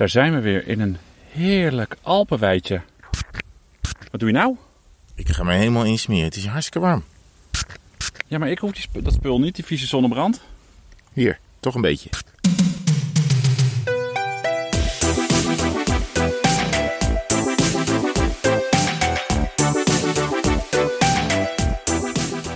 Daar 0.00 0.08
zijn 0.08 0.34
we 0.34 0.40
weer 0.40 0.68
in 0.68 0.80
een 0.80 0.96
heerlijk 1.30 1.96
Alpenweidje. 2.02 2.80
Wat 4.10 4.20
doe 4.20 4.28
je 4.28 4.34
nou? 4.34 4.56
Ik 5.14 5.28
ga 5.28 5.42
me 5.42 5.52
helemaal 5.52 5.84
insmeren. 5.84 6.24
Het 6.24 6.36
is 6.36 6.46
hartstikke 6.46 6.78
warm. 6.86 7.04
Ja, 8.26 8.38
maar 8.38 8.50
ik 8.50 8.58
hoef 8.58 8.72
die 8.72 8.82
sp- 8.82 9.04
dat 9.04 9.12
spul 9.12 9.40
niet, 9.40 9.54
die 9.54 9.64
vieze 9.64 9.86
zonnebrand. 9.86 10.40
Hier, 11.12 11.38
toch 11.60 11.74
een 11.74 11.80
beetje. 11.80 12.10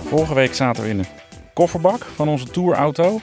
Vorige 0.05 0.33
week 0.33 0.53
zaten 0.53 0.83
we 0.83 0.89
in 0.89 0.99
een 0.99 1.07
kofferbak 1.53 2.05
van 2.15 2.27
onze 2.27 2.45
tourauto. 2.45 3.19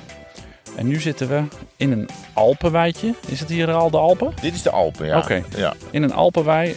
En 0.76 0.86
nu 0.88 1.00
zitten 1.00 1.28
we 1.28 1.42
in 1.76 1.92
een 1.92 2.08
Alpenweidje. 2.32 3.14
Is 3.28 3.40
het 3.40 3.48
hier 3.48 3.70
al 3.72 3.90
de 3.90 3.96
Alpen? 3.96 4.32
Dit 4.40 4.54
is 4.54 4.62
de 4.62 4.70
Alpen, 4.70 5.06
ja. 5.06 5.18
Oké. 5.18 5.42
ja. 5.56 5.74
In 5.90 6.02
een 6.02 6.12
Alpenwei. 6.12 6.70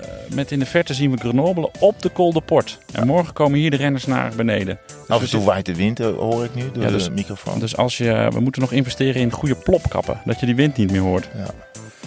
eh, 0.00 0.08
Met 0.34 0.50
in 0.50 0.58
de 0.58 0.66
verte 0.66 0.94
zien 0.94 1.10
we 1.10 1.16
Grenoble 1.16 1.70
op 1.78 2.02
de 2.02 2.12
Col 2.12 2.32
de 2.32 2.40
Port. 2.40 2.78
En 2.92 3.06
morgen 3.06 3.32
komen 3.34 3.58
hier 3.58 3.70
de 3.70 3.76
renners 3.76 4.06
naar 4.06 4.32
beneden. 4.36 4.78
Dus 4.86 4.94
Af 4.96 5.02
en 5.08 5.18
toe 5.18 5.18
zitten- 5.26 5.44
waait 5.48 5.66
de 5.66 5.74
wind, 5.76 6.00
eh, 6.00 6.06
hoor 6.16 6.44
ik 6.44 6.54
nu, 6.54 6.70
door 6.72 6.82
Ja, 6.82 6.90
dus- 6.90 7.04
de 7.04 7.10
microfoon. 7.10 7.58
Dus 7.58 7.76
als 7.76 7.96
je, 7.98 8.28
we 8.32 8.40
moeten 8.40 8.60
nog 8.62 8.72
investeren 8.72 9.20
in 9.20 9.30
goede 9.30 9.54
plopkappen. 9.54 10.20
Dat 10.24 10.40
je 10.40 10.46
die 10.46 10.54
wind 10.54 10.76
niet 10.76 10.90
meer 10.90 11.00
hoort. 11.00 11.28
Ja. 11.36 11.46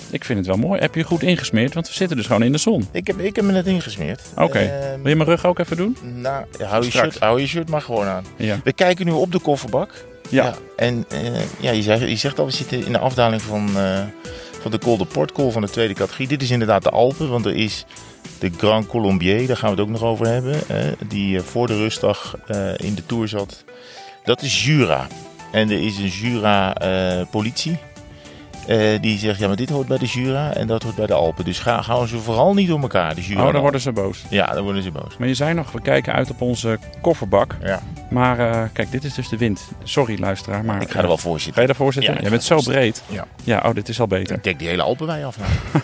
Ik 0.09 0.23
vind 0.23 0.37
het 0.39 0.47
wel 0.47 0.57
mooi. 0.57 0.79
Heb 0.81 0.95
je 0.95 1.03
goed 1.03 1.21
ingesmeerd? 1.23 1.73
Want 1.73 1.87
we 1.87 1.93
zitten 1.93 2.17
dus 2.17 2.25
gewoon 2.25 2.43
in 2.43 2.51
de 2.51 2.57
zon. 2.57 2.87
Ik, 2.91 3.07
heb, 3.07 3.19
ik 3.19 3.35
heb 3.35 3.45
me 3.45 3.51
net 3.51 3.65
ingesmeerd. 3.65 4.21
Oké. 4.37 4.59
Ehm, 4.59 5.01
Wil 5.01 5.09
je 5.09 5.15
mijn 5.15 5.29
rug 5.29 5.45
ook 5.45 5.59
even 5.59 5.77
doen? 5.77 5.97
nou, 6.15 6.45
hou 6.63 6.83
je, 6.83 6.89
Straks. 6.89 7.11
shirt, 7.11 7.23
hou 7.23 7.39
je 7.41 7.47
shirt 7.47 7.69
maar 7.69 7.81
gewoon 7.81 8.05
aan. 8.05 8.25
Ja. 8.37 8.59
We 8.63 8.73
kijken 8.73 9.05
nu 9.05 9.11
op 9.11 9.31
de 9.31 9.39
kofferbak. 9.39 10.05
Ja. 10.29 10.53
en 10.75 11.05
eh, 11.09 11.59
ja, 11.59 11.71
je, 11.71 11.81
zegt, 11.81 12.01
je 12.01 12.15
zegt 12.15 12.39
al, 12.39 12.45
we 12.45 12.51
zitten 12.51 12.85
in 12.85 12.91
de 12.91 12.99
afdaling 12.99 13.41
van, 13.41 13.69
eh, 13.77 14.01
van 14.61 14.71
de 14.71 14.79
Col 14.79 14.97
de 14.97 15.05
Port, 15.05 15.31
Col 15.31 15.51
van 15.51 15.61
de 15.61 15.69
tweede 15.69 15.93
categorie. 15.93 16.27
Dit 16.27 16.41
is 16.41 16.51
inderdaad 16.51 16.83
de 16.83 16.89
Alpen, 16.89 17.29
want 17.29 17.45
er 17.45 17.55
is 17.55 17.85
de 18.39 18.51
Grand 18.57 18.87
Colombier, 18.87 19.47
daar 19.47 19.57
gaan 19.57 19.69
we 19.69 19.75
het 19.75 19.85
ook 19.85 19.91
nog 19.91 20.03
over 20.03 20.27
hebben. 20.27 20.59
die 21.07 21.37
eh, 21.37 21.43
voor 21.43 21.67
de 21.67 21.77
rustdag 21.77 22.35
in 22.77 22.95
de 22.95 23.05
Tour 23.05 23.27
zat. 23.27 23.63
Dat 24.23 24.41
is 24.41 24.65
Jura. 24.65 25.07
En 25.51 25.69
er 25.69 25.81
is 25.81 25.97
een 25.97 26.07
Jura-politie. 26.07 27.77
die 29.01 29.17
zegt, 29.17 29.39
ja, 29.39 29.47
maar 29.47 29.55
dit 29.55 29.69
hoort 29.69 29.87
bij 29.87 29.97
de 29.97 30.05
Jura 30.05 30.53
en 30.53 30.67
dat 30.67 30.83
hoort 30.83 30.95
bij 30.95 31.05
de 31.05 31.13
Alpen. 31.13 31.45
Dus 31.45 31.59
ga, 31.59 31.81
gaan 31.81 32.07
ze 32.07 32.17
vooral 32.17 32.53
niet 32.53 32.67
door 32.67 32.81
elkaar, 32.81 33.15
de 33.15 33.21
Jura. 33.21 33.39
Oh, 33.39 33.45
dan 33.45 33.55
de 33.55 33.59
worden 33.61 33.81
ze 33.81 33.91
boos. 33.91 34.23
Ja, 34.29 34.53
dan 34.53 34.63
worden 34.63 34.83
ze 34.83 34.91
boos. 34.91 35.17
Maar 35.17 35.27
je 35.27 35.33
zei 35.33 35.53
nog, 35.53 35.71
we 35.71 35.81
kijken 35.81 36.13
uit 36.13 36.29
op 36.29 36.41
onze 36.41 36.79
kofferbak. 37.01 37.57
Ja, 37.61 37.81
Maar 38.09 38.39
eh, 38.39 38.63
kijk, 38.73 38.91
dit 38.91 39.03
is 39.03 39.13
dus 39.13 39.29
de 39.29 39.37
wind. 39.37 39.67
Sorry 39.83 40.19
luisteraar, 40.19 40.65
maar... 40.65 40.81
ik 40.81 40.91
ga 40.91 41.01
er 41.01 41.07
wel 41.07 41.17
voor 41.17 41.37
Ga 41.37 41.43
zitten. 41.43 41.61
je 41.61 41.67
daarvoor 41.67 41.93
zitten? 41.93 42.13
Ja, 42.13 42.21
ga 42.21 42.29
bent 42.29 42.43
zo 42.43 42.61
breed. 42.61 43.03
Ja. 43.07 43.25
Ja, 43.43 43.61
oh, 43.65 43.73
dit 43.73 43.89
is 43.89 43.99
al 43.99 44.07
beter. 44.07 44.35
Ik 44.35 44.43
dek 44.43 44.59
die 44.59 44.67
hele 44.67 44.81
Alpenwei 44.81 45.23
af. 45.23 45.37
Nou. 45.37 45.51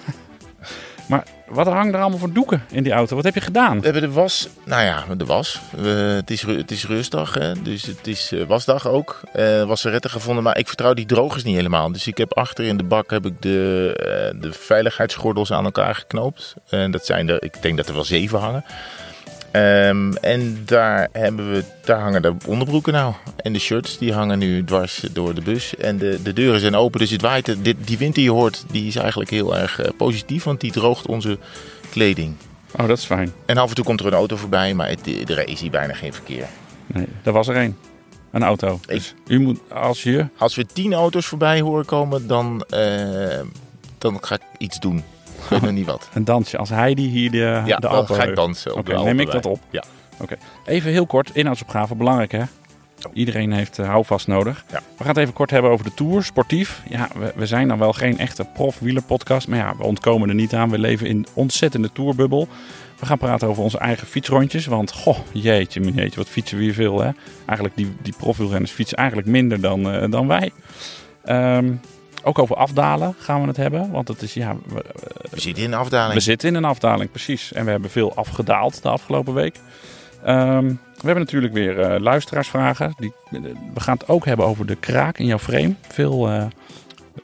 Maar 1.11 1.23
wat 1.47 1.67
hangt 1.67 1.93
er 1.93 1.99
allemaal 1.99 2.19
voor 2.19 2.33
doeken 2.33 2.63
in 2.69 2.83
die 2.83 2.91
auto? 2.91 3.15
Wat 3.15 3.23
heb 3.23 3.33
je 3.33 3.41
gedaan? 3.41 3.77
We 3.79 3.83
hebben 3.83 4.01
de 4.01 4.11
was, 4.11 4.49
nou 4.65 4.83
ja, 4.83 5.15
de 5.15 5.25
was. 5.25 5.59
We, 5.71 5.89
het, 5.89 6.31
is, 6.31 6.41
het 6.41 6.71
is 6.71 6.85
rustdag, 6.85 7.33
hè? 7.33 7.61
dus 7.61 7.85
het 7.85 8.07
is 8.07 8.31
eh, 8.31 8.43
wasdag 8.43 8.87
ook. 8.87 9.19
Eh 9.33 9.63
wasseretten 9.63 10.09
gevonden, 10.09 10.43
maar 10.43 10.57
ik 10.57 10.67
vertrouw 10.67 10.93
die 10.93 11.05
drogers 11.05 11.43
niet 11.43 11.55
helemaal. 11.55 11.91
Dus 11.91 12.07
ik 12.07 12.17
heb 12.17 12.33
achter 12.33 12.65
in 12.65 12.77
de 12.77 12.83
bak 12.83 13.09
heb 13.09 13.25
ik 13.25 13.41
de, 13.41 13.93
eh, 13.97 14.41
de 14.41 14.53
veiligheidsgordels 14.53 15.51
aan 15.51 15.65
elkaar 15.65 15.95
geknoopt. 15.95 16.55
En 16.69 16.91
dat 16.91 17.05
zijn 17.05 17.29
er, 17.29 17.43
ik 17.43 17.61
denk 17.61 17.77
dat 17.77 17.87
er 17.87 17.93
wel 17.93 18.03
zeven 18.03 18.39
hangen. 18.39 18.65
Ehm, 19.51 20.13
en 20.13 20.61
daar, 20.65 21.09
hebben 21.11 21.51
we, 21.51 21.63
daar 21.85 21.99
hangen 21.99 22.21
de 22.21 22.33
onderbroeken 22.45 22.93
nou. 22.93 23.13
En 23.37 23.53
de 23.53 23.59
shirts 23.59 23.97
die 23.97 24.13
hangen 24.13 24.39
nu 24.39 24.63
dwars 24.63 25.05
door 25.11 25.33
de 25.33 25.41
bus. 25.41 25.75
En 25.75 25.97
de, 25.97 26.21
de 26.23 26.33
deuren 26.33 26.59
zijn 26.59 26.75
open, 26.75 26.99
dus 26.99 27.09
het 27.09 27.21
waait. 27.21 27.63
Dit, 27.63 27.75
die 27.87 27.97
wind 27.97 28.15
die 28.15 28.23
je 28.23 28.31
hoort, 28.31 28.63
die 28.71 28.87
is 28.87 28.95
eigenlijk 28.95 29.29
heel 29.29 29.57
erg 29.57 29.79
eh, 29.79 29.89
positief. 29.97 30.43
Want 30.43 30.61
die 30.61 30.71
droogt 30.71 31.07
onze 31.07 31.37
kleding. 31.89 32.35
Oh, 32.71 32.87
dat 32.87 32.97
is 32.97 33.05
fijn. 33.05 33.33
En 33.45 33.57
af 33.57 33.69
en 33.69 33.75
toe 33.75 33.85
komt 33.85 33.99
er 33.99 34.05
een 34.05 34.13
auto 34.13 34.35
voorbij, 34.35 34.73
maar 34.73 34.89
het, 34.89 35.29
er 35.29 35.47
is 35.47 35.61
hier 35.61 35.71
bijna 35.71 35.93
geen 35.93 36.13
verkeer. 36.13 36.45
Nee, 36.87 37.07
er 37.23 37.31
was 37.31 37.47
er 37.47 37.55
één. 37.55 37.77
Een 38.31 38.43
auto. 38.43 38.79
Dus 38.85 39.13
u 39.27 39.39
moet, 39.39 39.59
als 39.73 40.03
je... 40.03 40.27
Als 40.37 40.55
we 40.55 40.65
tien 40.65 40.93
auto's 40.93 41.25
voorbij 41.25 41.61
horen 41.61 41.85
komen, 41.85 42.27
dan, 42.27 42.63
eh, 42.69 43.39
dan 43.97 44.17
ga 44.21 44.35
ik 44.35 44.41
iets 44.57 44.79
doen. 44.79 45.03
Ik 45.43 45.49
weet 45.49 45.61
nog 45.61 45.71
niet 45.71 45.85
wat. 45.85 46.09
Een 46.13 46.25
dansje. 46.25 46.57
Als 46.57 46.69
Heidi 46.69 47.09
hier 47.09 47.31
de, 47.31 47.37
Ja, 47.37 47.63
de 47.63 47.81
dan 47.81 47.91
Alpen... 47.91 48.15
ga 48.15 48.23
ik 48.23 48.35
dansen. 48.35 48.71
op 48.71 48.79
Oké, 48.79 48.95
de 48.95 49.03
neem 49.03 49.19
ik 49.19 49.31
dat 49.31 49.45
op. 49.45 49.59
Ja. 49.69 49.83
Oké. 50.19 50.37
Even 50.65 50.91
heel 50.91 51.05
kort, 51.05 51.35
inhoudsopgave, 51.35 51.95
belangrijk 51.95 52.31
hè? 52.31 52.43
Iedereen 53.13 53.51
heeft 53.51 53.79
eh, 53.79 53.87
houvast 53.87 54.27
nodig. 54.27 54.65
Ja. 54.71 54.77
We 54.97 55.03
gaan 55.03 55.07
het 55.07 55.17
even 55.17 55.33
kort 55.33 55.49
hebben 55.49 55.71
over 55.71 55.85
de 55.85 55.93
Tour, 55.93 56.23
sportief. 56.23 56.81
Ja, 56.89 57.07
we, 57.19 57.31
we 57.35 57.45
zijn 57.45 57.67
dan 57.67 57.77
wel 57.77 57.93
geen 57.93 58.17
echte 58.17 58.45
prof-wielerpodcast, 58.53 59.47
maar 59.47 59.57
ja, 59.57 59.75
we 59.77 59.83
ontkomen 59.83 60.29
er 60.29 60.35
niet 60.35 60.53
aan. 60.53 60.69
We 60.69 60.79
leven 60.79 61.07
in 61.07 61.17
een 61.17 61.27
ontzettende 61.33 61.91
tourbubbel. 61.91 62.47
We 62.99 63.05
gaan 63.05 63.17
praten 63.17 63.47
over 63.47 63.63
onze 63.63 63.77
eigen 63.77 64.07
fietsrondjes, 64.07 64.65
want 64.65 64.91
goh, 64.91 65.17
jeetje, 65.31 65.81
jeetje, 65.81 66.19
wat 66.19 66.29
fietsen 66.29 66.57
we 66.57 66.63
hier 66.63 66.73
veel 66.73 67.01
hè? 67.01 67.09
Eigenlijk 67.45 67.77
die, 67.77 67.95
die 68.01 68.13
profwielrenners 68.17 68.71
fietsen 68.71 68.97
eigenlijk 68.97 69.27
minder 69.27 69.61
dan, 69.61 69.91
eh, 69.91 70.11
dan 70.11 70.27
wij. 70.27 70.51
Ehm, 71.23 71.73
ook 72.23 72.39
over 72.39 72.55
afdalen 72.55 73.15
gaan 73.19 73.41
we 73.41 73.47
het 73.47 73.57
hebben, 73.57 73.91
want 73.91 74.07
het 74.07 74.21
is, 74.21 74.33
ja, 74.33 74.55
we, 74.67 74.83
We 75.31 75.39
zitten 75.39 75.63
in 75.63 75.71
een 75.71 75.79
afdaling. 75.79 76.13
we 76.13 76.19
zitten 76.19 76.49
in 76.49 76.55
een 76.55 76.65
afdaling, 76.65 77.09
precies. 77.11 77.53
En 77.53 77.65
we 77.65 77.71
hebben 77.71 77.89
veel 77.89 78.15
afgedaald 78.15 78.81
de 78.81 78.89
afgelopen 78.89 79.33
week. 79.33 79.55
Ehm, 80.23 80.65
we 80.67 81.07
hebben 81.07 81.23
natuurlijk 81.23 81.53
weer 81.53 81.79
eh, 81.79 81.99
luisteraarsvragen. 81.99 82.93
Die, 82.97 83.13
we 83.73 83.79
gaan 83.79 83.97
het 83.97 84.07
ook 84.07 84.25
hebben 84.25 84.45
over 84.45 84.65
de 84.65 84.75
kraak 84.75 85.17
in 85.17 85.25
jouw 85.25 85.39
frame. 85.39 85.73
Veel 85.87 86.27
eh 86.29 86.45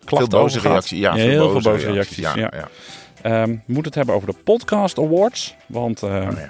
klachten 0.05 0.29
veel 0.31 0.39
boze 0.41 0.59
reacties. 0.59 0.99
Ja, 0.99 1.13
heel 1.13 1.49
veel 1.51 1.71
boze 1.71 1.91
reacties. 1.91 2.17
Ja, 2.17 2.35
ja. 2.35 2.51
ja. 2.55 2.67
Ehm, 3.21 3.49
we 3.49 3.59
moeten 3.65 3.83
het 3.85 3.95
hebben 3.95 4.15
over 4.15 4.27
de 4.27 4.35
Podcast 4.43 4.97
Awards. 4.99 5.55
Want 5.65 6.03
eh, 6.03 6.09
Oh, 6.09 6.21
ja. 6.21 6.49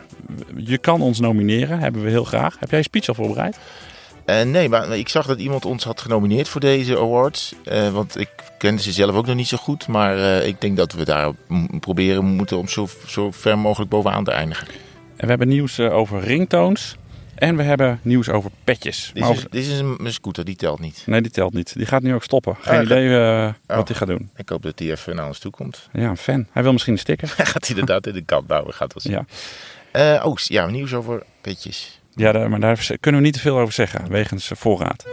je 0.56 0.78
kan 0.78 1.02
ons 1.02 1.20
nomineren, 1.20 1.80
hebben 1.80 2.04
we 2.04 2.10
heel 2.10 2.24
graag. 2.24 2.60
Heb 2.60 2.70
jij 2.70 2.78
een 2.78 2.84
speech 2.86 3.08
al 3.08 3.14
voorbereid? 3.14 3.58
Eh, 4.28 4.42
nee, 4.42 4.70
maar 4.70 4.98
ik 4.98 5.10
zag 5.10 5.26
dat 5.26 5.40
iemand 5.40 5.66
ons 5.66 5.84
had 5.84 6.02
genomineerd 6.02 6.48
voor 6.48 6.62
deze 6.62 6.98
awards. 6.98 7.54
Eh, 7.64 7.90
want 7.90 8.20
ik 8.20 8.30
kende 8.58 8.82
ze 8.82 8.92
zelf 8.92 9.16
ook 9.16 9.26
nog 9.26 9.36
niet 9.36 9.48
zo 9.48 9.58
goed. 9.58 9.88
Maar 9.88 10.18
eh, 10.18 10.48
ik 10.48 10.62
denk 10.62 10.78
dat 10.78 10.92
we 10.94 11.06
daar 11.06 11.32
proberen 11.80 12.26
moeten 12.26 12.58
om 12.58 12.68
zo, 12.68 12.88
zo 13.06 13.32
ver 13.32 13.58
mogelijk 13.58 13.90
bovenaan 13.90 14.24
te 14.24 14.32
eindigen. 14.32 14.68
En 15.16 15.24
we 15.24 15.28
hebben 15.28 15.48
nieuws 15.48 15.80
over 15.80 16.20
ringtones. 16.22 16.96
En 17.36 17.56
we 17.56 17.64
hebben 17.64 18.00
nieuws 18.02 18.30
over 18.30 18.52
petjes. 18.64 19.12
Dit 19.14 19.30
is, 19.30 19.46
dit 19.50 19.66
is 19.66 19.80
een, 19.80 19.98
scooter, 20.14 20.46
die 20.46 20.56
telt 20.56 20.80
niet. 20.80 21.04
Nee, 21.06 21.22
die 21.22 21.32
telt 21.32 21.54
niet. 21.54 21.74
Die 21.76 21.86
gaat 21.86 22.02
nu 22.02 22.14
ook 22.14 22.24
stoppen. 22.24 22.56
Geen 22.60 22.78
Ah, 22.80 22.84
idee 22.86 23.20
Oh. 23.20 23.54
wat 23.66 23.88
hij 23.88 23.98
gaat 23.98 24.08
doen. 24.08 24.30
Ik 24.36 24.50
hoop 24.50 24.64
dat 24.64 24.80
hij 24.80 24.92
even 24.92 25.16
naar 25.16 25.28
ons 25.28 25.40
toe 25.40 25.52
komt. 25.52 25.90
Ja, 25.94 26.10
een 26.10 26.18
fan. 26.18 26.48
Hij 26.52 26.64
wil 26.64 26.72
misschien 26.72 26.94
een 26.94 27.00
sticker. 27.00 27.34
Hij 27.38 27.46
gaat 27.46 27.70
inderdaad 27.70 28.08
in 28.08 28.14
de 28.14 28.22
kant 28.26 28.48
bouwen, 28.48 28.74
gaat 28.74 28.94
wel 28.94 29.02
zien. 29.14 29.26
Ja, 29.94 30.24
oh, 30.24 30.38
ja, 30.38 30.66
nieuws 30.68 30.94
over 30.94 31.24
petjes. 31.42 31.97
Ja 32.18 32.48
maar 32.48 32.60
daar 32.60 32.88
kunnen 33.00 33.22
we 33.22 33.26
niet 33.26 33.36
te 33.36 33.42
veel 33.42 33.60
over 33.60 33.74
zeggen, 33.74 34.10
wegens 34.10 34.52
voorraad. 34.56 35.06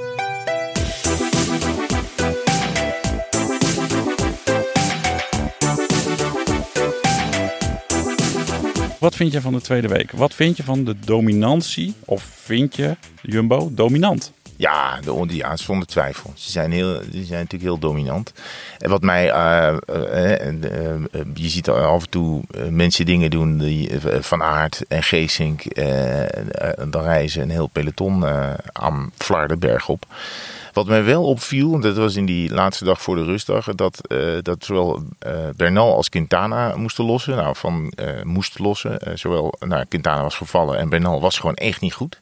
Wat 9.05 9.17
vind 9.17 9.33
je 9.33 9.41
van 9.41 9.53
de 9.53 9.61
tweede 9.61 9.89
week? 9.89 10.11
Wat 10.11 10.35
vind 10.35 10.57
je 10.57 10.63
van 10.63 10.85
de 10.85 10.99
dominantie? 10.99 11.95
Of 12.05 12.23
vind 12.23 12.77
je 12.77 12.97
Jumbo 13.23 13.71
dominant? 13.73 14.33
Ja, 14.57 15.01
de, 15.01 15.25
ja, 15.29 15.57
zonder 15.57 15.87
twijfel. 15.87 16.33
Ze 16.35 16.51
zijn, 16.51 16.73
heel, 16.73 17.01
die 17.11 17.25
zijn 17.25 17.41
natuurlijk 17.41 17.63
heel 17.63 17.79
dominant. 17.79 18.33
En 18.79 18.91
wat 18.91 19.03
mij, 19.03 19.31
eh, 19.31 19.77
eh, 19.87 20.49
eh, 20.49 21.01
je 21.35 21.49
ziet 21.49 21.69
af 21.69 22.03
en 22.03 22.11
toe 22.11 22.43
mensen 22.71 23.07
dingen 23.07 23.31
doen, 23.31 23.59
die, 23.59 23.91
Van 24.21 24.43
Aert 24.43 24.83
en 24.89 25.03
Geesink, 25.03 25.63
dan 26.91 27.03
reizen 27.03 27.43
een 27.43 27.51
heel 27.51 27.67
peloton 27.67 28.25
aan 28.73 29.13
Vlaardenberg 29.17 29.89
op. 29.89 30.07
Wat 30.73 30.87
mij 30.87 31.05
wel 31.05 31.25
opviel, 31.25 31.75
en 31.75 31.81
dat 31.81 31.97
was 31.97 32.17
in 32.17 32.27
die 32.27 32.51
laatste 32.51 32.85
dag 32.85 33.03
voor 33.03 33.17
de 33.17 33.25
rustdag, 33.25 33.75
dat, 33.75 34.01
dat 34.43 34.65
zowel 34.65 35.03
Bernal 35.57 35.95
als 35.97 36.09
Quintana 36.09 36.77
moesten 36.77 37.05
lossen. 37.05 37.37
Nou, 37.37 37.57
van 37.57 37.93
moest 38.23 38.59
lossen. 38.59 39.19
Zowel 39.19 39.55
nou, 39.59 39.85
Quintana 39.89 40.23
was 40.23 40.37
gevallen 40.37 40.79
en 40.79 40.89
Bernal 40.89 41.21
was 41.21 41.39
gewoon 41.39 41.55
echt 41.55 41.81
niet 41.81 41.95
goed. 41.95 42.21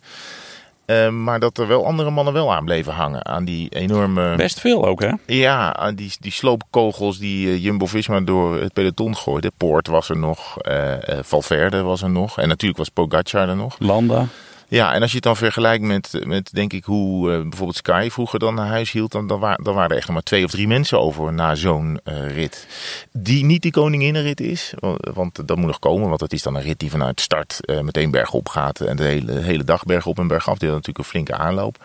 Eh, 0.93 1.09
maar 1.09 1.41
dat 1.41 1.59
er 1.59 1.67
wel 1.67 1.87
andere 1.87 2.11
mannen 2.11 2.33
wel 2.35 2.55
aan 2.55 2.65
bleven 2.65 2.93
hangen. 2.93 3.27
Aan 3.27 3.45
die 3.45 3.69
enorme. 3.69 4.37
Best 4.37 4.61
veel 4.61 4.87
ook, 4.87 5.01
hè? 5.01 5.11
Ja, 5.27 5.77
aan 5.77 5.95
die, 5.95 6.13
die 6.21 6.33
sloopkogels 6.33 7.19
die 7.19 7.49
eh, 7.49 7.63
Jumbo 7.63 7.87
Visma 7.87 8.21
door 8.21 8.61
het 8.61 8.73
peloton 8.73 9.17
gooide. 9.17 9.53
Poort 9.57 9.87
was 9.87 10.09
er 10.09 10.19
nog. 10.19 10.59
eh, 10.59 10.93
eh, 11.09 11.19
Valverde 11.23 11.83
was 11.83 12.03
er 12.03 12.11
nog. 12.11 12.39
En 12.39 12.49
natuurlijk 12.49 12.79
was 12.79 12.89
Pogacar 12.89 13.49
er 13.49 13.57
nog. 13.57 13.77
Landa. 13.79 14.27
Ja, 14.73 14.93
en 14.95 15.01
als 15.01 15.11
je 15.11 15.17
het 15.17 15.25
dan 15.25 15.37
vergelijkt 15.37 15.85
met, 15.85 16.21
met 16.27 16.53
denk 16.53 16.73
ik, 16.73 16.85
hoe 16.85 17.33
eh, 17.33 17.41
bijvoorbeeld 17.41 17.77
Sky 17.77 18.09
vroeger 18.11 18.39
dan 18.39 18.55
naar 18.55 18.67
huis 18.67 18.93
hield. 18.93 19.13
Dan, 19.13 19.27
dan, 19.27 19.41
wa- 19.41 19.59
dan 19.63 19.75
waren 19.75 19.91
er 19.91 19.97
echt 19.97 20.09
maar 20.09 20.23
twee 20.23 20.45
of 20.45 20.51
drie 20.51 20.67
mensen 20.67 21.01
over 21.01 21.33
na 21.33 21.55
zo'n 21.55 22.01
eh, 22.05 22.35
rit. 22.35 22.67
Die 23.13 23.45
niet 23.45 23.63
die 23.63 23.71
koninginnenrit 23.71 24.41
is. 24.41 24.75
Want, 25.15 25.49
dat 25.49 25.57
moet 25.57 25.67
nog 25.67 25.79
komen. 25.79 26.09
Want 26.09 26.21
het 26.21 26.33
is 26.33 26.43
dan 26.43 26.55
een 26.55 26.63
rit 26.63 26.79
die 26.79 26.91
vanuit 26.91 27.21
start 27.21 27.65
eh, 27.67 27.81
meteen 27.81 28.11
bergop 28.11 28.49
gaat. 28.49 28.81
En 28.81 28.97
de 28.97 29.03
hele, 29.05 29.39
hele 29.41 29.65
dag 29.65 29.85
bergop 29.85 30.19
en 30.19 30.27
bergaf. 30.27 30.59
Die 30.59 30.69
natuurlijk 30.69 30.99
een 30.99 31.05
flinke 31.05 31.35
aanloop. 31.37 31.85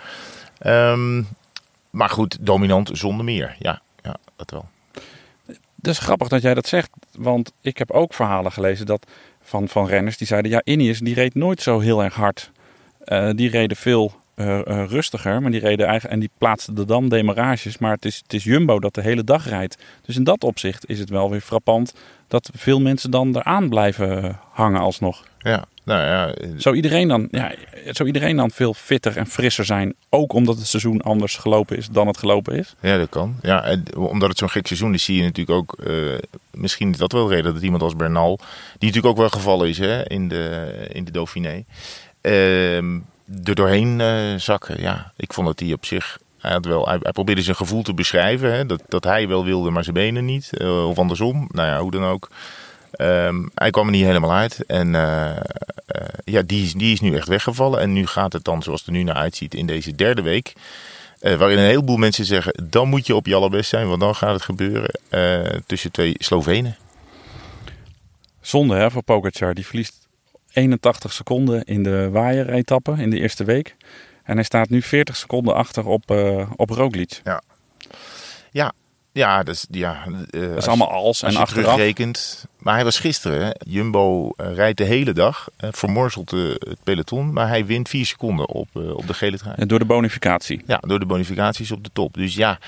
Ehm, 0.59 1.23
maar 1.89 2.09
goed, 2.09 2.37
dominant 2.39 2.89
zonder 2.93 3.25
meer. 3.25 3.55
Ja, 3.59 3.81
ja 4.03 4.15
dat 4.35 4.51
wel. 4.51 4.65
Dat 5.75 5.93
is 5.93 5.99
grappig 5.99 6.27
dat 6.27 6.41
jij 6.41 6.53
dat 6.53 6.67
zegt, 6.67 6.89
want 7.17 7.51
ik 7.61 7.77
heb 7.77 7.91
ook 7.91 8.13
verhalen 8.13 8.51
gelezen 8.51 8.85
dat 8.85 9.05
van, 9.43 9.67
van 9.67 9.87
renners 9.87 10.17
die 10.17 10.27
zeiden, 10.27 10.51
ja, 10.51 10.61
Ineos 10.63 10.99
die 10.99 11.13
reed 11.13 11.35
nooit 11.35 11.61
zo 11.61 11.79
heel 11.79 12.03
erg 12.03 12.13
hard. 12.13 12.51
Uh, 13.07 13.30
die 13.36 13.50
reden 13.50 13.77
veel 13.77 14.13
uh, 14.36 14.48
uh, 14.48 14.83
rustiger, 14.88 15.42
maar 15.42 15.51
die 15.51 15.59
reden 15.59 15.86
eigenlijk 15.86 16.13
en 16.13 16.19
die 16.19 16.31
plaatsten 16.38 16.77
er 16.77 16.88
dan 16.88 17.09
demarages. 17.09 17.77
Maar 17.77 17.92
het 17.92 18.06
is, 18.06 18.18
het 18.24 18.33
is 18.33 18.44
Jumbo 18.44 18.80
dat 18.80 18.94
de 18.94 19.01
hele 19.01 19.24
dag 19.24 19.50
rijdt. 19.50 19.77
Dus 20.06 20.15
in 20.15 20.24
dat 20.24 20.44
opzicht 20.44 20.89
is 20.89 21.00
het 21.00 21.09
wel 21.09 21.30
weer 21.30 21.42
frappant 21.42 21.94
dat 22.27 22.50
veel 22.56 22.81
mensen 22.81 23.12
dan 23.12 23.36
eraan 23.36 23.69
blijven 23.69 24.39
hangen 24.51 24.81
alsnog. 24.81 25.24
Ja, 25.39 25.65
nou 25.83 26.01
ja. 26.01 26.33
Zou 26.57 26.75
iedereen 26.75 27.07
dan, 27.07 27.27
ja, 27.31 27.54
zou 27.86 28.07
iedereen 28.07 28.36
dan 28.36 28.51
veel 28.51 28.74
fitter 28.74 29.18
en 29.18 29.25
frisser 29.25 29.65
zijn, 29.65 29.95
ook 30.09 30.33
omdat 30.33 30.57
het 30.57 30.68
seizoen 30.68 31.01
anders 31.01 31.36
gelopen 31.36 31.77
is 31.77 31.89
dan 31.89 32.07
het 32.07 32.18
gelopen 32.18 32.56
is? 32.56 32.75
Ja, 32.81 32.98
dat 32.98 33.09
kan. 33.09 33.36
Ja, 33.42 33.63
en 33.63 33.83
omdat 33.95 34.30
het 34.30 34.38
zo'n 34.38 34.50
gek 34.50 34.68
seizoen 34.68 34.94
is, 34.94 35.04
zie 35.04 35.18
je 35.18 35.24
natuurlijk 35.24 35.57
ook, 35.57 35.77
uh, 35.88 36.18
misschien 36.51 36.92
is 36.92 36.98
dat 36.98 37.12
wel 37.12 37.27
de 37.27 37.36
reden 37.36 37.54
dat 37.54 37.63
iemand 37.63 37.81
als 37.81 37.95
Bernal, 37.95 38.38
die 38.77 38.89
natuurlijk 38.89 39.06
ook 39.06 39.18
wel 39.18 39.30
gevallen 39.30 39.69
is 39.69 39.77
hè, 39.77 40.09
in, 40.09 40.27
de, 40.27 40.71
in 40.92 41.06
de 41.06 41.12
Dauphiné, 41.12 41.63
er 43.44 43.56
doorheen 43.56 44.00
uh, 44.00 44.39
zakken. 44.39 44.81
Ja, 44.81 45.12
ik 45.15 45.33
vond 45.33 45.47
dat 45.47 45.59
hij 45.59 45.74
op 45.74 45.85
zich 45.85 46.19
hij, 46.39 46.51
had 46.51 46.65
wel, 46.65 46.88
hij, 46.88 47.00
probeerde 47.00 47.41
zijn 47.41 47.56
gevoel 47.56 47.81
te 47.81 47.94
beschrijven. 47.94 48.53
Hè, 48.53 48.65
dat, 48.65 48.81
dat 48.88 49.03
hij 49.03 49.27
wel 49.27 49.45
wilde, 49.45 49.69
maar 49.69 49.83
zijn 49.83 49.95
benen 49.95 50.25
niet. 50.25 50.50
Uh, 50.51 50.88
of 50.88 50.97
andersom. 50.97 51.47
Nou 51.51 51.68
ja, 51.68 51.79
hoe 51.79 51.91
dan 51.91 52.03
ook. 52.03 52.29
Um, 52.97 53.51
hij 53.56 53.69
kwam 53.69 53.85
er 53.85 53.91
niet 53.91 54.06
helemaal 54.06 54.33
uit. 54.33 54.65
En 54.65 54.94
uh, 54.94 55.38
ja, 56.24 56.41
die 56.41 56.63
is, 56.63 56.74
die 56.74 56.94
is 56.94 57.00
nu 57.00 57.15
echt 57.15 57.27
weggevallen. 57.27 57.79
En 57.79 57.94
nu 57.94 58.06
gaat 58.06 58.33
het 58.33 58.44
dan, 58.44 58.63
zoals 58.63 58.80
het 58.80 58.89
er 58.89 58.95
nu 58.95 59.03
naar 59.03 59.15
uitziet, 59.15 59.53
in 59.53 59.65
deze 59.65 59.95
derde 59.95 60.21
week. 60.21 60.53
waarin 61.19 61.57
een 61.57 61.63
heleboel 61.63 61.97
mensen 61.97 62.25
zeggen, 62.25 62.69
dan 62.69 62.88
moet 62.88 63.07
je 63.07 63.15
op 63.15 63.25
je 63.25 63.35
allerbest 63.35 63.69
zijn. 63.69 63.88
Want 63.88 64.00
dan 64.00 64.15
gaat 64.15 64.33
het 64.33 64.41
gebeuren 64.41 64.91
tussen 65.65 65.91
twee 65.91 66.15
Slovenen. 66.18 66.77
Zonde 68.41 68.75
hè, 68.75 68.91
voor 68.91 69.03
Pogacar. 69.03 69.53
Die 69.53 69.65
verliest 69.65 70.06
81 70.57 71.13
seconden 71.13 71.63
in 71.63 71.83
de 71.83 72.09
waaieretappe 72.09 72.95
in 72.98 73.09
de 73.09 73.19
eerste 73.19 73.44
week. 73.44 73.75
En 74.24 74.36
hij 74.36 74.44
staat 74.44 74.69
nu 74.69 74.81
40 74.81 75.15
seconden 75.15 75.56
achter 75.56 75.86
op, 75.86 76.12
uh, 76.12 76.51
op 76.56 76.69
Roglic. 76.69 77.21
Ja, 77.24 77.42
ja, 78.51 78.71
ja, 79.12 79.44
dus, 79.44 79.65
ja 79.69 80.04
uh, 80.31 80.42
dat 80.50 80.57
is 80.57 80.68
allemaal 80.68 80.92
als 80.92 81.21
en 81.21 81.27
als 81.27 81.38
achteraf. 81.38 82.45
Maar 82.57 82.74
hij 82.74 82.83
was 82.83 83.00
gisteren. 83.00 83.45
Hè. 83.45 83.51
Jumbo 83.59 84.25
uh, 84.25 84.54
rijdt 84.54 84.77
de 84.77 84.83
hele 84.83 85.13
dag, 85.13 85.50
uh, 85.59 85.69
vermorzelt 85.71 86.31
het 86.31 86.83
peloton. 86.83 87.33
Maar 87.33 87.48
hij 87.48 87.65
wint 87.65 87.89
4 87.89 88.06
seconden 88.06 88.48
op, 88.48 88.68
op 88.75 89.07
de 89.07 89.13
gele 89.13 89.38
trein. 89.38 89.56
En 89.56 89.68
door 89.68 89.80
de 89.80 89.86
bonificatie. 89.86 90.62
Ja, 90.68 90.77
door 90.77 91.00
de 91.00 91.06
bonificaties 91.06 91.71
op 91.71 91.83
de 91.83 91.89
top. 91.94 92.13
Dus 92.13 92.36
ja, 92.36 92.59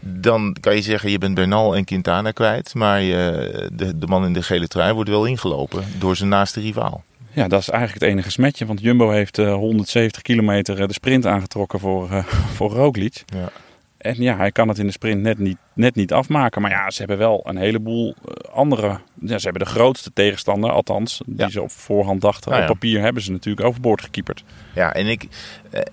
dan 0.00 0.56
kan 0.60 0.74
je 0.74 0.82
zeggen 0.82 1.10
je 1.10 1.18
bent 1.18 1.34
Bernal 1.34 1.76
en 1.76 1.84
Quintana 1.84 2.30
kwijt. 2.30 2.74
Maar 2.74 3.00
de, 3.00 3.92
de 3.94 4.06
man 4.06 4.24
in 4.24 4.32
de 4.32 4.42
gele 4.42 4.68
trui 4.68 4.92
wordt 4.92 5.10
wel 5.10 5.24
ingelopen 5.24 5.84
door 5.98 6.16
zijn 6.16 6.28
naaste 6.28 6.60
rivaal. 6.60 7.04
Ja, 7.36 7.48
dat 7.48 7.60
is 7.60 7.68
eigenlijk 7.68 8.02
het 8.02 8.12
enige 8.12 8.30
smetje. 8.30 8.66
Want 8.66 8.80
Jumbo 8.80 9.10
heeft 9.10 9.38
uh, 9.38 9.54
170 9.54 10.22
kilometer 10.22 10.86
de 10.86 10.92
sprint 10.92 11.26
aangetrokken 11.26 11.80
voor, 11.80 12.08
uh, 12.10 12.24
voor 12.56 12.70
Roglic. 12.70 13.24
Ja. 13.26 13.48
En 13.98 14.22
ja, 14.22 14.36
hij 14.36 14.52
kan 14.52 14.68
het 14.68 14.78
in 14.78 14.86
de 14.86 14.92
sprint 14.92 15.22
net 15.22 15.38
niet, 15.38 15.56
net 15.74 15.94
niet 15.94 16.12
afmaken. 16.12 16.62
Maar 16.62 16.70
ja, 16.70 16.90
ze 16.90 16.98
hebben 16.98 17.18
wel 17.18 17.40
een 17.44 17.56
heleboel 17.56 18.14
andere... 18.52 18.98
Ja, 19.20 19.38
ze 19.38 19.44
hebben 19.48 19.66
de 19.66 19.72
grootste 19.72 20.12
tegenstander, 20.12 20.70
althans, 20.70 21.20
die 21.26 21.38
ja. 21.38 21.48
ze 21.48 21.62
op 21.62 21.70
voorhand 21.70 22.20
dachten. 22.20 22.50
Nou, 22.50 22.62
op 22.62 22.68
papier 22.68 23.00
hebben 23.00 23.22
ze 23.22 23.30
natuurlijk 23.30 23.66
overboord 23.66 24.02
gekieperd. 24.02 24.44
Ja, 24.74 24.92
en 24.92 25.06
ik, 25.06 25.28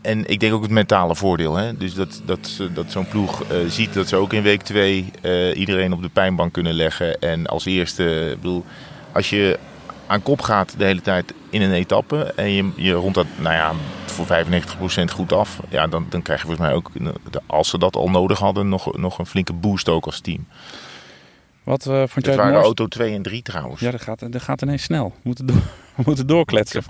en 0.02 0.30
ik 0.30 0.40
denk 0.40 0.54
ook 0.54 0.62
het 0.62 0.72
mentale 0.72 1.16
voordeel. 1.16 1.56
Hè? 1.56 1.78
Dus 1.78 1.94
dat, 1.94 2.22
dat, 2.26 2.62
dat 2.74 2.92
zo'n 2.92 3.08
ploeg 3.08 3.44
uh, 3.52 3.58
ziet 3.68 3.94
dat 3.94 4.08
ze 4.08 4.16
ook 4.16 4.34
in 4.34 4.44
week 4.44 4.62
2 4.62 5.12
iedereen 5.54 5.94
op 5.94 6.02
de 6.02 6.10
pijnbank 6.10 6.54
kunnen 6.54 6.74
leggen. 6.74 7.20
En 7.20 7.46
als 7.46 7.66
eerste, 7.66 8.30
ik 8.32 8.42
bedoel, 8.42 8.66
als 9.12 9.30
je 9.30 9.60
aan 10.08 10.24
kop 10.24 10.42
gaat 10.42 10.74
de 10.78 10.84
hele 10.84 11.02
tijd 11.02 11.34
in 11.50 11.62
een 11.62 11.74
etappe 11.74 12.24
en 12.24 12.52
je, 12.52 12.72
je 12.76 12.94
rond 12.94 13.16
dat, 13.16 13.26
nou 13.38 13.54
ja, 13.54 13.72
voor 14.06 14.26
95% 14.26 15.14
goed 15.14 15.34
af, 15.34 15.60
ja, 15.70 15.88
dan, 15.88 16.06
dan 16.10 16.22
krijg 16.22 16.40
je 16.40 16.46
volgens 16.48 16.68
mij 16.68 16.76
ook, 16.76 16.92
als 17.46 17.70
ze 17.70 17.78
dat 17.78 17.96
al 17.96 18.10
nodig 18.10 18.40
hadden, 18.40 18.70
nog, 18.70 18.98
nog 18.98 19.20
een 19.20 19.26
flinke 19.26 19.54
boost 19.54 19.90
ook 19.90 20.06
als 20.06 20.20
team. 20.20 20.46
Wat 21.64 21.86
uh, 21.86 21.94
vond 21.94 22.26
jij 22.26 22.34
het 22.34 22.44
waren 22.44 22.62
auto 22.62 22.88
2 22.88 23.14
en 23.14 23.22
3 23.22 23.42
trouwens. 23.42 23.80
Ja, 23.80 23.92
dat 23.92 24.02
gaat, 24.02 24.32
dat 24.32 24.42
gaat 24.42 24.62
ineens 24.62 24.84
snel. 24.84 25.10
We 25.10 25.20
moeten, 25.24 25.46
door, 25.46 25.56
we 25.96 26.04
moeten 26.06 26.28
doorkletsen. 26.28 26.84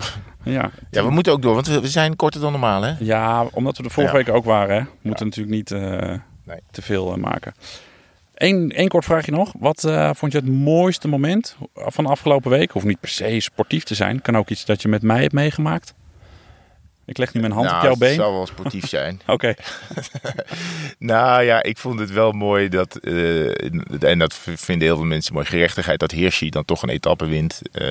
Ja. 0.43 0.71
ja, 0.91 1.03
we 1.03 1.09
moeten 1.09 1.33
ook 1.33 1.41
door, 1.41 1.53
want 1.53 1.67
we, 1.67 1.81
we 1.81 1.87
zijn 1.87 2.15
korter 2.15 2.41
dan 2.41 2.51
normaal, 2.51 2.81
hè? 2.81 2.93
Ja, 2.99 3.45
omdat 3.51 3.77
we 3.77 3.83
de 3.83 3.89
vorige 3.89 4.17
ja. 4.17 4.23
week 4.23 4.35
ook 4.35 4.45
waren, 4.45 4.75
hè. 4.75 4.81
We 4.81 4.89
moeten 5.01 5.25
ja. 5.25 5.31
natuurlijk 5.35 5.55
niet 5.55 5.71
uh, 5.71 6.19
nee. 6.43 6.59
te 6.71 6.81
veel 6.81 7.17
uh, 7.17 7.23
maken. 7.23 7.53
Eén, 8.43 8.71
één 8.71 8.87
kort 8.87 9.05
vraagje 9.05 9.31
nog. 9.31 9.53
Wat 9.59 9.83
uh, 9.83 10.09
vond 10.13 10.31
je 10.31 10.37
het 10.37 10.47
mooiste 10.47 11.07
moment 11.07 11.57
van 11.73 12.03
de 12.03 12.09
afgelopen 12.09 12.51
week? 12.51 12.71
Hoeft 12.71 12.85
niet 12.85 12.99
per 12.99 13.09
se 13.09 13.39
sportief 13.39 13.83
te 13.83 13.95
zijn. 13.95 14.21
Kan 14.21 14.37
ook 14.37 14.49
iets 14.49 14.65
dat 14.65 14.81
je 14.81 14.87
met 14.87 15.01
mij 15.01 15.21
hebt 15.21 15.33
meegemaakt. 15.33 15.93
Ik 17.05 17.17
leg 17.17 17.33
nu 17.33 17.41
mijn 17.41 17.53
hand 17.53 17.65
nou, 17.65 17.77
op 17.77 17.83
jouw 17.83 17.95
been. 17.95 18.09
Het 18.09 18.19
zou 18.19 18.33
wel 18.33 18.45
sportief 18.45 18.87
zijn. 18.87 19.21
Oké. 19.27 19.53
Nou 20.99 21.43
ja, 21.43 21.63
ik 21.63 21.77
vond 21.77 21.99
het 21.99 22.11
wel 22.11 22.31
mooi 22.31 22.69
dat, 22.69 22.97
uh, 23.01 23.47
en 23.99 24.19
dat 24.19 24.33
vinden 24.33 24.87
heel 24.87 24.95
veel 24.95 25.05
mensen 25.05 25.33
mooi, 25.33 25.45
gerechtigheid 25.45 25.99
dat 25.99 26.11
Hirschi 26.11 26.49
dan 26.49 26.65
toch 26.65 26.83
een 26.83 26.89
etappe 26.89 27.25
wint. 27.25 27.61
Uh, 27.73 27.87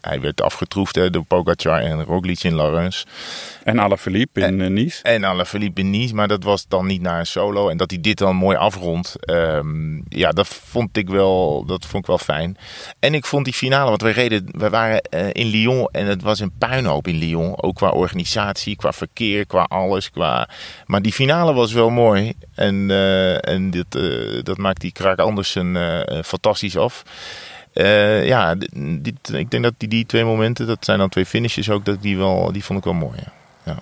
hij 0.00 0.20
werd 0.20 0.42
afgetroefd 0.42 0.94
hè, 0.94 1.10
door 1.10 1.24
Pogacar 1.24 1.80
en 1.80 2.04
Roglic 2.04 2.42
in 2.42 2.54
Laurens. 2.54 3.06
En 3.64 3.78
Alaphilippe 3.78 4.40
in 4.40 4.60
en, 4.60 4.72
Nice. 4.72 5.02
En 5.02 5.24
Alaphilippe 5.24 5.80
in 5.80 5.90
Nice, 5.90 6.14
maar 6.14 6.28
dat 6.28 6.44
was 6.44 6.68
dan 6.68 6.86
niet 6.86 7.00
naar 7.00 7.18
een 7.18 7.26
solo. 7.26 7.68
En 7.68 7.76
dat 7.76 7.90
hij 7.90 8.00
dit 8.00 8.18
dan 8.18 8.36
mooi 8.36 8.56
afrondt, 8.56 9.30
um, 9.30 10.04
ja, 10.08 10.30
dat 10.30 10.48
vond 10.48 10.96
ik 10.96 11.08
wel, 11.08 11.64
dat 11.66 11.86
vond 11.86 12.02
ik 12.02 12.08
wel 12.08 12.18
fijn. 12.18 12.56
En 12.98 13.14
ik 13.14 13.26
vond 13.26 13.44
die 13.44 13.54
finale, 13.54 13.88
want 13.88 14.02
we 14.02 14.10
reden, 14.10 14.48
we 14.50 14.70
waren 14.70 15.08
uh, 15.14 15.26
in 15.32 15.46
Lyon 15.46 15.88
en 15.92 16.06
het 16.06 16.22
was 16.22 16.40
een 16.40 16.52
puinhoop 16.58 17.06
in 17.06 17.18
Lyon, 17.18 17.62
ook 17.62 17.74
qua 17.74 17.88
organisatie, 17.88 18.13
qua 18.76 18.92
verkeer, 18.92 19.46
qua 19.46 19.62
alles. 19.62 20.10
Qua... 20.10 20.48
Maar 20.86 21.02
die 21.02 21.12
finale 21.12 21.52
was 21.52 21.72
wel 21.72 21.90
mooi. 21.90 22.32
En, 22.54 22.88
uh, 22.90 23.48
en 23.48 23.70
dit, 23.70 23.94
uh, 23.94 24.42
dat 24.42 24.58
maakt 24.58 24.80
die 24.80 24.92
Kraak 24.92 25.18
Andersen 25.18 25.74
uh, 25.74 26.22
fantastisch 26.22 26.76
af. 26.76 27.02
ja, 28.24 28.54
dit, 28.54 29.32
ik 29.32 29.50
denk 29.50 29.62
dat 29.62 29.74
die, 29.76 29.88
die 29.88 30.06
twee 30.06 30.24
momenten, 30.24 30.66
dat 30.66 30.84
zijn 30.84 30.98
dan 30.98 31.08
twee 31.08 31.26
finishes 31.26 31.70
ook, 31.70 31.84
dat 31.84 32.02
die, 32.02 32.16
wel, 32.16 32.52
die 32.52 32.64
vond 32.64 32.78
ik 32.78 32.84
wel 32.84 32.94
mooi. 32.94 33.18
Ja. 33.18 33.32
ja. 33.72 33.78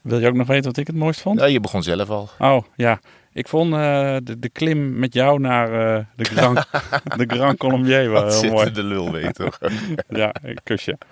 Wil 0.00 0.18
je 0.18 0.28
ook 0.28 0.34
nog 0.34 0.46
weten 0.46 0.64
wat 0.64 0.76
ik 0.76 0.86
het 0.86 0.96
mooist 0.96 1.20
vond? 1.20 1.40
Ja, 1.40 1.46
je 1.46 1.60
begon 1.60 1.82
zelf 1.82 2.10
al. 2.10 2.28
Oh, 2.38 2.62
ja. 2.76 3.00
Ik 3.36 3.48
vond 3.48 3.72
uh, 3.72 4.16
de, 4.22 4.38
de, 4.38 4.48
klim 4.48 4.98
met 4.98 5.14
jou 5.14 5.40
naar 5.40 5.98
uh, 5.98 6.04
de 6.16 6.24
Grand, 6.24 6.56
de 7.18 7.24
Grand 7.26 7.58
Colombier 7.58 8.10
wel 8.10 8.40
heel 8.40 8.50
mooi. 8.50 8.70
de 8.70 8.82
lul 8.82 9.12
weet 9.12 9.34
toch? 9.34 9.58
ja, 10.08 10.32
kusje. 10.62 10.98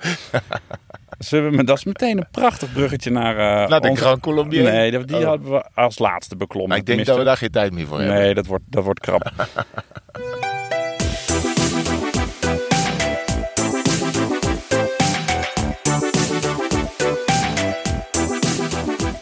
Zullen 1.18 1.56
we, 1.56 1.64
dat 1.64 1.78
is 1.78 1.84
meteen 1.84 2.18
een 2.18 2.26
prachtig 2.30 2.72
bruggetje 2.72 3.10
naar... 3.10 3.34
Uh, 3.34 3.68
naar 3.68 3.80
de 3.80 3.88
ons... 3.88 4.00
Grand 4.00 4.20
Colombier? 4.20 4.62
Nee, 4.62 5.04
die, 5.04 5.16
oh. 5.16 5.24
hadden 5.24 5.50
we 5.50 5.64
als 5.74 5.98
laatste 5.98 6.36
beklommen. 6.36 6.68
Maar 6.68 6.78
ik 6.78 6.86
denk 6.86 6.98
Tenminste, 6.98 7.12
dat 7.14 7.22
we 7.22 7.28
daar 7.28 7.36
geen 7.36 7.50
tijd 7.50 7.72
meer 7.72 7.86
voor 7.86 7.98
hebben. 7.98 8.16
Nee, 8.16 8.34
dat 8.34 8.46
wordt, 8.46 8.64
dat 8.66 8.84
wordt 8.84 9.00
krap. 9.00 9.32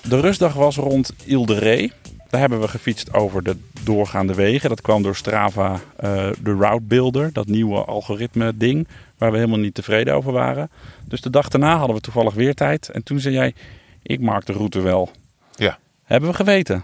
De 0.02 0.20
rustdag 0.20 0.54
was 0.54 0.76
rond 0.76 1.14
Ile 1.24 1.46
de 1.46 1.58
Ré. 1.58 1.90
Daar 2.28 2.40
hebben 2.40 2.60
we 2.60 2.68
gefietst 2.68 3.14
over 3.14 3.42
de 3.42 3.56
doorgaande 3.84 4.34
wegen. 4.34 4.68
Dat 4.68 4.80
kwam 4.80 5.02
door 5.02 5.16
Strava, 5.16 5.72
uh, 5.72 5.78
de 6.42 6.54
Route 6.58 6.84
Builder, 6.84 7.32
dat 7.32 7.46
nieuwe 7.46 7.84
algoritme 7.84 8.56
ding, 8.56 8.88
waar 9.22 9.32
we 9.32 9.38
helemaal 9.38 9.58
niet 9.58 9.74
tevreden 9.74 10.14
over 10.14 10.32
waren. 10.32 10.70
Dus 11.04 11.20
de 11.20 11.30
dag 11.30 11.48
daarna 11.48 11.76
hadden 11.76 11.96
we 11.96 12.02
toevallig 12.02 12.34
weer 12.34 12.54
tijd. 12.54 12.88
En 12.88 13.02
toen 13.02 13.20
zei 13.20 13.34
jij, 13.34 13.54
ik 14.02 14.20
maak 14.20 14.46
de 14.46 14.52
route 14.52 14.80
wel. 14.80 15.10
Ja. 15.54 15.78
Hebben 16.02 16.30
we 16.30 16.36
geweten? 16.36 16.82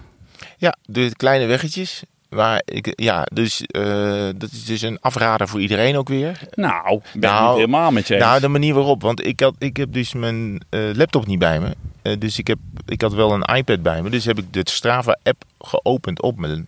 Ja, 0.57 0.77
de 0.83 1.17
kleine 1.17 1.47
weggetjes. 1.47 2.03
Waar 2.29 2.63
ik, 2.65 2.93
ja, 3.01 3.27
dus 3.33 3.63
uh, 3.77 4.29
dat 4.37 4.51
is 4.53 4.65
dus 4.65 4.83
een 4.83 5.01
afrader 5.01 5.49
voor 5.49 5.61
iedereen 5.61 5.97
ook 5.97 6.09
weer. 6.09 6.41
Nou, 6.55 6.95
ik 6.95 7.21
ben 7.21 7.31
nou, 7.31 7.47
niet 7.49 7.57
helemaal 7.57 7.91
met 7.91 8.09
je 8.09 8.15
eens. 8.15 8.25
Nou, 8.25 8.41
de 8.41 8.49
manier 8.49 8.75
waarop. 8.75 9.03
Want 9.03 9.27
ik, 9.27 9.41
had, 9.41 9.55
ik 9.59 9.77
heb 9.77 9.93
dus 9.93 10.15
mijn 10.15 10.63
uh, 10.71 10.95
laptop 10.95 11.27
niet 11.27 11.39
bij 11.39 11.61
me. 11.61 11.75
Uh, 12.03 12.13
dus 12.19 12.39
ik, 12.39 12.47
heb, 12.47 12.59
ik 12.87 13.01
had 13.01 13.13
wel 13.13 13.33
een 13.33 13.57
iPad 13.57 13.83
bij 13.83 14.03
me. 14.03 14.11
Dus 14.11 14.25
heb 14.25 14.39
ik 14.39 14.53
de 14.53 14.61
Strava-app 14.65 15.45
geopend 15.59 16.23
op 16.23 16.39
mijn, 16.39 16.67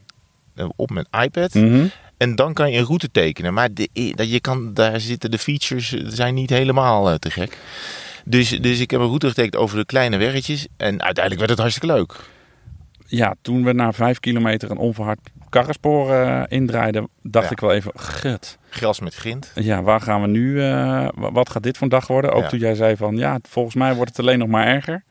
op 0.77 0.91
mijn 0.91 1.07
iPad. 1.23 1.55
Mm 1.55 1.69
-hmm. 1.69 1.91
En 2.21 2.35
dan 2.35 2.53
kan 2.53 2.71
je 2.71 2.79
een 2.79 2.85
route 2.85 3.11
tekenen. 3.11 3.55
Maar 3.55 3.69
de, 3.75 3.89
je 4.29 4.41
kan, 4.41 4.75
daar 4.75 5.01
zitten 5.01 5.31
de 5.31 5.39
features 5.39 5.89
zijn 5.89 6.35
niet 6.35 6.51
helemaal 6.51 7.19
te 7.19 7.31
gek. 7.31 7.59
Dus, 8.25 8.49
dus 8.49 8.81
ik 8.81 8.91
heb 8.91 9.01
een 9.01 9.07
route 9.07 9.29
getekend 9.29 9.57
over 9.57 9.79
de 9.79 9.85
kleine 9.85 10.17
weggetjes. 10.17 10.67
En 10.77 11.03
uiteindelijk 11.03 11.39
werd 11.39 11.51
het 11.51 11.59
hartstikke 11.59 11.97
leuk. 11.97 12.17
Ja, 13.07 13.35
toen 13.43 13.65
we 13.65 13.73
na 13.73 13.93
vijf 13.93 14.21
kilometer 14.21 14.71
een 14.71 14.77
onverhard 14.79 15.19
karrenspoor 15.49 16.11
uh, 16.11 16.43
indraaiden, 16.49 17.09
dacht 17.23 17.45
ja. 17.45 17.51
ik 17.51 17.61
wel 17.61 17.73
even, 17.73 17.93
gut. 17.95 18.59
Gras 18.71 19.01
met 19.01 19.15
grind. 19.15 19.53
Ja, 19.55 19.83
waar 19.83 20.01
gaan 20.01 20.21
we 20.21 20.29
nu, 20.29 20.55
uh, 20.55 21.09
wat 21.15 21.51
gaat 21.51 21.63
dit 21.63 21.77
voor 21.77 21.83
een 21.83 21.93
dag 21.93 22.07
worden? 22.07 22.33
Ook 22.33 22.43
Ja. 22.43 22.49
toen 22.49 22.59
jij 22.59 22.75
zei 22.75 22.97
van, 22.97 23.17
ja, 23.17 23.39
volgens 23.43 23.75
mij 23.75 23.95
wordt 23.95 24.11
het 24.11 24.21
alleen 24.21 24.39
nog 24.39 24.49
maar 24.49 24.67
erger. 24.67 25.05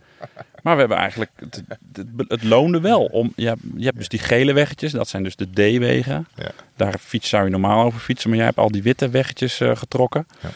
Maar 0.64 0.74
we 0.74 0.80
hebben 0.80 0.98
eigenlijk, 0.98 1.32
het, 1.36 1.64
het, 1.94 2.08
het 2.28 2.44
loonde 2.44 2.80
wel. 2.82 3.06
Om, 3.06 3.34
je, 3.36 3.48
hebt, 3.48 3.62
je 3.76 3.86
hebt 3.86 3.98
dus 3.98 4.08
die 4.10 4.20
gele 4.20 4.54
weggetjes, 4.54 4.92
dat 4.92 5.08
zijn 5.08 5.24
dus 5.24 5.36
de 5.36 5.50
D-wegen. 5.52 6.28
Ja. 6.36 6.52
Daar 6.76 6.96
fiets, 7.00 7.30
zou 7.30 7.44
je 7.44 7.50
normaal 7.50 7.86
over 7.86 8.00
fietsen, 8.00 8.30
maar 8.30 8.38
jij 8.38 8.48
hebt 8.48 8.60
al 8.60 8.72
die 8.72 8.84
witte 8.84 9.10
weggetjes 9.10 9.60
eh, 9.60 9.76
getrokken. 9.76 10.28
Ja. 10.42 10.50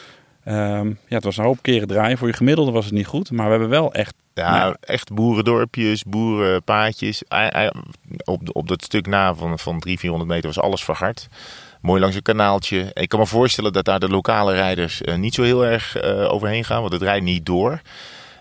Ehm, 0.43 0.87
ja, 0.87 1.15
het 1.15 1.23
was 1.23 1.37
een 1.37 1.43
hoop 1.43 1.57
keren 1.61 1.87
draaien. 1.87 2.17
Voor 2.17 2.27
je 2.27 2.33
gemiddelde 2.33 2.71
was 2.71 2.85
het 2.85 2.93
niet 2.93 3.05
goed, 3.07 3.31
maar 3.31 3.45
we 3.45 3.51
hebben 3.51 3.69
wel 3.69 3.93
echt... 3.93 4.13
Ja, 4.33 4.57
Nou. 4.57 4.75
echt 4.79 5.13
boerendorpjes, 5.13 6.03
boerenpaadjes. 6.03 7.23
Op, 8.23 8.41
op 8.51 8.67
dat 8.67 8.83
stuk 8.83 9.07
na 9.07 9.35
van, 9.35 9.59
van 9.59 9.79
300, 9.79 9.99
400 9.99 10.29
meter 10.31 10.47
was 10.47 10.59
alles 10.59 10.83
verhard. 10.83 11.27
Mooi 11.81 12.01
langs 12.01 12.15
een 12.15 12.21
kanaaltje. 12.21 12.91
Ik 12.93 13.09
kan 13.09 13.19
me 13.19 13.25
voorstellen 13.25 13.73
dat 13.73 13.85
daar 13.85 13.99
de 13.99 14.09
lokale 14.09 14.53
rijders 14.53 15.01
eh, 15.01 15.15
niet 15.15 15.33
zo 15.33 15.43
heel 15.43 15.65
erg 15.65 15.95
eh, 15.97 16.33
overheen 16.33 16.63
gaan, 16.63 16.81
want 16.81 16.93
het 16.93 17.01
rijdt 17.01 17.25
niet 17.25 17.45
door. 17.45 17.81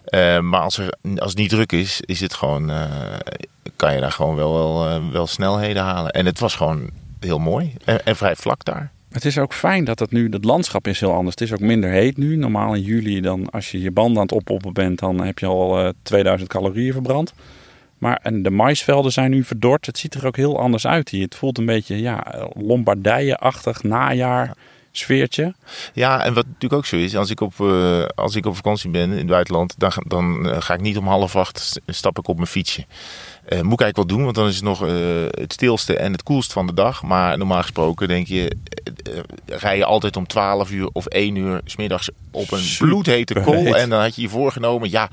Eh, 0.04 0.40
maar 0.40 0.60
als, 0.60 0.78
er, 0.78 0.94
als 1.16 1.30
het 1.30 1.38
niet 1.38 1.50
druk 1.50 1.72
is, 1.72 2.00
is 2.00 2.20
het 2.20 2.34
gewoon, 2.34 2.70
eh, 2.70 2.90
kan 3.76 3.94
je 3.94 4.00
daar 4.00 4.12
gewoon 4.12 4.36
wel, 4.36 4.52
wel, 4.52 4.86
eh, 4.86 5.10
wel 5.12 5.26
snelheden 5.26 5.82
halen. 5.82 6.10
En 6.10 6.26
het 6.26 6.38
was 6.38 6.54
gewoon 6.54 6.90
heel 7.20 7.38
mooi 7.38 7.72
en, 7.84 8.04
en 8.04 8.16
vrij 8.16 8.36
vlak 8.36 8.64
daar. 8.64 8.92
Het 9.12 9.24
is 9.24 9.38
ook 9.38 9.54
fijn 9.54 9.84
dat 9.84 9.98
het 9.98 10.10
nu, 10.10 10.28
het 10.30 10.44
landschap 10.44 10.86
is 10.86 11.00
heel 11.00 11.12
anders. 11.12 11.36
Het 11.38 11.48
is 11.48 11.52
ook 11.52 11.60
minder 11.60 11.90
heet 11.90 12.16
nu. 12.16 12.36
Normaal 12.36 12.74
in 12.74 12.82
juli, 12.82 13.20
dan, 13.20 13.50
als 13.50 13.70
je 13.70 13.80
je 13.80 13.90
banden 13.90 14.16
aan 14.16 14.22
het 14.22 14.32
oppoppen 14.32 14.72
bent, 14.72 14.98
dan 14.98 15.20
heb 15.20 15.38
je 15.38 15.46
al 15.46 15.78
eh, 15.78 15.88
2000 16.02 16.50
calorieën 16.50 16.92
verbrand. 16.92 17.32
Maar 17.98 18.20
en 18.22 18.42
de 18.42 18.50
maisvelden 18.50 19.12
zijn 19.12 19.30
nu 19.30 19.44
verdord. 19.44 19.86
Het 19.86 19.98
ziet 19.98 20.14
er 20.14 20.26
ook 20.26 20.36
heel 20.36 20.58
anders 20.58 20.86
uit 20.86 21.08
hier. 21.08 21.24
Het 21.24 21.34
voelt 21.34 21.58
een 21.58 21.66
beetje 21.66 22.00
ja, 22.00 22.48
Lombardije-achtig 22.54 23.82
najaar 23.82 24.54
sfeertje. 24.92 25.54
Ja, 25.94 26.24
en 26.24 26.34
wat 26.34 26.46
natuurlijk 26.46 26.72
ook 26.72 26.86
zo 26.86 26.96
is, 26.96 27.16
als 27.16 27.30
ik 27.30 27.40
op, 27.40 27.60
eh, 27.60 28.04
als 28.14 28.34
ik 28.34 28.46
op 28.46 28.54
vakantie 28.56 28.90
ben 28.90 29.10
in 29.10 29.16
het 29.18 29.26
buitenland, 29.26 29.74
dan, 29.78 29.92
ga- 29.92 30.02
dan 30.06 30.48
eh, 30.50 30.60
ga 30.62 30.74
ik 30.74 30.80
niet 30.80 30.96
om 30.98 31.06
half 31.06 31.36
acht 31.36 31.58
st- 31.58 31.80
stap 31.86 32.18
ik 32.18 32.28
op 32.28 32.36
mijn 32.36 32.48
fietsje. 32.48 32.80
Eh, 33.44 33.60
moet 33.60 33.72
ik 33.72 33.80
eigenlijk 33.80 33.96
wel 33.96 34.06
doen, 34.06 34.22
want 34.24 34.34
dan 34.36 34.46
is 34.48 34.54
het 34.54 34.64
nog 34.64 34.80
het 35.40 35.52
stilste 35.52 35.96
en 35.96 36.12
het 36.12 36.22
koelst 36.22 36.52
van 36.52 36.66
de 36.66 36.74
dag. 36.74 37.02
Maar 37.02 37.38
normaal 37.38 37.62
gesproken 37.62 38.08
denk 38.08 38.26
je, 38.26 38.56
rij 39.46 39.76
je 39.76 39.84
altijd 39.84 40.16
om 40.16 40.26
12 40.26 40.70
uur 40.70 40.88
of 40.92 41.06
1 41.06 41.36
uur 41.36 41.60
smiddags 41.64 42.10
op 42.30 42.50
een 42.52 42.58
Super 42.58 42.86
bloedhete 42.88 43.40
kool. 43.40 43.76
En 43.76 43.88
dan 43.90 44.00
had 44.00 44.14
je 44.14 44.22
je 44.22 44.28
voorgenomen, 44.28 44.90
ja, 44.90 45.08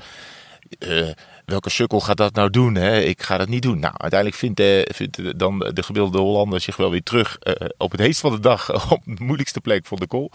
eh, 0.78 1.08
welke 1.50 1.70
sukkel 1.70 2.00
gaat 2.00 2.16
dat 2.16 2.34
nou 2.34 2.50
doen? 2.50 2.74
Hè? 2.74 3.00
Ik 3.00 3.22
ga 3.22 3.38
dat 3.38 3.48
niet 3.48 3.62
doen. 3.62 3.78
Nou, 3.78 3.94
uiteindelijk 3.96 4.40
vindt, 4.40 4.60
eh, 4.60 5.30
dan 5.36 5.58
de 5.58 5.82
gemiddelde 5.82 6.18
Hollander 6.18 6.60
zich 6.60 6.76
wel 6.76 6.90
weer 6.90 7.02
terug 7.02 7.38
eh, 7.38 7.68
op 7.76 7.90
het 7.90 8.00
heetst 8.00 8.20
van 8.20 8.32
de 8.32 8.40
dag 8.40 8.72
op 8.92 9.00
de 9.04 9.24
moeilijkste 9.24 9.60
plek 9.60 9.86
van 9.86 9.98
de 9.98 10.06
kool. 10.06 10.30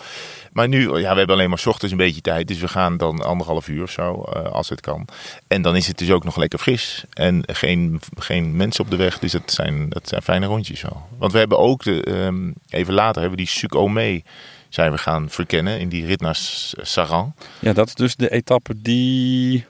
Maar 0.54 0.68
nu, 0.68 0.82
ja, 0.82 1.12
we 1.12 1.18
hebben 1.18 1.36
alleen 1.36 1.50
maar 1.50 1.64
ochtends 1.66 1.92
een 1.92 1.98
beetje 1.98 2.22
tijd. 2.22 2.48
Dus 2.48 2.60
we 2.60 2.68
gaan 2.68 2.98
dan 2.98 3.22
anderhalf 3.22 3.68
uur 3.68 3.84
of 3.84 3.92
zo, 3.92 4.22
eh, 4.22 4.52
als 4.52 4.70
het 4.70 4.82
kan. 4.82 5.08
En 5.48 5.62
dan 5.62 5.76
is 5.76 5.88
het 5.88 5.98
dus 5.98 6.12
ook 6.12 6.24
nog 6.24 6.36
lekker 6.36 6.60
fris. 6.60 7.04
En 7.14 7.44
geen, 7.46 8.02
geen 8.16 8.56
mensen 8.56 8.84
op 8.84 8.90
de 8.90 8.96
weg. 8.98 9.20
Dus 9.20 9.32
dat 9.32 9.52
zijn, 9.52 9.90
dat 9.90 10.08
zijn 10.08 10.22
fijne 10.22 10.46
rondjes 10.46 10.82
wel. 10.82 11.08
Want 11.18 11.32
we 11.32 11.38
hebben 11.38 11.60
ook, 11.60 11.84
de, 11.84 12.04
ehm, 12.04 12.52
even 12.70 12.94
later, 12.94 13.22
hebben 13.22 13.40
we 13.40 13.46
die 13.46 13.54
Sucomé 13.54 14.22
zijn 14.70 14.92
we 14.92 14.98
gaan 14.98 15.30
verkennen. 15.30 15.80
In 15.80 15.90
die 15.90 16.06
rit 16.06 16.22
naar 16.22 16.36
Saran. 16.82 17.34
Ja, 17.60 17.74
dat 17.74 17.88
is 17.88 17.96
dus 17.96 18.16
de 18.16 18.32
etappe 18.32 18.82
die... 18.82 19.66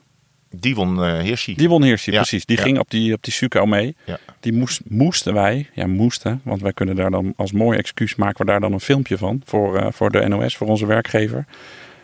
Die 0.60 0.76
won 0.76 1.04
eh 1.04 1.20
Hirschi. 1.20 1.56
Die 1.56 1.70
won 1.70 1.84
Hirschi, 1.84 2.12
Ja, 2.12 2.18
precies. 2.18 2.46
Die 2.46 2.58
ja. 2.58 2.64
ging 2.64 2.80
op 2.80 2.90
die, 2.90 3.14
op 3.14 3.24
die 3.24 3.34
Suco 3.34 3.66
mee. 3.66 3.96
Ja. 4.06 4.18
Die 4.40 4.54
moest, 4.54 4.82
moesten 4.88 5.34
wij, 5.34 5.70
ja 5.74 5.88
moesten, 5.88 6.42
want 6.44 6.62
wij 6.62 6.74
kunnen 6.74 6.96
daar 6.96 7.12
dan 7.12 7.34
als 7.38 7.52
mooi 7.52 7.78
excuus 7.78 8.16
maken 8.16 8.38
we 8.46 8.52
daar 8.52 8.60
dan 8.60 8.74
een 8.74 8.80
filmpje 8.80 9.18
van 9.18 9.42
voor, 9.46 9.78
eh, 9.78 9.88
voor 9.92 10.12
de 10.12 10.28
NOS, 10.28 10.58
voor 10.58 10.68
onze 10.68 10.86
werkgever. 10.86 11.46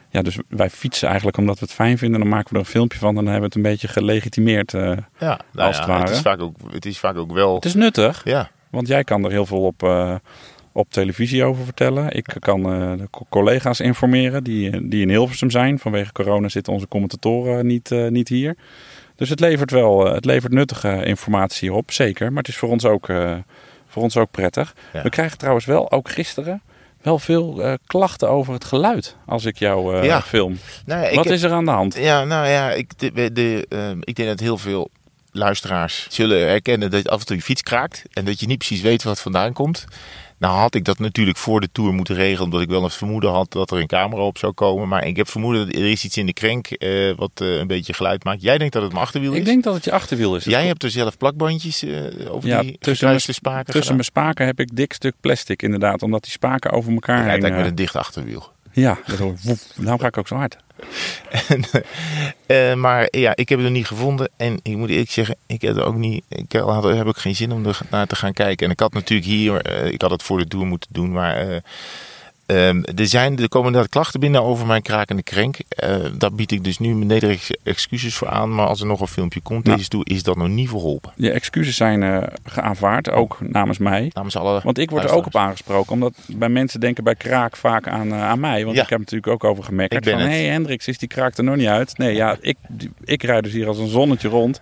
Ja, 0.09 0.21
dus 0.21 0.37
wij 0.47 0.69
fietsen 0.69 1.07
eigenlijk 1.07 1.37
omdat 1.37 1.59
we 1.59 1.65
het 1.65 1.73
fijn 1.73 1.97
vinden. 1.97 2.19
Dan 2.19 2.29
maken 2.29 2.47
we 2.49 2.53
er 2.55 2.59
een 2.65 2.71
filmpje 2.71 2.99
van 2.99 3.09
en 3.09 3.15
dan 3.15 3.23
hebben 3.25 3.41
we 3.41 3.47
het 3.47 3.55
een 3.55 3.71
beetje 3.71 3.87
gelegitimeerd. 3.87 4.73
eh. 4.73 4.81
Ja, 5.19 5.39
nou 5.53 5.67
Als 5.67 5.75
ja, 5.75 5.81
het 5.81 5.85
ware. 5.91 6.01
Het 6.01 6.09
is 6.09 6.21
vaak 6.21 6.41
ook, 6.41 6.55
het 6.71 6.85
is 6.85 6.99
vaak 6.99 7.17
ook 7.17 7.31
wel. 7.33 7.55
Het 7.55 7.65
is 7.65 7.73
nuttig, 7.73 8.21
Ja, 8.23 8.49
want 8.69 8.87
jij 8.87 9.03
kan 9.03 9.23
er 9.25 9.31
heel 9.31 9.45
veel 9.45 9.61
op, 9.65 9.81
op 10.71 10.91
televisie 10.91 11.43
over 11.43 11.63
vertellen. 11.63 12.11
Ik 12.15 12.35
kan 12.39 12.65
eh, 12.73 12.97
de 12.97 13.07
co- 13.11 13.25
collega's 13.29 13.79
informeren 13.79 14.43
die, 14.43 14.69
eh, 14.71 14.79
die 14.83 15.01
in 15.01 15.09
Hilversum 15.09 15.49
zijn. 15.51 15.79
Vanwege 15.79 16.11
corona 16.11 16.49
zitten 16.49 16.73
onze 16.73 16.87
commentatoren 16.87 17.65
niet, 17.65 17.91
eh, 17.91 18.07
niet 18.07 18.27
hier. 18.29 18.55
Dus 19.15 19.29
het 19.29 19.39
levert 19.39 19.71
wel 19.71 20.13
het 20.13 20.25
levert 20.25 20.53
nuttige 20.53 21.05
informatie 21.05 21.73
op, 21.73 21.91
zeker. 21.91 22.29
Maar 22.29 22.37
het 22.43 22.47
is 22.47 22.57
voor 22.57 22.69
ons 22.69 22.85
ook, 22.85 23.05
voor 23.87 24.03
ons 24.03 24.17
ook 24.17 24.31
prettig. 24.31 24.75
Ja. 24.93 25.01
We 25.03 25.09
krijgen 25.09 25.37
trouwens 25.37 25.65
wel, 25.65 25.91
ook 25.91 26.09
gisteren, 26.09 26.61
wel 27.01 27.19
veel 27.19 27.63
eh, 27.63 27.73
klachten 27.85 28.29
over 28.29 28.53
het 28.53 28.63
geluid 28.65 29.15
als 29.25 29.45
ik 29.45 29.57
jou 29.57 30.03
Ja. 30.05 30.21
film. 30.21 30.57
nou 30.85 31.05
ja, 31.05 31.13
Wat 31.15 31.25
is 31.25 31.41
er 31.43 31.51
aan 31.51 31.65
de 31.65 31.71
hand? 31.71 31.95
Ja, 31.97 32.23
nou 32.23 32.47
ja, 32.47 32.71
ik, 32.71 32.91
de, 32.99 33.31
de, 33.31 33.65
ehm, 33.69 33.97
ik 33.99 34.15
denk 34.15 34.29
dat 34.29 34.39
heel 34.39 34.57
veel 34.57 34.89
luisteraars 35.31 36.07
zullen 36.09 36.47
herkennen 36.47 36.91
dat 36.91 37.09
af 37.09 37.19
en 37.19 37.25
toe 37.25 37.35
je 37.35 37.41
fiets 37.41 37.61
kraakt. 37.63 38.03
En 38.13 38.25
dat 38.25 38.39
je 38.39 38.47
niet 38.47 38.57
precies 38.57 38.81
weet 38.81 39.03
wat 39.03 39.21
vandaan 39.21 39.53
komt. 39.53 39.85
Nou 40.41 40.57
had 40.57 40.75
ik 40.75 40.85
dat 40.85 40.99
natuurlijk 40.99 41.37
voor 41.37 41.61
de 41.61 41.69
Tour 41.71 41.93
moeten 41.93 42.15
regelen. 42.15 42.43
Omdat 42.43 42.61
ik 42.61 42.69
wel 42.69 42.83
een 42.83 42.89
vermoeden 42.89 43.31
had 43.31 43.51
dat 43.51 43.71
er 43.71 43.79
een 43.79 43.87
camera 43.87 44.21
op 44.21 44.37
zou 44.37 44.53
komen. 44.53 44.87
Maar 44.87 45.07
ik 45.07 45.15
heb 45.15 45.27
vermoeden 45.29 45.65
dat 45.65 45.75
er 45.75 45.85
is 45.91 46.03
iets 46.05 46.17
in 46.17 46.25
de 46.25 46.33
krenk 46.33 46.67
eh, 46.67 47.11
wat 47.15 47.31
eh, 47.35 47.47
een 47.57 47.67
beetje 47.67 47.93
geluid 47.93 48.23
maakt. 48.23 48.41
Jij 48.41 48.57
denkt 48.57 48.73
dat 48.73 48.81
het 48.83 48.91
mijn 48.91 49.03
achterwiel 49.03 49.31
is? 49.31 49.37
Ik 49.37 49.45
denk 49.45 49.63
dat 49.63 49.73
het 49.73 49.83
je 49.83 49.91
achterwiel 49.91 50.35
is. 50.35 50.43
Jij 50.43 50.67
hebt 50.67 50.83
er 50.83 50.89
zelf 50.91 51.17
plakbandjes 51.17 51.83
eh, 51.83 52.33
over 52.33 52.49
Ja, 52.49 52.61
die 52.61 52.77
tussen 52.79 53.07
mijn- 53.07 53.19
spaken 53.19 53.65
Tussen 53.65 53.81
gedaan? 53.81 53.93
mijn 53.95 54.03
spaken 54.03 54.45
heb 54.45 54.59
ik 54.59 54.75
dik 54.75 54.93
stuk 54.93 55.13
plastic 55.21 55.61
inderdaad. 55.61 56.01
Omdat 56.03 56.23
die 56.23 56.31
spaken 56.31 56.71
over 56.71 56.91
elkaar 56.93 57.23
Hij 57.23 57.31
heen... 57.31 57.41
lijkt 57.41 57.57
met 57.57 57.65
een 57.65 57.75
dicht 57.75 57.95
achterwiel. 57.95 58.49
Ja, 58.71 58.97
dat 59.07 59.17
hoor 59.17 59.31
ik. 59.31 59.39
Woef. 59.43 59.63
Daarom 59.75 59.99
ga 59.99 60.07
ik 60.07 60.17
ook 60.17 60.27
zo 60.27 60.35
hard. 60.35 60.57
En, 61.47 61.63
eh, 62.45 62.73
maar 62.73 63.07
ja, 63.17 63.35
ik 63.35 63.49
heb 63.49 63.59
het 63.59 63.71
niet 63.71 63.87
gevonden. 63.87 64.29
En 64.37 64.59
ik 64.63 64.75
moet 64.75 64.89
eerlijk 64.89 65.11
zeggen, 65.11 65.35
ik 65.47 65.61
heb 65.61 65.75
er 65.75 65.85
ook 65.85 65.95
niet. 65.95 66.23
Ik 66.29 66.51
heb 66.51 66.63
ook 67.05 67.17
geen 67.17 67.35
zin 67.35 67.51
om 67.51 67.65
er 67.65 67.79
naar 67.89 68.07
te 68.07 68.15
gaan 68.15 68.33
kijken. 68.33 68.65
En 68.65 68.71
ik 68.71 68.79
had 68.79 68.93
natuurlijk 68.93 69.29
hier, 69.29 69.61
eh, 69.61 69.91
ik 69.91 70.01
had 70.01 70.11
het 70.11 70.23
voor 70.23 70.37
de 70.37 70.47
tour 70.47 70.65
moeten 70.65 70.89
doen. 70.93 71.11
Maar 71.11 71.61
eh, 72.51 72.69
ehm, 72.69 72.83
er, 72.95 73.07
zijn, 73.07 73.39
er 73.39 73.49
komen 73.49 73.67
inderdaad 73.67 73.91
klachten 73.91 74.19
binnen 74.19 74.43
over 74.43 74.65
mijn 74.65 74.81
krakende 74.81 75.23
krenk. 75.23 75.57
Eh, 75.69 75.95
daar 76.17 76.33
bied 76.33 76.51
ik 76.51 76.63
dus 76.63 76.79
nu 76.79 76.93
mijn 76.95 77.07
nederige 77.07 77.57
excuses 77.63 78.15
voor 78.15 78.29
aan. 78.29 78.55
Maar 78.55 78.67
als 78.67 78.79
er 78.79 78.85
nog 78.85 78.99
een 79.01 79.07
filmpje 79.07 79.41
komt 79.41 79.63
Nou. 79.63 79.77
deze 79.77 79.89
toe, 79.89 80.05
is 80.05 80.23
dat 80.23 80.37
nog 80.37 80.47
niet 80.47 80.69
verholpen. 80.69 81.11
Je 81.15 81.31
excuses 81.31 81.75
zijn 81.75 82.03
eh 82.03 82.23
geaanvaard, 82.43 83.09
ook 83.09 83.37
namens 83.39 83.77
mij. 83.77 84.11
Namens 84.13 84.35
alle 84.35 84.61
Want 84.63 84.77
ik 84.77 84.89
word 84.89 85.03
er 85.03 85.11
ook 85.11 85.25
op 85.25 85.35
aangesproken. 85.35 85.91
Omdat 85.91 86.13
bij 86.27 86.49
mensen 86.49 86.79
denken 86.79 87.03
bij 87.03 87.15
kraak 87.15 87.55
vaak 87.55 87.87
aan, 87.87 88.11
eh, 88.11 88.23
aan 88.23 88.39
mij. 88.39 88.63
Want 88.63 88.75
Ja. 88.75 88.83
ik 88.83 88.89
heb 88.89 88.99
natuurlijk 88.99 89.27
ook 89.27 89.43
over 89.43 89.75
ben 89.75 89.87
Van, 90.03 90.19
hé 90.19 90.27
hey, 90.27 90.45
Hendricks, 90.45 90.87
is 90.87 90.97
die 90.97 91.07
kraak 91.07 91.37
er 91.37 91.43
nog 91.43 91.55
niet 91.55 91.67
uit? 91.67 91.97
Nee, 91.97 92.15
ja, 92.15 92.37
ik, 92.41 92.57
ik 93.03 93.23
rijd 93.23 93.43
dus 93.43 93.53
hier 93.53 93.67
als 93.67 93.77
een 93.77 93.87
zonnetje 93.87 94.27
rond. 94.27 94.61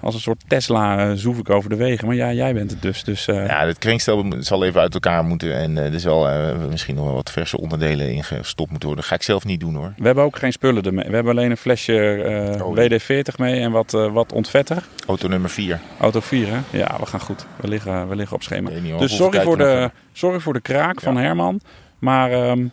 Als 0.00 0.14
een 0.14 0.20
soort 0.20 0.44
Tesla 0.46 1.14
zoef 1.14 1.38
ik 1.38 1.50
over 1.50 1.70
de 1.70 1.76
wegen. 1.76 2.06
Maar 2.06 2.16
ja, 2.16 2.32
jij 2.32 2.54
bent 2.54 2.70
het 2.70 2.82
dus. 2.82 3.04
Dus 3.04 3.24
Ja, 3.24 3.66
het 3.66 3.78
krenkstel 3.78 4.24
zal 4.38 4.64
even 4.64 4.80
uit 4.80 4.94
elkaar 4.94 5.24
moeten. 5.24 5.54
En 5.54 5.76
er 5.76 6.00
zal 6.00 6.28
eh, 6.28 6.56
misschien 6.70 6.94
nog 6.94 7.04
wel 7.04 7.14
wat 7.14 7.23
verse 7.30 7.58
onderdelen 7.58 8.12
in 8.12 8.24
gestopt 8.24 8.70
moeten 8.70 8.88
worden. 8.88 8.96
Dat 8.96 9.04
ga 9.04 9.14
ik 9.14 9.22
zelf 9.22 9.44
niet 9.44 9.60
doen 9.60 9.74
hoor. 9.74 9.92
we 9.96 10.04
hebben 10.06 10.24
ook 10.24 10.36
geen 10.38 10.52
spullen 10.52 10.82
ermee. 10.82 11.08
We 11.08 11.14
hebben 11.14 11.32
alleen 11.32 11.50
een 11.50 11.56
flesje 11.56 12.22
eh, 12.22 12.66
Olie. 12.66 13.00
WD-40 13.00 13.36
mee 13.36 13.60
en 13.60 13.70
wat, 13.70 13.94
eh, 13.94 14.12
wat 14.12 14.32
ontvetter. 14.32 14.82
Auto 15.06 15.28
nummer 15.28 15.50
4. 15.50 15.80
Auto 16.00 16.20
4, 16.20 16.46
hè? 16.48 16.58
Ja, 16.78 16.96
we 17.00 17.06
gaan 17.06 17.20
goed. 17.20 17.46
We 17.56 17.68
liggen, 17.68 18.08
we 18.08 18.16
liggen 18.16 18.36
op 18.36 18.42
schema. 18.42 18.70
Niet. 18.70 18.98
Dus 18.98 19.16
sorry 19.16 19.42
voor, 19.42 19.56
de, 19.58 19.78
nog 19.80 19.90
sorry 20.12 20.40
voor 20.40 20.52
de 20.52 20.60
kraak 20.60 21.00
van 21.00 21.16
Herman. 21.16 21.60
Maar 21.98 22.32
ehm, 22.32 22.66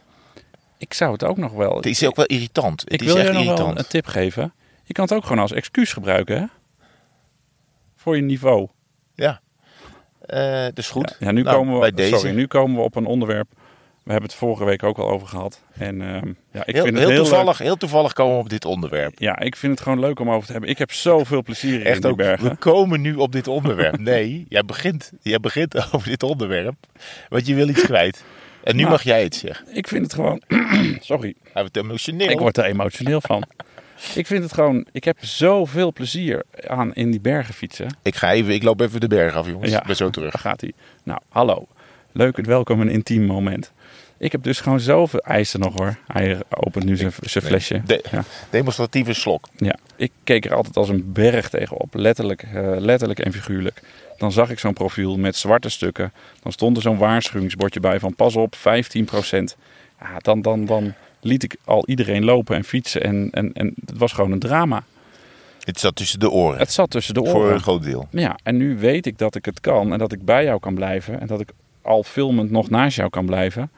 ik 0.77 0.93
zou 0.93 1.11
het 1.11 1.23
ook 1.23 1.37
nog 1.37 1.51
wel... 1.53 1.75
Het 1.75 1.85
is 1.85 2.05
ook 2.05 2.15
wel 2.15 2.25
irritant. 2.25 2.81
Het 2.81 2.93
ik 2.93 3.01
is 3.01 3.05
wil 3.05 3.17
je 3.17 3.23
nog 3.23 3.33
irritant. 3.33 3.59
wel 3.59 3.77
een 3.77 3.87
tip 3.87 4.05
geven. 4.05 4.53
Je 4.83 4.93
kan 4.93 5.03
het 5.03 5.13
ook 5.13 5.23
gewoon 5.23 5.39
als 5.41 5.51
excuus 5.51 5.93
gebruiken, 5.93 6.37
hè? 6.37 6.45
Voor 7.95 8.15
je 8.15 8.21
niveau. 8.21 8.67
Ja. 9.15 9.41
Eh 10.25 10.67
is 10.73 10.89
goed. 10.89 11.15
Ja, 11.19 11.31
nu, 11.31 11.41
Nou, 11.41 11.55
komen 11.55 11.73
we, 11.73 11.79
bij 11.79 11.91
deze. 11.91 12.15
sorry, 12.17 12.35
nu 12.35 12.47
komen 12.47 12.75
we 12.77 12.81
op 12.83 12.95
een 12.95 13.05
onderwerp. 13.05 13.49
We 14.03 14.11
hebben 14.11 14.29
het 14.29 14.39
vorige 14.39 14.65
week 14.65 14.83
ook 14.83 14.97
al 14.97 15.09
over 15.09 15.27
gehad. 15.27 15.61
En 15.77 16.01
ehm, 16.01 16.27
ja, 16.51 16.65
ik 16.65 16.73
heel, 16.75 16.83
vind 16.83 16.97
het 16.97 17.07
heel 17.07 17.15
toevallig, 17.23 17.57
heel 17.57 17.77
toevallig 17.77 18.13
komen 18.13 18.33
we 18.35 18.39
op 18.41 18.49
dit 18.49 18.65
onderwerp. 18.65 19.13
Ja, 19.19 19.39
ik 19.39 19.55
vind 19.55 19.71
het 19.71 19.81
gewoon 19.81 19.99
leuk 19.99 20.19
om 20.19 20.29
over 20.31 20.45
te 20.45 20.51
hebben. 20.51 20.69
Ik 20.69 20.77
heb 20.77 20.91
zoveel 20.91 21.43
plezier 21.43 21.79
in 21.79 21.85
Echt 21.85 22.01
die 22.01 22.11
ook, 22.11 22.17
bergen. 22.17 22.49
we 22.49 22.55
komen 22.55 23.01
nu 23.01 23.15
op 23.15 23.31
dit 23.31 23.47
onderwerp. 23.47 23.97
Nee, 24.11 24.45
jij 24.49 24.63
begint, 24.63 25.11
jij 25.21 25.39
begint 25.39 25.75
over 25.93 26.09
dit 26.09 26.23
onderwerp. 26.23 26.75
Want 27.29 27.47
je 27.47 27.55
wil 27.55 27.69
iets 27.69 27.81
kwijt. 27.81 28.23
En 28.63 28.75
nu 28.75 28.81
Nou. 28.81 28.93
mag 28.93 29.03
jij 29.03 29.23
het 29.23 29.35
zeggen. 29.35 29.65
Ik 29.75 29.87
vind 29.87 30.03
het 30.03 30.13
gewoon... 30.13 30.41
sorry. 30.99 31.35
Hij 31.43 31.61
wordt 31.61 31.77
emotioneel. 31.77 32.29
Ik 32.29 32.39
word 32.39 32.57
er 32.57 32.65
emotioneel 32.65 33.21
van. 33.21 33.43
Ik 34.15 34.27
vind 34.27 34.43
het 34.43 34.53
gewoon... 34.53 34.85
Ik 34.91 35.03
heb 35.03 35.17
zoveel 35.19 35.93
plezier 35.93 36.43
aan 36.67 36.93
in 36.93 37.11
die 37.11 37.19
bergen 37.21 37.53
fietsen. 37.53 37.97
Ik 38.01 38.15
ga 38.15 38.31
even, 38.31 38.53
ik 38.53 38.63
loop 38.63 38.81
even 38.81 38.99
de 38.99 39.07
berg 39.07 39.35
af, 39.35 39.47
jongens. 39.47 39.71
Ik 39.73 39.83
ben 39.83 39.95
zo 39.95 40.09
terug. 40.09 40.33
Gaat 40.41 40.61
hij. 40.61 40.71
Nou, 41.03 41.19
hallo. 41.29 41.67
Leuk 42.11 42.37
en 42.37 42.45
welkom 42.45 42.81
een 42.81 42.89
intiem 42.89 43.25
moment. 43.25 43.71
Ik 44.21 44.31
heb 44.31 44.43
dus 44.43 44.59
gewoon 44.59 44.79
zoveel 44.79 45.19
eisen 45.19 45.59
nog 45.59 45.73
hoor. 45.77 45.97
Hij 46.07 46.37
opent 46.49 46.85
nu 46.85 46.95
zijn 46.95 47.11
flesje. 47.43 47.81
De- 47.85 48.03
Ja. 48.11 48.23
Demonstratieve 48.49 49.13
slok. 49.13 49.47
ja, 49.57 49.75
ik 49.95 50.11
keek 50.23 50.45
er 50.45 50.53
altijd 50.53 50.77
als 50.77 50.89
een 50.89 51.11
berg 51.13 51.49
tegenop. 51.49 51.93
Letterlijk, 51.93 52.43
eh, 52.43 52.75
letterlijk 52.77 53.19
en 53.19 53.31
figuurlijk. 53.33 53.81
Dan 54.17 54.31
zag 54.31 54.49
ik 54.49 54.59
zo'n 54.59 54.73
profiel 54.73 55.17
met 55.17 55.35
zwarte 55.35 55.69
stukken. 55.69 56.11
Dan 56.43 56.51
stond 56.51 56.75
er 56.75 56.81
zo'n 56.81 56.97
waarschuwingsbordje 56.97 57.79
bij 57.79 57.99
van 57.99 58.15
pas 58.15 58.35
op, 58.35 58.55
15%. 58.55 59.55
Ja, 59.99 60.17
dan, 60.19 60.41
dan, 60.41 60.65
dan 60.65 60.93
liet 61.21 61.43
ik 61.43 61.55
al 61.65 61.83
iedereen 61.87 62.23
lopen 62.23 62.55
en 62.55 62.63
fietsen. 62.63 63.03
En, 63.03 63.27
en, 63.31 63.53
en 63.53 63.73
het 63.85 63.97
was 63.97 64.11
gewoon 64.13 64.31
een 64.31 64.39
drama. 64.39 64.83
Het 65.63 65.79
zat 65.79 65.95
tussen 65.95 66.19
de 66.19 66.29
oren. 66.29 66.59
Het 66.59 66.71
zat 66.71 66.89
tussen 66.89 67.13
de 67.13 67.19
Voor 67.25 67.39
oren. 67.41 67.53
een 67.53 67.61
groot 67.61 67.83
deel. 67.83 68.07
Ja, 68.11 68.37
en 68.43 68.57
nu 68.57 68.77
weet 68.77 69.05
ik 69.05 69.17
dat 69.17 69.35
ik 69.35 69.45
het 69.45 69.59
kan 69.59 69.91
en 69.93 69.99
dat 69.99 70.11
ik 70.11 70.25
bij 70.25 70.43
jou 70.43 70.59
kan 70.59 70.73
blijven 70.75 71.19
en 71.19 71.27
dat 71.27 71.39
ik 71.39 71.49
al 71.81 72.03
filmend 72.03 72.51
nog 72.51 72.69
naast 72.69 72.95
jou 72.97 73.09
kan 73.09 73.25
blijven. 73.25 73.69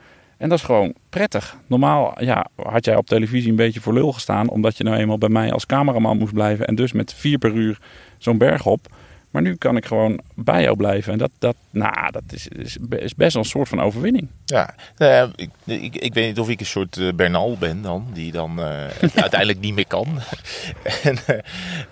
En 0.43 0.49
dat 0.49 0.57
is 0.57 0.65
gewoon 0.65 0.93
prettig. 1.09 1.57
Normaal 1.67 2.23
ja, 2.23 2.45
had 2.55 2.85
jij 2.85 2.95
op 2.95 3.07
televisie 3.07 3.49
een 3.49 3.55
beetje 3.55 3.81
voor 3.81 3.93
lul 3.93 4.11
gestaan, 4.11 4.49
omdat 4.49 4.77
je 4.77 4.83
nou 4.83 4.97
eenmaal 4.97 5.17
bij 5.17 5.29
mij 5.29 5.51
als 5.51 5.65
cameraman 5.65 6.17
moest 6.17 6.33
blijven 6.33 6.67
en 6.67 6.75
dus 6.75 6.91
met 6.91 7.13
vier 7.13 7.37
per 7.37 7.51
uur 7.53 7.77
zo'n 8.17 8.37
berg 8.37 8.65
op. 8.65 8.87
Maar 9.33 9.41
nu 9.41 9.55
kan 9.55 9.77
ik 9.77 9.85
gewoon 9.85 10.19
bij 10.35 10.61
jou 10.61 10.77
blijven 10.77 11.13
en 11.13 11.17
dat, 11.17 11.31
dat, 11.39 11.55
nou, 11.69 12.11
dat 12.11 12.23
is, 12.27 12.47
best 13.15 13.15
wel 13.17 13.43
een 13.43 13.49
soort 13.49 13.69
van 13.69 13.81
overwinning. 13.81 14.27
Ja, 14.45 14.75
nou 14.97 15.11
ja, 15.11 15.29
ik, 15.35 15.49
ik, 15.65 15.95
ik 15.95 16.13
weet 16.13 16.27
niet 16.27 16.39
of 16.39 16.49
ik 16.49 16.59
een 16.59 16.65
soort 16.65 16.97
eh, 16.97 17.07
Bernal 17.15 17.57
ben 17.57 17.81
dan, 17.81 18.07
die 18.13 18.31
dan 18.31 18.59
eh, 18.59 18.85
uiteindelijk 19.15 19.59
niet 19.59 19.73
meer 19.73 19.87
kan. 19.87 20.07
en, 21.03 21.17
eh, 21.25 21.37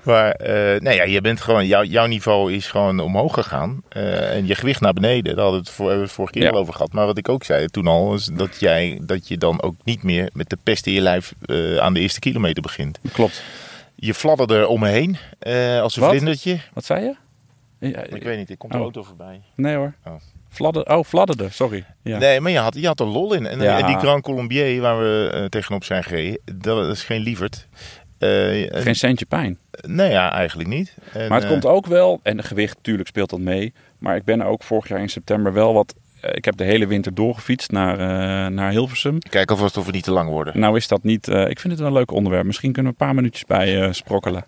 maar 0.04 0.36
nee, 0.80 0.96
ja, 0.96 1.04
je 1.04 1.22
bent 1.22 1.42
gewoon, 1.42 1.68
jouw 1.68 1.84
jouw 1.84 2.06
niveau 2.06 2.54
is 2.54 2.68
gewoon 2.68 3.00
omhoog 3.00 3.34
gegaan 3.34 3.82
en 3.90 4.48
je 4.48 4.56
gewicht 4.56 4.82
naar 4.82 4.94
beneden. 4.94 5.36
Daar 5.36 5.44
hadden 5.44 5.62
we 5.62 5.68
het, 5.68 5.76
voor, 5.76 5.86
hebben 5.86 6.04
we 6.04 6.08
het 6.08 6.16
vorige 6.16 6.34
keer 6.34 6.44
Ja. 6.44 6.50
al 6.50 6.58
over 6.60 6.74
gehad. 6.74 6.94
Maar 6.94 7.06
wat 7.06 7.18
ik 7.18 7.30
ook 7.30 7.44
zei 7.44 7.68
toen 7.68 7.88
al, 7.88 8.14
is 8.14 8.26
dat, 8.26 8.60
jij, 8.60 9.00
dat 9.02 9.28
je 9.28 9.38
dan 9.38 9.62
ook 9.62 9.76
niet 9.84 10.04
meer 10.04 10.30
met 10.34 10.50
de 10.50 10.58
pest 10.64 10.86
in 10.88 10.94
je 10.94 11.02
lijf 11.02 11.34
aan 11.80 11.94
de 11.94 12.00
eerste 12.00 12.20
kilometer 12.20 12.62
begint. 12.62 13.00
Klopt. 13.12 13.44
Je 13.96 14.14
fladderde 14.14 14.56
er 14.56 14.68
om 14.68 14.80
me 14.80 14.90
heen 14.90 15.18
als 15.82 15.96
een 15.96 16.02
Wat? 16.02 16.12
vlindertje. 16.12 16.60
Wat 16.74 16.86
zei 16.86 17.04
je? 17.04 17.16
Ja, 17.90 18.04
Ik 18.04 18.24
weet 18.24 18.38
niet, 18.38 18.50
ik 18.50 18.58
kom 18.58 18.70
de 18.70 18.76
Oh. 18.76 18.82
auto 18.82 19.04
voorbij. 19.04 19.42
Nee 19.56 19.76
hoor. 19.76 19.94
Oh. 20.06 20.14
Fladder, 20.50 20.86
oh, 20.98 21.04
fladderde, 21.04 21.50
sorry. 21.50 21.84
Ja. 22.02 22.18
Nee, 22.18 22.40
maar 22.40 22.52
je 22.52 22.58
had, 22.58 22.76
je 22.76 22.88
had 22.88 23.00
er 23.00 23.06
lol 23.06 23.34
in. 23.34 23.46
En, 23.48 23.60
Ja. 23.62 23.80
en 23.80 23.86
die 23.86 23.98
Grand 23.98 24.24
Colombier 24.24 24.82
waar 24.82 25.00
we 25.00 25.30
eh, 25.34 25.46
tegenop 25.46 25.84
zijn 25.84 26.04
gereden, 26.04 26.40
dat 26.56 26.90
is 26.92 27.04
geen 27.04 27.22
lieverd. 27.22 27.68
Eh, 28.18 28.64
eh, 28.78 28.82
Geen 28.84 28.96
centje 28.96 29.26
pijn. 29.26 29.58
Nee, 29.88 30.10
ja, 30.12 30.32
eigenlijk 30.32 30.70
niet. 30.70 30.96
En, 31.14 31.28
Maar 31.30 31.38
het 31.38 31.44
eh, 31.44 31.52
komt 31.52 31.66
ook 31.66 31.86
wel, 31.86 32.20
en 32.24 32.38
de 32.38 32.44
gewicht 32.44 32.76
natuurlijk 32.76 33.08
speelt 33.08 33.30
dat 33.30 33.40
mee. 33.40 33.74
Maar 33.98 34.16
ik 34.16 34.24
ben 34.24 34.42
ook 34.42 34.64
vorig 34.64 34.88
jaar 34.88 35.00
in 35.00 35.10
september 35.10 35.54
wel 35.54 35.74
wat. 35.74 35.96
eh, 36.22 36.30
Ik 36.34 36.46
heb 36.46 36.58
de 36.58 36.64
hele 36.64 36.88
winter 36.88 37.14
doorgefietst 37.14 37.72
naar, 37.72 37.94
eh, 38.00 38.52
naar 38.52 38.72
Hilversum. 38.72 39.20
Kijk 39.20 39.52
alvast 39.52 39.78
of 39.78 39.86
we 39.86 39.92
niet 39.92 40.04
te 40.04 40.12
lang 40.12 40.30
worden. 40.30 40.60
Nou 40.60 40.76
is 40.78 40.88
dat 40.88 41.04
niet. 41.04 41.28
eh, 41.28 41.42
ik 41.50 41.60
vind 41.60 41.74
het 41.74 41.80
wel 41.82 41.88
een 41.88 41.94
leuk 41.98 42.12
onderwerp. 42.12 42.46
Misschien 42.46 42.72
kunnen 42.72 42.92
we 42.92 42.98
een 43.00 43.06
paar 43.08 43.16
minuutjes 43.16 43.46
bij 43.46 43.82
eh, 43.84 43.92
sprokkelen. 43.92 44.46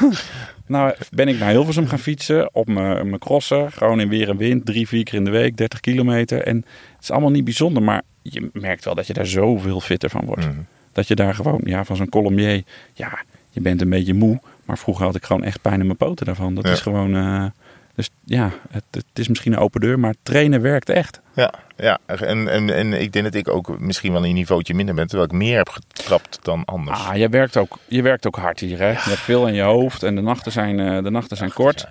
nou 0.66 0.94
ben 1.10 1.28
ik 1.28 1.38
naar 1.38 1.50
Hilversum 1.50 1.86
gaan 1.86 1.98
fietsen 1.98 2.54
op 2.54 2.66
mijn 2.66 3.18
crosser. 3.18 3.72
Gewoon 3.72 4.00
in 4.00 4.08
weer 4.08 4.28
en 4.28 4.36
wind. 4.36 4.66
Drie, 4.66 4.88
vier 4.88 5.04
keer 5.04 5.14
in 5.14 5.24
de 5.24 5.30
week. 5.30 5.56
30 5.56 5.80
kilometer. 5.80 6.42
En 6.42 6.56
het 6.56 7.02
is 7.02 7.10
allemaal 7.10 7.30
niet 7.30 7.44
bijzonder. 7.44 7.82
Maar 7.82 8.02
je 8.22 8.48
merkt 8.52 8.84
wel 8.84 8.94
dat 8.94 9.06
je 9.06 9.12
daar 9.12 9.26
zoveel 9.26 9.80
fitter 9.80 10.10
van 10.10 10.24
wordt. 10.24 10.44
Mhm. 10.46 10.58
Dat 10.92 11.08
je 11.08 11.14
daar 11.14 11.34
gewoon, 11.34 11.60
ja, 11.64 11.84
van 11.84 11.96
zo'n 11.96 12.08
Colombier. 12.08 12.62
Ja, 12.92 13.18
je 13.50 13.60
bent 13.60 13.80
een 13.80 13.88
beetje 13.90 14.14
moe. 14.14 14.40
Maar 14.64 14.78
vroeger 14.78 15.04
had 15.04 15.14
ik 15.14 15.24
gewoon 15.24 15.44
echt 15.44 15.60
pijn 15.62 15.80
in 15.80 15.86
mijn 15.86 15.98
poten 15.98 16.26
daarvan. 16.26 16.54
Dat 16.54 16.64
Ja. 16.66 16.72
is 16.72 16.80
gewoon. 16.80 17.16
eh, 17.16 17.44
dus 17.94 18.10
ja, 18.24 18.50
het, 18.70 18.84
het 18.90 19.04
is 19.18 19.28
misschien 19.28 19.52
een 19.52 19.58
open 19.58 19.80
deur. 19.80 19.98
Maar 19.98 20.14
trainen 20.22 20.60
werkt 20.60 20.88
echt. 20.88 21.20
Ja, 21.34 21.54
ja. 21.76 21.98
En, 22.06 22.48
en, 22.48 22.70
en 22.70 22.92
ik 22.92 23.12
denk 23.12 23.24
dat 23.24 23.34
ik 23.34 23.48
ook 23.48 23.78
misschien 23.78 24.12
wel 24.12 24.24
een 24.26 24.34
niveautje 24.34 24.74
minder 24.74 24.94
ben, 24.94 25.06
terwijl 25.06 25.28
ik 25.28 25.36
meer 25.36 25.56
heb 25.56 25.68
getrapt 25.68 26.38
dan 26.42 26.64
anders. 26.64 27.06
Ah, 27.06 27.16
je 27.16 27.28
werkt 27.28 27.56
ook, 27.56 27.78
je 27.88 28.02
werkt 28.02 28.26
ook 28.26 28.36
hard 28.36 28.60
hier. 28.60 28.78
Hè? 28.78 28.88
Je 28.88 28.96
hebt 28.98 29.18
veel 29.18 29.46
in 29.46 29.54
je 29.54 29.62
hoofd. 29.62 30.02
En 30.02 30.14
de 30.14 30.20
nachten 30.20 30.52
zijn, 30.52 30.80
eh, 30.80 31.02
de 31.02 31.10
nachten 31.10 31.36
zijn 31.36 31.52
kort. 31.52 31.86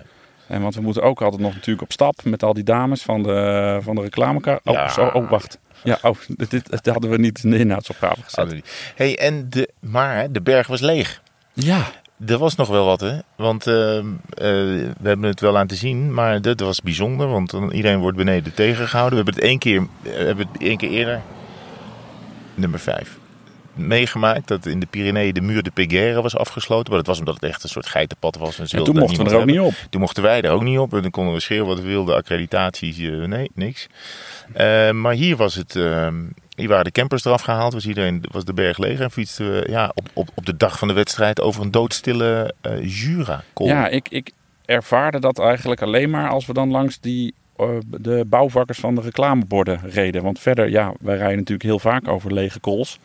En 0.46 0.62
want 0.62 0.74
we 0.74 0.80
moeten 0.80 1.02
ook 1.02 1.22
altijd 1.22 1.42
nog 1.42 1.54
natuurlijk 1.54 1.82
op 1.82 1.92
stap 1.92 2.24
met 2.24 2.42
al 2.42 2.54
die 2.54 2.64
dames 2.64 3.02
van 3.02 3.22
de, 3.22 3.78
van 3.82 3.94
de 3.94 4.00
reclamekaart. 4.00 4.60
Oh, 4.64 4.74
Ja. 4.74 4.88
zo, 4.88 5.06
oh, 5.06 5.30
wacht. 5.30 5.58
Ja, 5.84 5.98
oh, 6.02 6.16
dit, 6.48 6.86
hadden 6.86 7.10
we 7.10 7.18
niet 7.18 7.44
in 7.44 7.50
de 7.50 7.58
inhoudsopgave 7.58 8.22
gezet. 8.22 8.62
Hey, 8.94 9.18
en 9.18 9.46
de, 9.50 9.68
maar 9.80 10.32
de 10.32 10.40
berg 10.40 10.66
was 10.66 10.80
leeg. 10.80 11.22
Ja, 11.52 11.84
Er 12.26 12.38
was 12.38 12.54
nog 12.54 12.68
wel 12.68 12.84
wat, 12.84 13.00
hè? 13.00 13.18
Want 13.36 13.66
eh, 13.66 13.98
eh, 13.98 14.04
we 15.00 15.08
hebben 15.08 15.28
het 15.28 15.40
wel 15.40 15.52
laten 15.52 15.76
zien, 15.76 16.14
maar 16.14 16.42
dat 16.42 16.60
was 16.60 16.80
bijzonder. 16.80 17.28
Want 17.28 17.52
iedereen 17.52 17.98
wordt 17.98 18.16
beneden 18.16 18.54
tegengehouden. 18.54 19.18
We 19.18 19.24
hebben 19.24 19.34
het 19.34 19.50
één 19.50 19.58
keer, 19.58 19.86
eh, 20.02 20.12
hebben 20.12 20.48
het 20.52 20.62
één 20.62 20.76
keer 20.76 20.90
eerder, 20.90 21.20
nummer 22.54 22.80
vijf, 22.80 23.18
meegemaakt. 23.74 24.48
Dat 24.48 24.66
in 24.66 24.80
de 24.80 24.86
Pyreneeën 24.86 25.34
de 25.34 25.40
muur 25.40 25.62
de 25.62 25.70
Peguera 25.70 26.22
was 26.22 26.36
afgesloten. 26.36 26.88
Maar 26.88 26.98
dat 26.98 27.06
was 27.06 27.18
omdat 27.18 27.34
het 27.34 27.42
echt 27.42 27.62
een 27.62 27.68
soort 27.68 27.86
geitenpad 27.86 28.36
was. 28.36 28.58
En, 28.58 28.68
ze 28.68 28.76
en 28.76 28.84
toen 28.84 28.96
mochten 28.98 29.24
we 29.24 29.30
er 29.30 29.36
ook 29.40 29.46
niet 29.46 29.60
op. 29.60 29.74
Toen 29.90 30.00
mochten 30.00 30.22
wij 30.22 30.42
er 30.42 30.50
ook 30.50 30.62
niet 30.62 30.78
op. 30.78 30.94
En 30.94 31.02
dan 31.02 31.10
konden 31.10 31.34
we 31.34 31.40
schreeuwen 31.40 31.68
wat 31.68 31.80
we 31.80 31.86
wilden. 31.86 32.14
Accreditaties, 32.14 32.98
eh, 32.98 33.10
nee, 33.10 33.50
niks. 33.54 33.86
Eh, 34.52 34.90
maar 34.90 35.14
hier 35.14 35.36
was 35.36 35.54
het... 35.54 35.76
eh, 35.76 36.08
hier 36.56 36.68
waren 36.68 36.84
de 36.84 36.90
campers 36.90 37.24
eraf 37.24 37.42
gehaald. 37.42 37.72
Was 37.72 37.86
iedereen 37.86 38.24
was 38.30 38.44
de 38.44 38.52
berg 38.52 38.78
leeg. 38.78 39.00
En 39.00 39.10
fietsten 39.10 39.52
we 39.52 39.66
ja, 39.70 39.92
op, 39.94 40.08
op, 40.12 40.28
op 40.34 40.46
de 40.46 40.56
dag 40.56 40.78
van 40.78 40.88
de 40.88 40.94
wedstrijd 40.94 41.40
over 41.40 41.62
een 41.62 41.70
doodstille 41.70 42.54
eh 42.60 43.02
jura 43.02 43.44
Ja, 43.54 43.88
ik, 43.88 44.08
ik 44.08 44.30
ervaarde 44.64 45.20
dat 45.20 45.38
eigenlijk 45.38 45.82
alleen 45.82 46.10
maar 46.10 46.28
als 46.28 46.46
we 46.46 46.52
dan 46.52 46.70
langs 46.70 47.00
die, 47.00 47.34
de 47.86 48.24
bouwvakkers 48.26 48.78
van 48.78 48.94
de 48.94 49.00
reclameborden 49.00 49.80
reden. 49.84 50.22
Want 50.22 50.38
verder, 50.38 50.70
ja, 50.70 50.92
wij 51.00 51.16
rijden 51.16 51.36
natuurlijk 51.36 51.62
heel 51.62 51.78
vaak 51.78 52.08
over 52.08 52.32
lege 52.32 52.60
kools. 52.60 52.98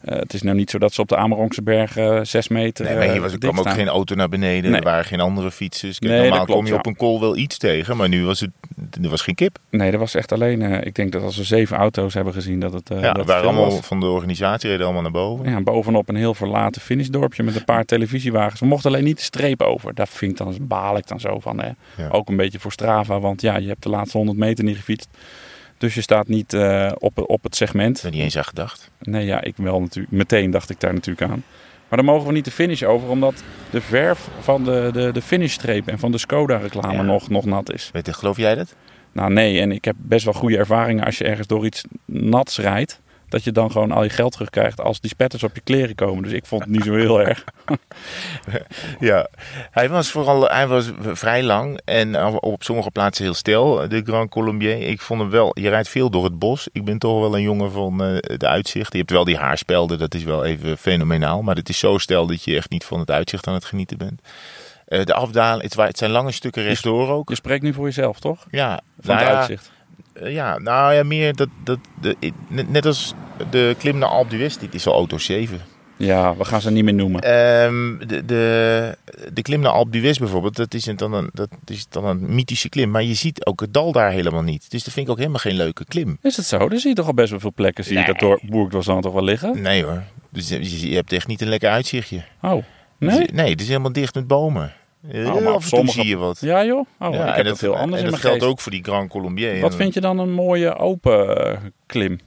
Eh, 0.00 0.18
het 0.18 0.34
is 0.34 0.42
nou 0.42 0.56
niet 0.56 0.70
zo 0.70 0.78
dat 0.78 0.92
ze 0.92 1.00
op 1.00 1.08
de 1.08 1.16
Amerongse 1.16 1.62
bergen 1.62 2.26
zes 2.26 2.48
meter 2.48 2.84
Nee, 2.84 2.94
maar 2.94 3.04
hier 3.04 3.14
eh, 3.14 3.20
was, 3.20 3.32
er 3.32 3.38
kwam 3.38 3.58
ook 3.58 3.70
geen 3.70 3.88
auto 3.88 4.14
naar 4.14 4.28
beneden. 4.28 4.70
Nee. 4.70 4.80
Er 4.80 4.86
waren 4.86 5.04
geen 5.04 5.20
andere 5.20 5.50
fietsers. 5.50 5.98
Kijk, 5.98 6.12
Nee, 6.12 6.20
normaal 6.20 6.38
klopt, 6.44 6.52
kom 6.58 6.66
je 6.66 6.72
ja. 6.72 6.78
op 6.78 6.86
een 6.86 6.96
kool 6.96 7.20
wel 7.20 7.36
iets 7.36 7.58
tegen. 7.58 7.96
Maar 7.96 8.08
nu 8.08 8.24
was 8.24 8.40
het... 8.40 8.50
Er 9.02 9.08
was 9.08 9.20
geen 9.22 9.34
kip. 9.34 9.58
Nee, 9.70 9.90
er 9.92 9.98
was 9.98 10.14
echt 10.14 10.32
alleen, 10.32 10.62
eh, 10.62 10.86
ik 10.86 10.94
denk 10.94 11.12
dat 11.12 11.22
als 11.22 11.36
we 11.36 11.44
zeven 11.44 11.76
auto's 11.76 12.14
hebben 12.14 12.32
gezien, 12.32 12.60
dat 12.60 12.72
het. 12.72 12.90
eh, 12.90 12.96
ja, 13.00 13.06
dat 13.06 13.16
het 13.16 13.26
waren 13.26 13.44
allemaal 13.44 13.64
was. 13.70 13.86
van 13.86 14.00
de 14.00 14.06
organisatie. 14.06 14.68
Reden 14.70 14.84
allemaal 14.84 15.02
naar 15.02 15.10
boven. 15.10 15.50
Ja, 15.50 15.60
bovenop 15.60 16.08
een 16.08 16.16
heel 16.16 16.34
verlaten 16.34 16.80
finishedorpje 16.82 17.42
met 17.42 17.56
een 17.56 17.64
paar 17.64 17.84
televisiewagens. 17.84 18.60
We 18.60 18.66
mochten 18.66 18.90
alleen 18.90 19.04
niet 19.04 19.16
de 19.16 19.22
streep 19.22 19.62
over. 19.62 19.94
Daar 19.94 20.08
vind 20.08 20.30
ik 20.30 20.36
dan, 20.38 20.54
baal 20.60 20.96
ik 20.96 21.06
dan 21.06 21.20
zo 21.20 21.38
van. 21.40 21.60
Hè. 21.60 21.68
Ja. 21.96 22.08
Ook 22.10 22.28
een 22.28 22.36
beetje 22.36 22.58
voor 22.60 22.72
Strava, 22.72 23.20
want 23.20 23.40
ja, 23.40 23.56
je 23.56 23.68
hebt 23.68 23.82
de 23.82 23.88
laatste 23.88 24.16
100 24.16 24.38
meter 24.38 24.64
niet 24.64 24.76
gefietst. 24.76 25.08
Dus 25.78 25.94
je 25.94 26.00
staat 26.00 26.28
niet 26.28 26.52
eh, 26.52 26.92
op, 26.98 27.30
op 27.30 27.42
het 27.42 27.56
segment. 27.56 27.96
Ik 27.96 28.02
heb 28.02 28.10
er 28.12 28.16
niet 28.16 28.24
eens 28.24 28.36
aan 28.36 28.44
gedacht. 28.44 28.90
Nee, 29.00 29.24
ja, 29.26 29.42
ik 29.42 29.56
wel 29.56 29.80
natuurlijk. 29.80 30.12
Meteen 30.14 30.50
dacht 30.50 30.70
ik 30.70 30.80
daar 30.80 30.94
natuurlijk 30.94 31.30
aan. 31.30 31.44
Maar 31.88 31.98
dan 31.98 32.04
mogen 32.08 32.26
we 32.26 32.32
niet 32.32 32.44
de 32.44 32.50
finish 32.50 32.82
over, 32.82 33.08
omdat 33.08 33.42
de 33.70 33.80
verf 33.80 34.28
van 34.40 34.64
de, 34.64 34.90
de, 34.92 35.12
de 35.12 35.22
finishstreep 35.22 35.86
en 35.88 35.98
van 35.98 36.12
de 36.12 36.18
Skoda-reclame 36.18 36.92
Ja. 36.94 37.02
nog, 37.02 37.28
nog 37.28 37.44
nat 37.44 37.72
is. 37.72 37.90
Weet 37.92 38.06
je, 38.06 38.12
geloof 38.12 38.36
jij 38.36 38.54
dat? 38.54 38.74
Nou 39.12 39.32
nee, 39.32 39.60
en 39.60 39.72
ik 39.72 39.84
heb 39.84 39.96
best 39.98 40.24
wel 40.24 40.34
goede 40.34 40.56
ervaringen 40.58 41.04
als 41.04 41.18
je 41.18 41.24
ergens 41.24 41.46
door 41.46 41.66
iets 41.66 41.84
nats 42.04 42.58
rijdt. 42.58 43.00
Dat 43.28 43.44
je 43.44 43.52
dan 43.52 43.70
gewoon 43.70 43.92
al 43.92 44.02
je 44.02 44.10
geld 44.10 44.32
terugkrijgt 44.32 44.80
als 44.80 45.00
die 45.00 45.10
spetters 45.10 45.42
op 45.42 45.54
je 45.54 45.60
kleren 45.60 45.94
komen. 45.94 46.22
Dus 46.22 46.32
ik 46.32 46.46
vond 46.46 46.62
het 46.62 46.70
niet 46.70 46.84
zo 46.84 46.94
heel 46.94 47.20
erg. 47.20 47.44
Ja, 49.00 49.28
hij 49.70 49.88
was 49.88 50.10
vooral 50.10 50.48
hij 50.48 50.66
was 50.66 50.90
vrij 51.00 51.42
lang 51.42 51.80
en 51.84 52.40
op 52.40 52.62
sommige 52.62 52.90
plaatsen 52.90 53.24
heel 53.24 53.34
stil, 53.34 53.88
de 53.88 54.02
Grand 54.04 54.30
Colombier. 54.30 54.82
Ik 54.82 55.00
vond 55.00 55.20
hem 55.20 55.30
wel, 55.30 55.50
je 55.60 55.68
rijdt 55.68 55.88
veel 55.88 56.10
door 56.10 56.24
het 56.24 56.38
bos. 56.38 56.68
Ik 56.72 56.84
ben 56.84 56.98
toch 56.98 57.20
wel 57.20 57.34
een 57.34 57.42
jongen 57.42 57.72
van 57.72 58.04
eh, 58.04 58.36
de 58.36 58.46
uitzicht. 58.46 58.92
Je 58.92 58.98
hebt 58.98 59.10
wel 59.10 59.24
die 59.24 59.36
haarspelden, 59.36 59.98
dat 59.98 60.14
is 60.14 60.24
wel 60.24 60.44
even 60.44 60.78
fenomenaal. 60.78 61.42
Maar 61.42 61.56
het 61.56 61.68
is 61.68 61.78
zo 61.78 61.98
stil 61.98 62.26
dat 62.26 62.44
je 62.44 62.56
echt 62.56 62.70
niet 62.70 62.84
van 62.84 63.00
het 63.00 63.10
uitzicht 63.10 63.46
aan 63.46 63.54
het 63.54 63.64
genieten 63.64 63.98
bent. 63.98 64.20
Eh, 64.86 65.04
de 65.04 65.14
afdaling, 65.14 65.74
het, 65.74 65.98
zijn 65.98 66.10
lange 66.10 66.32
stukken 66.32 66.62
rechtdoor 66.62 67.08
ook. 67.08 67.28
Je 67.28 67.34
spreekt 67.34 67.62
nu 67.62 67.72
voor 67.72 67.84
jezelf, 67.84 68.20
toch? 68.20 68.46
Ja, 68.50 68.80
Van 69.00 69.14
nou 69.14 69.26
het 69.26 69.28
ja, 69.28 69.38
uitzicht. 69.38 69.70
Eh, 70.20 70.32
ja, 70.32 70.58
nou 70.58 70.94
ja, 70.94 71.02
meer 71.02 71.34
dat, 71.36 71.48
dat 71.64 71.78
de, 72.00 72.16
net, 72.48 72.70
net 72.70 72.86
als 72.86 73.14
de 73.50 73.74
klim 73.78 73.98
naar 73.98 74.08
Alpe 74.08 74.28
d'Huez, 74.36 74.56
dit 74.56 74.74
is 74.74 74.86
al 74.86 74.94
auto 74.94 75.18
7. 75.18 75.60
Ja, 75.96 76.36
we 76.36 76.44
gaan 76.44 76.60
ze 76.60 76.70
niet 76.70 76.84
meer 76.84 76.94
noemen. 76.94 77.20
Ehm, 77.20 78.06
de, 78.06 78.24
de, 78.24 78.96
de 79.32 79.42
klim 79.42 79.60
naar 79.60 79.72
Alpe 79.72 79.90
d'Huez 79.90 80.18
bijvoorbeeld, 80.18 80.56
dat 80.56 80.74
is, 80.74 80.86
een, 80.86 80.96
dan 80.96 81.12
een, 81.12 81.30
dat 81.32 81.48
is 81.64 81.88
dan 81.88 82.04
een 82.04 82.34
mythische 82.34 82.68
klim. 82.68 82.90
Maar 82.90 83.02
je 83.02 83.14
ziet 83.14 83.46
ook 83.46 83.60
het 83.60 83.74
dal 83.74 83.92
daar 83.92 84.10
helemaal 84.10 84.42
niet. 84.42 84.70
Dus 84.70 84.84
dat 84.84 84.92
vind 84.92 85.06
ik 85.06 85.12
ook 85.12 85.18
helemaal 85.18 85.40
geen 85.40 85.56
leuke 85.56 85.84
klim. 85.84 86.18
Is 86.22 86.36
het 86.36 86.46
zo? 86.46 86.68
Dan 86.68 86.78
zie 86.78 86.88
je 86.88 86.94
toch 86.94 87.06
al 87.06 87.14
best 87.14 87.30
wel 87.30 87.40
veel 87.40 87.52
plekken. 87.54 87.84
Zie 87.84 87.98
je 87.98 88.04
dat 88.04 88.18
door 88.18 88.40
Boerkdorp 88.42 89.02
toch 89.02 89.12
wel 89.12 89.24
liggen? 89.24 89.62
Nee 89.62 89.84
hoor. 89.84 90.02
Dus 90.30 90.48
je, 90.48 90.88
je 90.88 90.94
hebt 90.94 91.12
echt 91.12 91.26
niet 91.26 91.40
een 91.40 91.48
lekker 91.48 91.70
uitzichtje. 91.70 92.24
Oh, 92.42 92.64
nee? 92.98 93.18
Dus- 93.18 93.30
nee, 93.32 93.50
het 93.50 93.60
is 93.60 93.68
helemaal 93.68 93.92
dicht 93.92 94.14
met 94.14 94.26
bomen. 94.26 94.72
Eh, 95.10 95.34
Oh, 95.34 95.46
af 95.46 95.62
en 95.62 95.68
sommige- 95.68 96.00
zie 96.00 96.08
je 96.08 96.16
wat. 96.16 96.40
Ja 96.40 96.64
joh? 96.64 96.86
Oh, 96.98 97.14
Ja, 97.14 97.22
ik 97.22 97.28
en 97.28 97.34
heb 97.36 97.44
dat 97.46 97.60
heel 97.60 97.76
anders 97.76 98.02
en 98.02 98.10
dat 98.10 98.20
geldt 98.20 98.36
geest. 98.38 98.50
ook 98.50 98.60
voor 98.60 98.72
die 98.72 98.82
Grand 98.84 99.10
Colombier. 99.10 99.60
Wat 99.60 99.74
vind 99.74 99.94
je 99.94 100.00
dan 100.00 100.18
een 100.18 100.32
mooie 100.32 100.76
open 100.76 101.36
eh, 101.46 101.56
klim? 101.86 102.20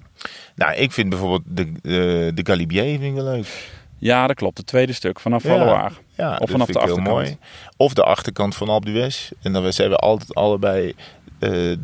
Nou, 0.56 0.74
ik 0.76 0.92
vind 0.92 1.10
bijvoorbeeld 1.10 1.42
de, 1.46 1.72
de, 1.82 2.32
de 2.34 2.46
Galibier 2.46 2.84
vind 2.84 3.04
ik 3.04 3.14
wel 3.14 3.24
leuk. 3.24 3.70
Ja, 3.98 4.28
dat 4.28 4.36
klopt. 4.36 4.58
Het 4.58 4.68
tweede 4.68 4.94
stuk 4.94 5.20
vanaf 5.20 5.44
Ja. 5.44 5.92
Ja, 6.18 6.38
Of 6.42 6.50
vanaf 6.50 6.68
de 6.68 6.72
heel 6.74 6.82
achterkant. 6.82 7.08
mooi. 7.16 7.38
Of 7.78 7.94
de 7.94 8.04
achterkant 8.04 8.56
van 8.56 8.70
Alpe 8.70 8.86
d'Huez. 8.92 9.32
En 9.42 9.54
dan 9.54 9.74
zijn 9.74 9.90
we 9.90 9.96
altijd 9.96 10.34
allebei 10.36 10.94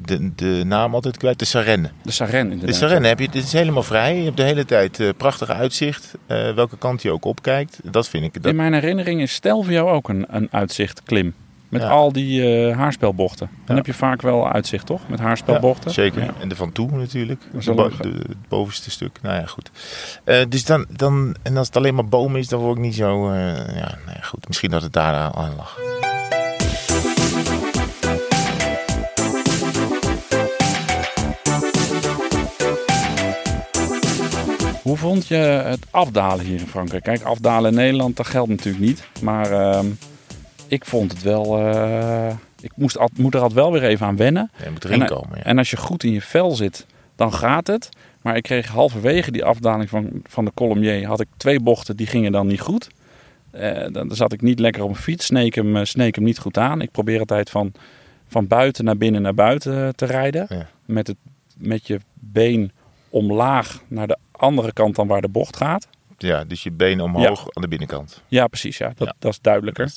de, 0.06 0.32
de 0.36 0.62
naam 0.66 0.94
altijd 0.94 1.18
kwijt. 1.18 1.40
De 1.40 1.46
Sarenne. 1.46 1.90
De 2.02 2.12
Saren 2.12 2.46
De 2.48 2.52
inderdaad. 2.54 2.76
Sarenne 2.76 3.08
heb 3.08 3.20
je, 3.20 3.30
dit 3.30 3.44
is 3.44 3.54
helemaal 3.54 3.84
vrij. 3.84 4.18
Je 4.18 4.24
hebt 4.24 4.38
de 4.38 4.44
hele 4.44 4.66
tijd 4.66 5.00
eh, 5.00 5.10
prachtig 5.18 5.50
uitzicht. 5.50 6.14
eh, 6.26 6.52
welke 6.54 6.78
kant 6.78 7.02
je 7.02 7.12
ook 7.12 7.26
opkijkt. 7.26 7.80
Dat 7.84 8.08
vind 8.10 8.24
ik. 8.24 8.34
Dat, 8.34 8.46
In 8.52 8.56
mijn 8.56 8.74
herinnering 8.74 9.22
is 9.22 9.34
Stelvio 9.34 9.90
ook 9.90 10.10
een, 10.10 10.26
een 10.30 10.48
uitzicht 10.52 11.02
klim. 11.04 11.34
Met 11.70 11.82
Ja. 11.82 11.88
al 11.90 12.12
die 12.12 12.68
eh, 12.70 12.78
haarspelbochten. 12.78 13.50
Dan 13.54 13.62
Ja. 13.68 13.76
heb 13.76 13.86
je 13.86 13.94
vaak 13.94 14.22
wel 14.22 14.52
uitzicht, 14.52 14.86
toch? 14.86 15.02
Met 15.10 15.20
haarspelbochten. 15.20 15.88
Ja, 15.88 15.94
zeker. 15.94 16.34
En 16.42 16.50
de 16.50 16.56
van 16.56 16.72
toe 16.72 16.92
natuurlijk. 16.92 17.42
De, 17.64 17.74
bo- 17.74 17.90
de- 18.02 18.08
het 18.28 18.48
bovenste 18.48 18.92
stuk. 18.92 19.20
Nou 19.22 19.36
ja, 19.36 19.46
goed. 19.46 19.72
Eh, 20.24 20.42
dus 20.50 20.66
dan, 20.66 20.86
dan, 20.90 21.36
en 21.44 21.58
als 21.58 21.68
het 21.68 21.76
alleen 21.78 21.96
maar 21.96 22.06
bomen 22.08 22.40
is, 22.40 22.48
dan 22.48 22.60
word 22.60 22.78
ik 22.78 22.84
niet 22.84 22.96
zo. 22.96 23.30
eh, 23.32 23.38
ja, 23.76 23.98
nee, 24.06 24.24
goed. 24.24 24.48
Misschien 24.48 24.72
dat 24.72 24.82
het 24.82 24.94
daar 24.94 25.14
aan 25.34 25.54
lag. 25.58 25.78
Hoe 34.88 34.98
vond 34.98 35.28
je 35.28 35.36
het 35.36 35.86
afdalen 35.90 36.46
hier 36.46 36.60
in 36.60 36.68
Frankrijk? 36.68 37.04
Kijk, 37.04 37.22
afdalen 37.22 37.72
in 37.72 37.78
Nederland, 37.78 38.16
dat 38.16 38.28
geldt 38.28 38.50
natuurlijk 38.50 38.86
niet. 38.86 39.04
Maar 39.22 39.52
ehm, 39.52 39.86
ik 40.68 40.86
vond 40.86 41.12
het 41.12 41.22
wel... 41.22 41.58
eh, 41.58 42.34
ik 42.62 42.72
moest, 42.76 42.98
al- 42.98 43.10
moet 43.18 43.34
er 43.34 43.40
altijd 43.40 43.60
wel 43.60 43.72
weer 43.72 43.84
even 43.84 44.06
aan 44.06 44.16
wennen. 44.16 44.52
Ja, 44.58 44.64
je 44.66 44.72
moet 44.72 44.86
erin 44.86 45.02
En, 45.02 45.08
komen. 45.08 45.38
Ja. 45.38 45.44
En 45.44 45.58
als 45.58 45.70
je 45.70 45.78
goed 45.78 46.04
in 46.04 46.12
je 46.12 46.22
vel 46.22 46.52
zit, 46.52 46.86
dan 47.16 47.34
gaat 47.34 47.68
het. 47.68 47.90
Maar 48.22 48.36
ik 48.36 48.44
kreeg 48.44 48.68
halverwege 48.68 49.32
die 49.32 49.46
afdaling 49.46 49.90
van, 49.90 50.10
van 50.24 50.46
de 50.46 50.52
Colombier... 50.54 51.06
had 51.08 51.20
ik 51.22 51.28
twee 51.38 51.60
bochten, 51.60 51.96
die 51.96 52.08
gingen 52.08 52.32
dan 52.32 52.48
niet 52.48 52.62
goed. 52.62 52.88
Eh, 53.52 53.88
dan, 53.92 54.12
zat 54.12 54.34
ik 54.34 54.42
niet 54.42 54.60
lekker 54.60 54.82
op 54.84 54.90
mijn 54.90 55.02
fiets, 55.02 55.26
sneek 55.26 55.56
hem, 55.56 55.76
eh, 55.76 55.84
sneek 55.84 56.16
hem 56.16 56.24
niet 56.24 56.40
goed 56.40 56.58
aan. 56.58 56.82
Ik 56.82 56.92
probeer 56.92 57.20
altijd 57.20 57.50
van, 57.50 57.72
van 58.28 58.48
buiten 58.48 58.86
naar 58.86 58.98
binnen 58.98 59.22
naar 59.22 59.34
buiten 59.34 59.84
eh, 59.84 59.90
te 59.90 60.06
rijden. 60.06 60.46
Ja. 60.50 60.68
Met, 60.86 61.08
het, 61.08 61.18
met 61.58 61.88
je 61.88 62.00
been 62.14 62.72
omlaag 63.10 63.82
naar 63.88 64.08
de 64.08 64.18
andere 64.38 64.74
kant 64.74 64.96
dan 64.96 65.08
waar 65.08 65.22
de 65.22 65.30
bocht 65.30 65.58
gaat. 65.58 65.88
ja, 66.18 66.44
dus 66.44 66.64
je 66.64 66.72
benen 66.72 67.06
omhoog 67.06 67.40
aan 67.50 67.62
de 67.62 67.68
binnenkant. 67.68 68.24
Ja, 68.28 68.48
precies. 68.48 68.78
Ja. 68.78 68.88
Dat, 68.96 69.08
Ja. 69.08 69.14
dat 69.20 69.32
is 69.32 69.40
duidelijker. 69.42 69.92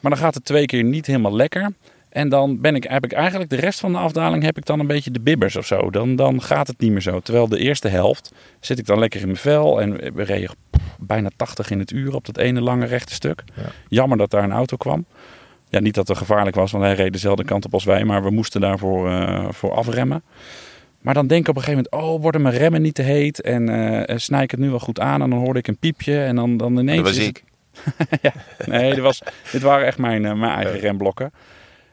Maar 0.00 0.10
dan 0.10 0.20
gaat 0.20 0.34
het 0.34 0.44
twee 0.44 0.66
keer 0.66 0.84
niet 0.84 1.06
helemaal 1.06 1.36
lekker. 1.36 1.72
En 2.08 2.28
dan 2.28 2.60
ben 2.60 2.74
ik, 2.74 2.84
heb 2.84 3.04
ik 3.04 3.12
eigenlijk 3.12 3.50
de 3.50 3.56
rest 3.56 3.80
van 3.80 3.92
de 3.92 3.98
afdaling 3.98 4.42
heb 4.42 4.56
ik 4.56 4.66
dan 4.66 4.80
een 4.80 4.86
beetje 4.86 5.10
de 5.10 5.20
bibbers 5.20 5.56
of 5.56 5.66
zo. 5.66 5.90
Dan, 5.90 6.16
dan 6.16 6.42
gaat 6.42 6.66
het 6.66 6.78
niet 6.80 6.90
meer 6.90 7.00
zo. 7.00 7.20
Terwijl 7.20 7.48
de 7.48 7.58
eerste 7.58 7.88
helft 7.88 8.32
zit 8.60 8.78
ik 8.78 8.86
dan 8.86 8.98
lekker 8.98 9.20
in 9.20 9.26
mijn 9.26 9.38
vel. 9.38 9.80
En 9.80 10.14
we 10.14 10.22
reden 10.22 10.50
bijna 10.98 11.30
80 11.36 11.70
in 11.70 11.78
het 11.78 11.90
uur 11.90 12.14
op 12.14 12.24
dat 12.26 12.38
ene 12.38 12.60
lange 12.60 12.86
rechte 12.86 13.14
stuk. 13.14 13.42
Ja. 13.54 13.62
Jammer 13.88 14.18
dat 14.18 14.30
daar 14.30 14.42
een 14.44 14.52
auto 14.52 14.76
kwam. 14.76 15.04
Ja, 15.68 15.80
niet 15.80 15.94
dat 15.94 16.08
het 16.08 16.16
gevaarlijk 16.18 16.56
was, 16.56 16.72
want 16.72 16.84
hij 16.84 16.94
reed 16.94 17.12
dezelfde 17.12 17.44
kant 17.44 17.64
op 17.64 17.74
als 17.74 17.84
wij. 17.84 18.04
Maar 18.04 18.22
we 18.22 18.30
moesten 18.30 18.60
daarvoor 18.60 19.10
eh, 19.10 19.46
voor 19.50 19.72
afremmen. 19.74 20.22
Maar 21.02 21.14
dan 21.14 21.26
denk 21.26 21.40
ik 21.42 21.48
op 21.48 21.56
een 21.56 21.62
gegeven 21.62 21.86
moment, 21.92 22.10
oh, 22.14 22.20
worden 22.22 22.42
mijn 22.42 22.54
remmen 22.56 22.82
niet 22.82 22.94
te 22.94 23.02
heet? 23.02 23.40
En 23.40 23.68
eh 24.06 24.16
snij 24.16 24.42
ik 24.42 24.50
het 24.50 24.60
nu 24.60 24.70
wel 24.70 24.78
goed 24.78 25.00
aan? 25.00 25.22
En 25.22 25.30
dan 25.30 25.38
hoorde 25.38 25.58
ik 25.58 25.66
een 25.68 25.78
piepje. 25.78 26.22
En 26.24 26.36
dan, 26.36 26.56
dan 26.56 26.78
ineens... 26.78 26.96
Dat 26.96 27.06
was 27.06 27.16
is 27.16 27.26
ik. 27.26 27.44
het- 27.84 28.66
Nee, 28.66 28.94
dit, 28.94 29.02
was, 29.02 29.22
dit 29.52 29.62
waren 29.62 29.86
echt 29.86 29.98
mijn, 29.98 30.24
eh, 30.24 30.32
mijn 30.34 30.52
eigen 30.52 30.78
remblokken. 30.78 31.32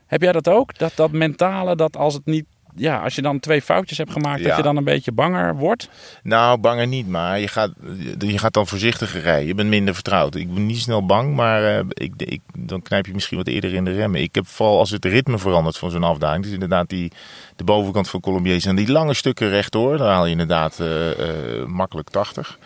Heb 0.08 0.22
jij 0.22 0.32
dat 0.32 0.48
ook? 0.48 0.78
Dat, 0.78 0.92
dat 0.96 1.12
mentale, 1.12 1.76
dat 1.76 1.98
als 1.98 2.14
het 2.14 2.26
niet... 2.26 2.46
Ja, 2.76 3.04
als 3.04 3.16
je 3.16 3.22
dan 3.22 3.40
twee 3.40 3.62
foutjes 3.62 3.98
hebt 3.98 4.12
gemaakt, 4.12 4.44
dat 4.44 4.56
je 4.56 4.62
dan 4.62 4.78
een 4.78 4.84
beetje 4.84 5.12
banger 5.12 5.56
wordt? 5.56 5.90
Nou, 6.24 6.58
banger 6.58 6.88
niet, 6.88 7.08
maar 7.08 7.40
je 7.40 7.48
gaat, 7.48 7.72
je 8.18 8.38
gaat 8.38 8.54
dan 8.54 8.68
voorzichtiger 8.68 9.22
rijden. 9.22 9.48
Je 9.48 9.56
bent 9.56 9.70
minder 9.70 9.94
vertrouwd. 9.94 10.36
Ik 10.36 10.54
ben 10.54 10.66
niet 10.66 10.80
snel 10.80 11.06
bang, 11.06 11.36
maar 11.36 11.64
eh, 11.64 11.86
ik, 11.90 12.14
ik, 12.18 12.42
dan 12.58 12.82
knijp 12.82 13.06
je 13.06 13.14
misschien 13.14 13.38
wat 13.38 13.48
eerder 13.48 13.74
in 13.74 13.86
de 13.86 13.92
remmen. 13.92 14.22
Ik 14.22 14.36
heb 14.36 14.48
vooral 14.48 14.80
als 14.80 14.90
het 14.90 15.06
ritme 15.06 15.38
verandert 15.38 15.78
van 15.78 15.92
zo'n 15.92 16.04
afdaling. 16.04 16.44
Dus 16.44 16.54
inderdaad 16.54 16.90
die, 16.90 17.12
de 17.56 17.64
bovenkant 17.64 18.10
van 18.10 18.20
Colombier 18.20 18.62
zijn 18.62 18.76
die 18.76 18.92
lange 18.92 19.14
stukken 19.14 19.50
rechtdoor. 19.50 19.98
Dan 19.98 20.08
haal 20.08 20.26
je 20.26 20.32
inderdaad 20.32 20.80
eh, 20.80 21.12
eh, 21.12 21.66
makkelijk 21.66 22.10
80. 22.10 22.58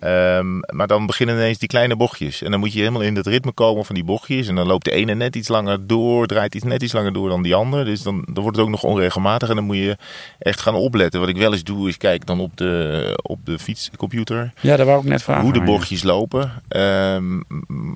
Ehm, 0.00 0.58
maar 0.58 0.86
dan 0.86 1.06
beginnen 1.06 1.34
ineens 1.36 1.58
die 1.58 1.68
kleine 1.68 1.96
bochtjes. 1.96 2.42
En 2.42 2.50
dan 2.50 2.60
moet 2.60 2.72
je 2.72 2.78
helemaal 2.78 3.00
in 3.02 3.16
het 3.16 3.26
ritme 3.26 3.52
komen 3.52 3.84
van 3.84 3.94
die 3.94 4.04
bochtjes. 4.04 4.48
En 4.48 4.54
dan 4.54 4.66
loopt 4.66 4.84
de 4.84 4.90
ene 4.90 5.14
net 5.14 5.36
iets 5.36 5.48
langer 5.48 5.86
door, 5.86 6.26
draait 6.26 6.54
iets 6.54 6.64
net 6.64 6.82
iets 6.82 6.92
langer 6.92 7.12
door 7.12 7.28
dan 7.28 7.42
die 7.42 7.54
ander. 7.54 7.84
Dus 7.84 8.02
dan, 8.02 8.22
dan 8.32 8.42
wordt 8.42 8.56
het 8.56 8.66
ook 8.66 8.72
nog 8.72 8.82
onregelmatig. 8.84 9.48
En 9.48 9.54
dan 9.54 9.64
moet 9.64 9.76
je 9.76 9.96
echt 10.38 10.60
gaan 10.60 10.74
opletten. 10.74 11.20
Wat 11.20 11.28
ik 11.28 11.36
wel 11.36 11.52
eens 11.52 11.64
doe, 11.64 11.88
is 11.88 11.96
kijk 11.96 12.26
dan 12.26 12.40
op 12.40 12.56
de, 12.56 13.18
op 13.22 13.38
de 13.46 13.58
fietscomputer 13.58 14.52
Ja, 14.60 14.76
dat 14.76 14.86
wou 14.86 15.00
ik 15.02 15.08
net 15.08 15.22
vragen. 15.22 15.42
hoe 15.44 15.52
de 15.52 15.62
bochtjes 15.62 16.02
lopen. 16.02 16.52
Ehm, 16.68 17.40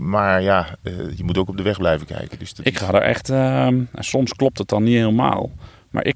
maar 0.09 0.43
ja, 0.43 0.67
eh, 0.83 0.93
je 1.17 1.25
moet 1.25 1.39
ook 1.39 1.49
op 1.49 1.57
de 1.57 1.63
weg 1.63 1.79
blijven 1.79 2.07
kijken. 2.07 2.39
Dus 2.39 2.55
dat 2.55 2.67
Ik 2.67 2.79
ga 2.79 2.93
er 2.95 3.03
echt... 3.03 3.31
ehm, 3.31 3.81
soms 3.99 4.33
klopt 4.33 4.59
het 4.59 4.69
dan 4.69 4.83
niet 4.83 4.95
helemaal. 4.97 5.51
Maar 5.91 6.05
ik, 6.05 6.15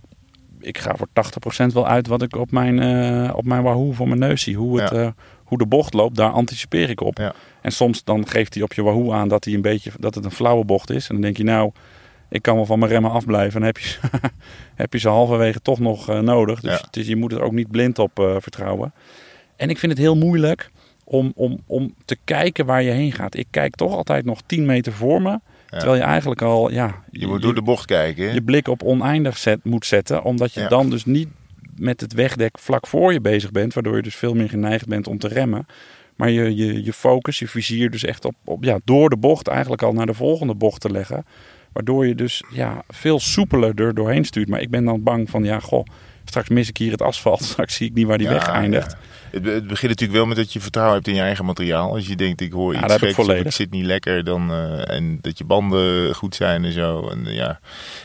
ik 0.61 0.79
ga 0.79 0.95
voor 0.97 1.09
80% 1.13 1.73
wel 1.73 1.87
uit 1.87 2.07
wat 2.07 2.23
ik 2.23 2.37
op 2.37 2.51
mijn, 2.51 2.79
eh, 2.81 3.37
op 3.37 3.45
mijn 3.45 3.63
Wahoo 3.63 3.93
voor 3.93 4.09
mijn 4.09 4.21
neus 4.21 4.43
zie. 4.43 4.57
Hoe, 4.57 4.81
het, 4.81 4.91
Ja. 4.91 4.97
eh, 4.97 5.09
hoe 5.49 5.59
de 5.59 5.67
bocht 5.67 5.95
loopt, 5.95 6.17
daar 6.17 6.31
anticipeer 6.31 6.91
ik 6.91 7.01
op. 7.01 7.19
Ja. 7.19 7.35
En 7.61 7.73
soms 7.73 8.05
dan 8.05 8.29
geeft 8.29 8.55
hij 8.55 8.63
op 8.63 8.73
je 8.73 8.83
Wahoo 8.83 9.13
aan 9.13 9.29
dat, 9.29 9.45
hij 9.45 9.55
een 9.55 9.63
beetje, 9.63 9.91
dat 9.99 10.15
het 10.15 10.25
een 10.25 10.31
flauwe 10.31 10.65
bocht 10.65 10.91
is. 10.91 11.09
En 11.09 11.15
dan 11.15 11.23
denk 11.23 11.37
je 11.37 11.45
nou, 11.45 11.71
ik 12.29 12.43
kan 12.43 12.55
wel 12.57 12.67
van 12.67 12.79
mijn 12.79 12.91
remmen 12.91 13.11
afblijven. 13.11 13.61
En 13.61 13.67
heb 13.67 13.79
je, 13.79 13.89
ze- 13.89 13.99
heb 14.75 14.93
je 14.93 14.99
ze 14.99 15.09
halverwege 15.09 15.61
toch 15.63 15.79
nog 15.79 16.09
eh, 16.09 16.19
nodig. 16.21 16.61
Dus 16.61 16.73
Ja. 16.79 16.81
het 16.85 16.97
is, 16.97 17.07
je 17.07 17.17
moet 17.17 17.33
er 17.33 17.43
ook 17.43 17.53
niet 17.53 17.71
blind 17.71 17.99
op 17.99 18.19
eh, 18.19 18.37
vertrouwen. 18.41 18.93
En 19.57 19.71
ik 19.71 19.79
vind 19.79 19.93
het 19.93 20.01
heel 20.01 20.17
moeilijk 20.17 20.71
om, 21.05 21.33
om, 21.35 21.59
om 21.67 21.95
te 22.05 22.17
kijken 22.25 22.67
waar 22.67 22.83
je 22.83 22.91
heen 22.91 23.13
gaat. 23.13 23.37
Ik 23.37 23.47
kijk 23.51 23.75
toch 23.77 23.95
altijd 23.97 24.25
nog 24.25 24.41
10 24.47 24.67
meter 24.67 24.93
voor 24.93 25.23
me. 25.23 25.39
Terwijl 25.71 25.95
je 25.95 26.03
eigenlijk 26.03 26.43
al, 26.43 26.71
ja, 26.71 27.03
je 27.11 27.27
moet 27.27 27.43
door 27.43 27.55
de 27.55 27.63
bocht 27.63 27.85
kijken. 27.87 28.27
hè? 28.29 28.33
je 28.33 28.43
blik 28.43 28.69
op 28.69 28.83
oneindig 28.83 29.39
zet, 29.39 29.65
moet 29.65 29.87
zetten. 29.87 30.23
Omdat 30.23 30.53
je 30.53 30.61
Ja. 30.61 30.69
dan 30.69 30.91
dus 30.91 31.05
niet 31.05 31.29
met 31.81 32.01
het 32.01 32.13
wegdek 32.13 32.59
vlak 32.59 32.87
voor 32.87 33.13
je 33.13 33.21
bezig 33.21 33.51
bent. 33.51 33.75
Waardoor 33.75 33.97
je 33.97 34.03
dus 34.03 34.17
veel 34.17 34.35
meer 34.35 34.49
geneigd 34.49 34.87
bent 34.87 35.07
om 35.07 35.19
te 35.19 35.29
remmen. 35.29 35.67
Maar 36.17 36.31
je, 36.31 36.57
je, 36.57 36.85
je 36.85 36.93
focus, 36.93 37.39
je 37.39 37.49
vizier 37.49 37.91
dus 37.91 38.05
echt 38.05 38.25
op, 38.25 38.35
op 38.45 38.65
ja, 38.65 38.79
door 38.85 39.11
de 39.11 39.17
bocht 39.17 39.47
eigenlijk 39.47 39.83
al 39.83 39.93
naar 39.93 40.07
de 40.07 40.15
volgende 40.15 40.55
bocht 40.55 40.81
te 40.81 40.91
leggen. 40.91 41.25
Waardoor 41.73 42.07
je 42.07 42.15
dus 42.15 42.43
ja, 42.51 42.83
veel 42.89 43.21
soepeler 43.21 43.81
er 43.81 43.95
doorheen 43.95 44.25
stuurt. 44.25 44.49
Maar 44.49 44.61
ik 44.61 44.71
ben 44.71 44.85
dan 44.85 45.03
bang 45.03 45.31
van, 45.31 45.45
ja 45.45 45.61
goh, 45.61 45.85
straks 46.29 46.49
mis 46.49 46.69
ik 46.69 46.77
hier 46.77 46.91
het 46.91 47.03
asfalt. 47.03 47.43
Straks 47.53 47.75
zie 47.75 47.87
ik 47.89 47.95
niet 47.95 48.07
waar 48.07 48.19
die 48.19 48.27
Ja, 48.27 48.33
weg 48.33 48.49
eindigt. 48.49 48.91
ja. 48.91 48.99
Het, 49.31 49.45
het 49.45 49.67
begint 49.67 49.91
natuurlijk 49.91 50.19
wel 50.19 50.27
met 50.27 50.37
dat 50.37 50.53
je 50.53 50.61
vertrouwen 50.61 50.97
hebt 50.97 51.09
in 51.09 51.15
je 51.15 51.21
eigen 51.21 51.45
materiaal. 51.45 51.95
Als 51.95 52.07
je 52.07 52.17
denkt, 52.17 52.41
ik 52.41 52.53
hoor 52.53 52.73
Ja, 52.75 52.85
iets 52.85 52.95
ik 52.95 53.15
geks, 53.15 53.27
het 53.27 53.55
zit 53.55 53.71
niet 53.71 53.85
lekker. 53.85 54.25
Dan, 54.25 54.51
eh, 54.51 54.91
en 54.97 55.19
dat 55.21 55.39
je 55.39 55.45
banden 55.45 56.15
goed 56.15 56.35
zijn 56.35 56.65
en 56.65 56.73
zo. 56.73 57.09
En, 57.09 57.25
ja. 57.25 57.61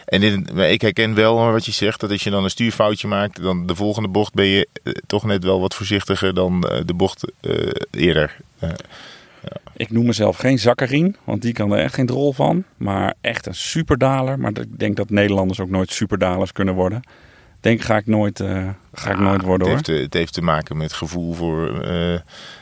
en 0.06 0.22
dit- 0.22 0.54
maar 0.54 0.70
ik 0.70 0.82
herken 0.82 1.14
wel 1.16 1.52
wat 1.52 1.66
je 1.66 1.72
zegt. 1.72 2.00
Dat 2.00 2.12
als 2.12 2.24
je 2.24 2.30
dan 2.30 2.44
een 2.44 2.50
stuurfoutje 2.50 3.08
maakt, 3.08 3.42
dan 3.42 3.66
de 3.66 3.76
volgende 3.76 4.10
bocht 4.10 4.34
ben 4.34 4.46
je 4.46 4.68
eh, 4.84 4.94
toch 5.08 5.24
net 5.24 5.44
wel 5.44 5.60
wat 5.60 5.76
voorzichtiger 5.76 6.34
dan 6.34 6.64
eh, 6.64 6.80
de 6.86 6.94
bocht 6.94 7.32
eerder. 7.92 8.36
Eh, 8.60 8.70
Ik 9.76 9.92
noem 9.92 10.06
mezelf 10.06 10.38
geen 10.38 10.60
zakkerien, 10.60 11.16
want 11.24 11.42
die 11.42 11.54
kan 11.54 11.72
er 11.72 11.80
echt 11.80 11.94
geen 11.94 12.06
drol 12.06 12.34
van. 12.34 12.64
Maar 12.78 13.14
echt 13.22 13.46
een 13.46 13.56
superdaler. 13.56 14.40
Maar 14.40 14.52
ik 14.60 14.80
denk 14.80 14.96
dat 14.96 15.10
Nederlanders 15.10 15.60
ook 15.60 15.70
nooit 15.70 15.92
superdalers 15.92 16.52
kunnen 16.52 16.74
worden. 16.74 17.02
Denk 17.64 17.82
ga 17.82 17.98
ik 17.98 18.08
nooit, 18.08 18.40
eh, 18.40 18.68
ga 18.94 19.12
ik 19.12 19.20
nooit 19.20 19.42
worden 19.42 19.68
het, 19.68 19.76
heeft, 19.88 20.00
te- 20.00 20.04
het 20.04 20.14
heeft 20.14 20.34
te 20.34 20.42
maken 20.42 20.78
met 20.78 20.94
gevoel 20.94 21.34
voor. 21.34 21.82
eh, 21.82 22.20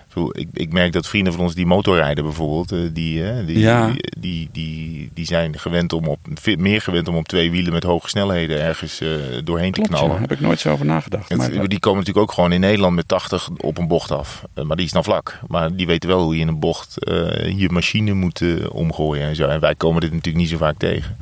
voor- 0.08 0.38
ik, 0.38 0.48
ik 0.54 0.74
merk 0.74 0.92
dat 0.94 1.08
vrienden 1.08 1.34
van 1.34 1.42
ons 1.44 1.54
die 1.56 1.66
motorrijden 1.66 2.24
bijvoorbeeld, 2.24 2.72
eh, 2.72 2.80
die, 2.94 3.30
eh, 3.30 3.46
die, 3.46 3.60
Ja. 3.60 3.88
die, 3.92 4.10
die, 4.20 4.50
die, 4.52 5.10
die 5.14 5.26
zijn 5.26 5.60
gewend 5.60 5.94
om 5.94 6.08
op, 6.08 6.20
meer 6.58 6.82
gewend 6.82 7.08
om 7.08 7.16
op 7.16 7.28
twee 7.28 7.52
wielen 7.52 7.74
met 7.74 7.84
hoge 7.84 8.10
snelheden 8.10 8.62
ergens 8.62 9.02
eh, 9.02 9.10
doorheen 9.44 9.72
Klopt, 9.72 9.90
te 9.90 9.96
knallen. 9.96 10.12
daar 10.12 10.22
heb 10.22 10.32
ik 10.32 10.40
nooit 10.40 10.60
zo 10.60 10.72
over 10.72 10.86
nagedacht. 10.86 11.30
Het- 11.30 11.38
Maar, 11.38 11.68
die 11.68 11.80
komen 11.80 12.00
natuurlijk 12.00 12.26
ook 12.30 12.34
gewoon 12.34 12.52
in 12.52 12.60
Nederland 12.60 12.96
met 12.96 13.08
80 13.08 13.50
op 13.58 13.78
een 13.78 13.88
bocht 13.88 14.12
af. 14.12 14.44
Eh, 14.54 14.64
maar 14.64 14.78
die 14.78 14.86
is 14.86 14.92
dan 14.92 15.04
vlak. 15.04 15.40
Maar 15.48 15.76
die 15.76 15.88
weten 15.88 16.10
wel 16.10 16.22
hoe 16.24 16.36
je 16.36 16.42
in 16.42 16.48
een 16.48 16.60
bocht 16.60 17.04
eh, 17.04 17.60
je 17.60 17.70
machine 17.70 18.14
moet 18.14 18.42
eh, 18.42 18.50
omgooien 18.74 19.28
en 19.28 19.36
zo. 19.36 19.48
En 19.48 19.60
wij 19.60 19.76
komen 19.76 20.02
dit 20.02 20.10
natuurlijk 20.12 20.38
niet 20.44 20.50
zo 20.50 20.58
vaak 20.58 20.78
tegen. 20.78 21.18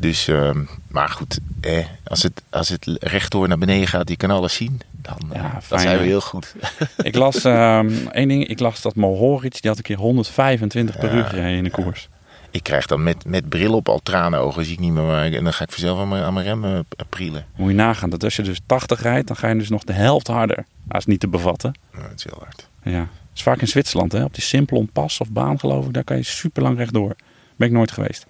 Dus, 0.00 0.28
ehm, 0.28 0.64
maar 0.88 1.08
goed, 1.08 1.38
eh, 1.60 1.86
als, 2.04 2.22
het, 2.22 2.42
als 2.50 2.68
het 2.68 2.96
rechtdoor 3.00 3.48
naar 3.48 3.58
beneden 3.58 3.88
gaat, 3.88 4.08
je 4.08 4.16
kan 4.16 4.30
alles 4.30 4.54
zien. 4.54 4.80
Dan, 4.92 5.32
eh, 5.32 5.42
Ja, 5.42 5.50
dan 5.52 5.62
fijn, 5.62 5.80
zijn 5.80 5.98
we 5.98 6.04
heel 6.04 6.20
goed. 6.20 6.54
ik 7.02 7.14
las 7.14 7.44
ehm, 7.44 8.06
één 8.10 8.28
ding. 8.28 8.46
Ik 8.46 8.58
las 8.58 8.80
dat 8.80 8.94
Mohoric, 8.94 9.60
die 9.60 9.70
had 9.70 9.76
een 9.76 9.82
keer 9.82 9.96
125 9.96 10.98
per 10.98 11.14
uur 11.14 11.24
gereden 11.24 11.56
in 11.56 11.64
een 11.64 11.70
koers. 11.70 12.08
Ik 12.50 12.62
krijg 12.62 12.86
dan 12.86 13.02
met, 13.02 13.24
met 13.24 13.48
bril 13.48 13.74
op 13.74 13.88
al 13.88 14.00
tranenogen, 14.02 14.64
zie 14.64 14.72
ik 14.72 14.80
niet 14.80 14.92
meer. 14.92 15.34
En 15.34 15.44
dan 15.44 15.52
ga 15.52 15.64
ik 15.64 15.70
vanzelf 15.70 15.98
aan 16.00 16.08
mijn, 16.08 16.22
aan 16.22 16.34
mijn 16.34 16.46
remmen 16.46 16.86
eh, 16.96 17.06
prielen. 17.08 17.44
Moet 17.56 17.68
je 17.68 17.74
nagaan 17.74 18.10
dat 18.10 18.24
als 18.24 18.36
je 18.36 18.42
dus 18.42 18.60
80 18.66 19.02
rijdt, 19.02 19.26
dan 19.26 19.36
ga 19.36 19.48
je 19.48 19.54
dus 19.54 19.68
nog 19.68 19.84
de 19.84 19.92
helft 19.92 20.26
harder. 20.26 20.66
Dat 20.84 20.96
is 20.96 21.06
niet 21.06 21.20
te 21.20 21.28
bevatten. 21.28 21.74
Ja, 21.92 22.00
dat 22.02 22.12
is 22.16 22.24
heel 22.24 22.38
hard. 22.40 22.68
Ja. 22.82 22.98
Dat 22.98 23.08
is 23.34 23.42
vaak 23.42 23.60
in 23.60 23.68
Zwitserland, 23.68 24.12
hè? 24.12 24.24
op 24.24 24.34
die 24.34 24.42
Simplon 24.42 24.88
pas 24.92 25.20
of 25.20 25.30
baan 25.30 25.58
geloof 25.58 25.86
ik. 25.86 25.92
Daar 25.92 26.04
kan 26.04 26.16
je 26.16 26.22
super 26.22 26.62
lang 26.62 26.76
rechtdoor. 26.78 27.16
Ben 27.56 27.68
ik 27.68 27.74
nooit 27.74 27.92
geweest. 27.92 28.26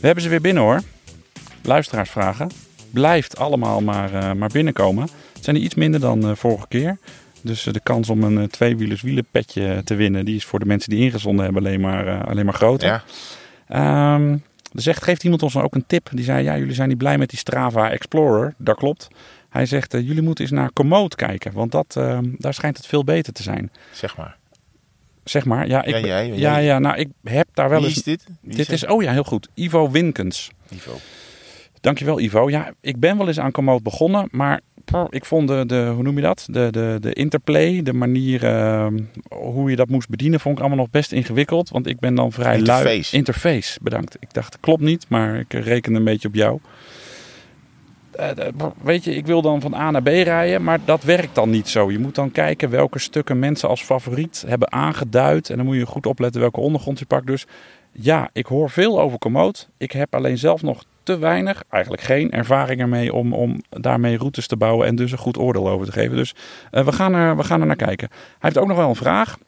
We 0.00 0.06
hebben 0.06 0.22
ze 0.24 0.30
weer 0.30 0.40
binnen 0.40 0.62
hoor. 0.62 0.80
Luisteraarsvragen. 1.62 2.50
Blijft 2.90 3.38
allemaal 3.38 3.80
maar, 3.80 4.14
eh, 4.14 4.32
maar 4.32 4.50
binnenkomen. 4.52 5.08
Het 5.32 5.44
zijn 5.44 5.56
er 5.56 5.62
iets 5.62 5.74
minder 5.74 6.00
dan 6.00 6.28
eh, 6.28 6.34
vorige 6.34 6.68
keer. 6.68 6.98
Dus 7.42 7.66
eh, 7.66 7.72
de 7.72 7.80
kans 7.80 8.08
om 8.08 8.22
een 8.22 8.48
tweewielers 8.48 9.02
wielenpetje 9.02 9.80
te 9.84 9.94
winnen... 9.94 10.24
die 10.24 10.36
is 10.36 10.44
voor 10.44 10.58
de 10.58 10.64
mensen 10.64 10.90
die 10.90 11.04
ingezonden 11.04 11.44
hebben 11.44 11.62
alleen 11.62 11.80
maar, 11.80 12.24
alleen 12.24 12.44
maar 12.44 12.54
groter. 12.54 12.88
Ja, 12.88 13.02
Ehm, 13.70 14.32
er 14.72 14.82
zegt, 14.82 15.02
geeft 15.02 15.24
iemand 15.24 15.42
ons 15.42 15.54
nou 15.54 15.66
ook 15.66 15.74
een 15.74 15.86
tip. 15.86 16.08
Die 16.12 16.24
zei, 16.24 16.42
ja, 16.44 16.56
jullie 16.56 16.74
zijn 16.74 16.88
niet 16.88 16.98
blij 16.98 17.18
met 17.18 17.30
die 17.30 17.38
Strava 17.38 17.90
Explorer. 17.90 18.54
Dat 18.56 18.76
klopt. 18.76 19.08
Hij 19.48 19.66
zegt, 19.66 19.92
jullie 19.92 20.22
moeten 20.22 20.44
eens 20.44 20.52
naar 20.52 20.72
Komoot 20.72 21.14
kijken, 21.14 21.52
want 21.52 21.72
dat, 21.72 21.96
eh, 21.96 22.18
daar 22.22 22.54
schijnt 22.54 22.76
het 22.76 22.86
veel 22.86 23.04
beter 23.04 23.32
te 23.32 23.42
zijn. 23.42 23.70
Zeg 23.92 24.16
maar. 24.16 24.36
Zeg 25.24 25.44
maar, 25.44 25.68
ja, 25.68 25.84
ik, 25.84 25.94
Ja, 25.94 26.00
jij, 26.06 26.26
ja, 26.26 26.34
jij. 26.34 26.64
ja, 26.64 26.78
nou, 26.78 26.96
ik 26.96 27.08
heb 27.24 27.48
daar 27.54 27.68
wel 27.68 27.78
Wie 27.78 27.88
eens... 27.88 27.96
is 27.96 28.02
dit? 28.02 28.26
Wie 28.40 28.56
Dit 28.56 28.68
is, 28.68 28.86
oh 28.86 29.02
ja, 29.02 29.12
heel 29.12 29.24
goed. 29.24 29.48
Ivo 29.54 29.90
Winkens. 29.90 30.50
Ivo. 30.68 30.98
Dankjewel 31.80 32.20
Ivo. 32.20 32.50
Ja, 32.50 32.72
ik 32.80 33.00
ben 33.00 33.16
wel 33.16 33.26
eens 33.26 33.38
aan 33.40 33.50
Komoot 33.50 33.82
begonnen, 33.82 34.28
maar 34.30 34.60
ik 35.08 35.24
vond 35.24 35.48
de, 35.48 35.66
de 35.66 35.92
hoe 35.94 36.02
noem 36.02 36.16
je 36.16 36.22
dat? 36.22 36.46
De, 36.50 36.68
de, 36.70 36.96
de 37.00 37.12
interplay, 37.12 37.82
de 37.82 37.92
manier 37.92 38.44
eh, 38.44 38.86
hoe 39.28 39.70
je 39.70 39.76
dat 39.76 39.88
moest 39.88 40.08
bedienen, 40.08 40.40
vond 40.40 40.54
ik 40.54 40.60
allemaal 40.60 40.78
nog 40.78 40.90
best 40.90 41.12
ingewikkeld. 41.12 41.68
Want 41.68 41.86
ik 41.86 41.98
ben 41.98 42.14
dan 42.14 42.32
vrij 42.32 42.60
lui. 42.60 42.78
Interface. 42.78 43.16
Interface, 43.16 43.78
bedankt. 43.82 44.16
Ik 44.20 44.32
dacht, 44.32 44.56
klopt 44.60 44.82
niet, 44.82 45.04
maar 45.08 45.38
ik 45.38 45.52
reken 45.52 45.94
een 45.94 46.04
beetje 46.04 46.28
op 46.28 46.34
jou. 46.34 46.58
Eh, 48.10 48.30
weet 48.82 49.04
je, 49.04 49.14
ik 49.14 49.26
wil 49.26 49.42
dan 49.42 49.60
van 49.60 49.74
A 49.74 49.90
naar 49.90 50.02
B 50.02 50.06
rijden, 50.06 50.62
maar 50.62 50.78
dat 50.84 51.02
werkt 51.02 51.34
dan 51.34 51.50
niet 51.50 51.68
zo. 51.68 51.90
Je 51.90 51.98
moet 51.98 52.14
dan 52.14 52.30
kijken 52.30 52.70
welke 52.70 52.98
stukken 52.98 53.38
mensen 53.38 53.68
als 53.68 53.82
favoriet 53.82 54.44
hebben 54.46 54.72
aangeduid. 54.72 55.50
En 55.50 55.56
dan 55.56 55.66
moet 55.66 55.76
je 55.76 55.86
goed 55.86 56.06
opletten 56.06 56.40
welke 56.40 56.60
ondergrond 56.60 56.98
je 56.98 57.06
pakt. 57.06 57.26
Dus 57.26 57.46
ja, 57.92 58.30
ik 58.32 58.46
hoor 58.46 58.70
veel 58.70 59.00
over 59.00 59.18
Komoot. 59.18 59.68
Ik 59.76 59.92
heb 59.92 60.14
alleen 60.14 60.38
zelf 60.38 60.62
nog 60.62 60.84
te 61.02 61.18
weinig, 61.18 61.62
eigenlijk 61.68 62.02
geen 62.02 62.30
ervaring 62.30 62.80
ermee 62.80 63.12
om, 63.12 63.32
om 63.32 63.62
daarmee 63.68 64.16
routes 64.16 64.46
te 64.46 64.56
bouwen 64.56 64.86
en 64.86 64.96
dus 64.96 65.12
een 65.12 65.18
goed 65.18 65.38
oordeel 65.38 65.68
over 65.68 65.86
te 65.86 65.92
geven. 65.92 66.16
Dus 66.16 66.34
eh, 66.70 66.84
we, 66.84 66.92
gaan 66.92 67.14
er, 67.14 67.36
we 67.36 67.44
gaan 67.44 67.60
er 67.60 67.66
naar 67.66 67.76
kijken. 67.76 68.08
Hij 68.10 68.18
heeft 68.38 68.58
ook 68.58 68.66
nog 68.66 68.76
wel 68.76 68.88
een 68.88 68.94
vraag. 68.94 69.38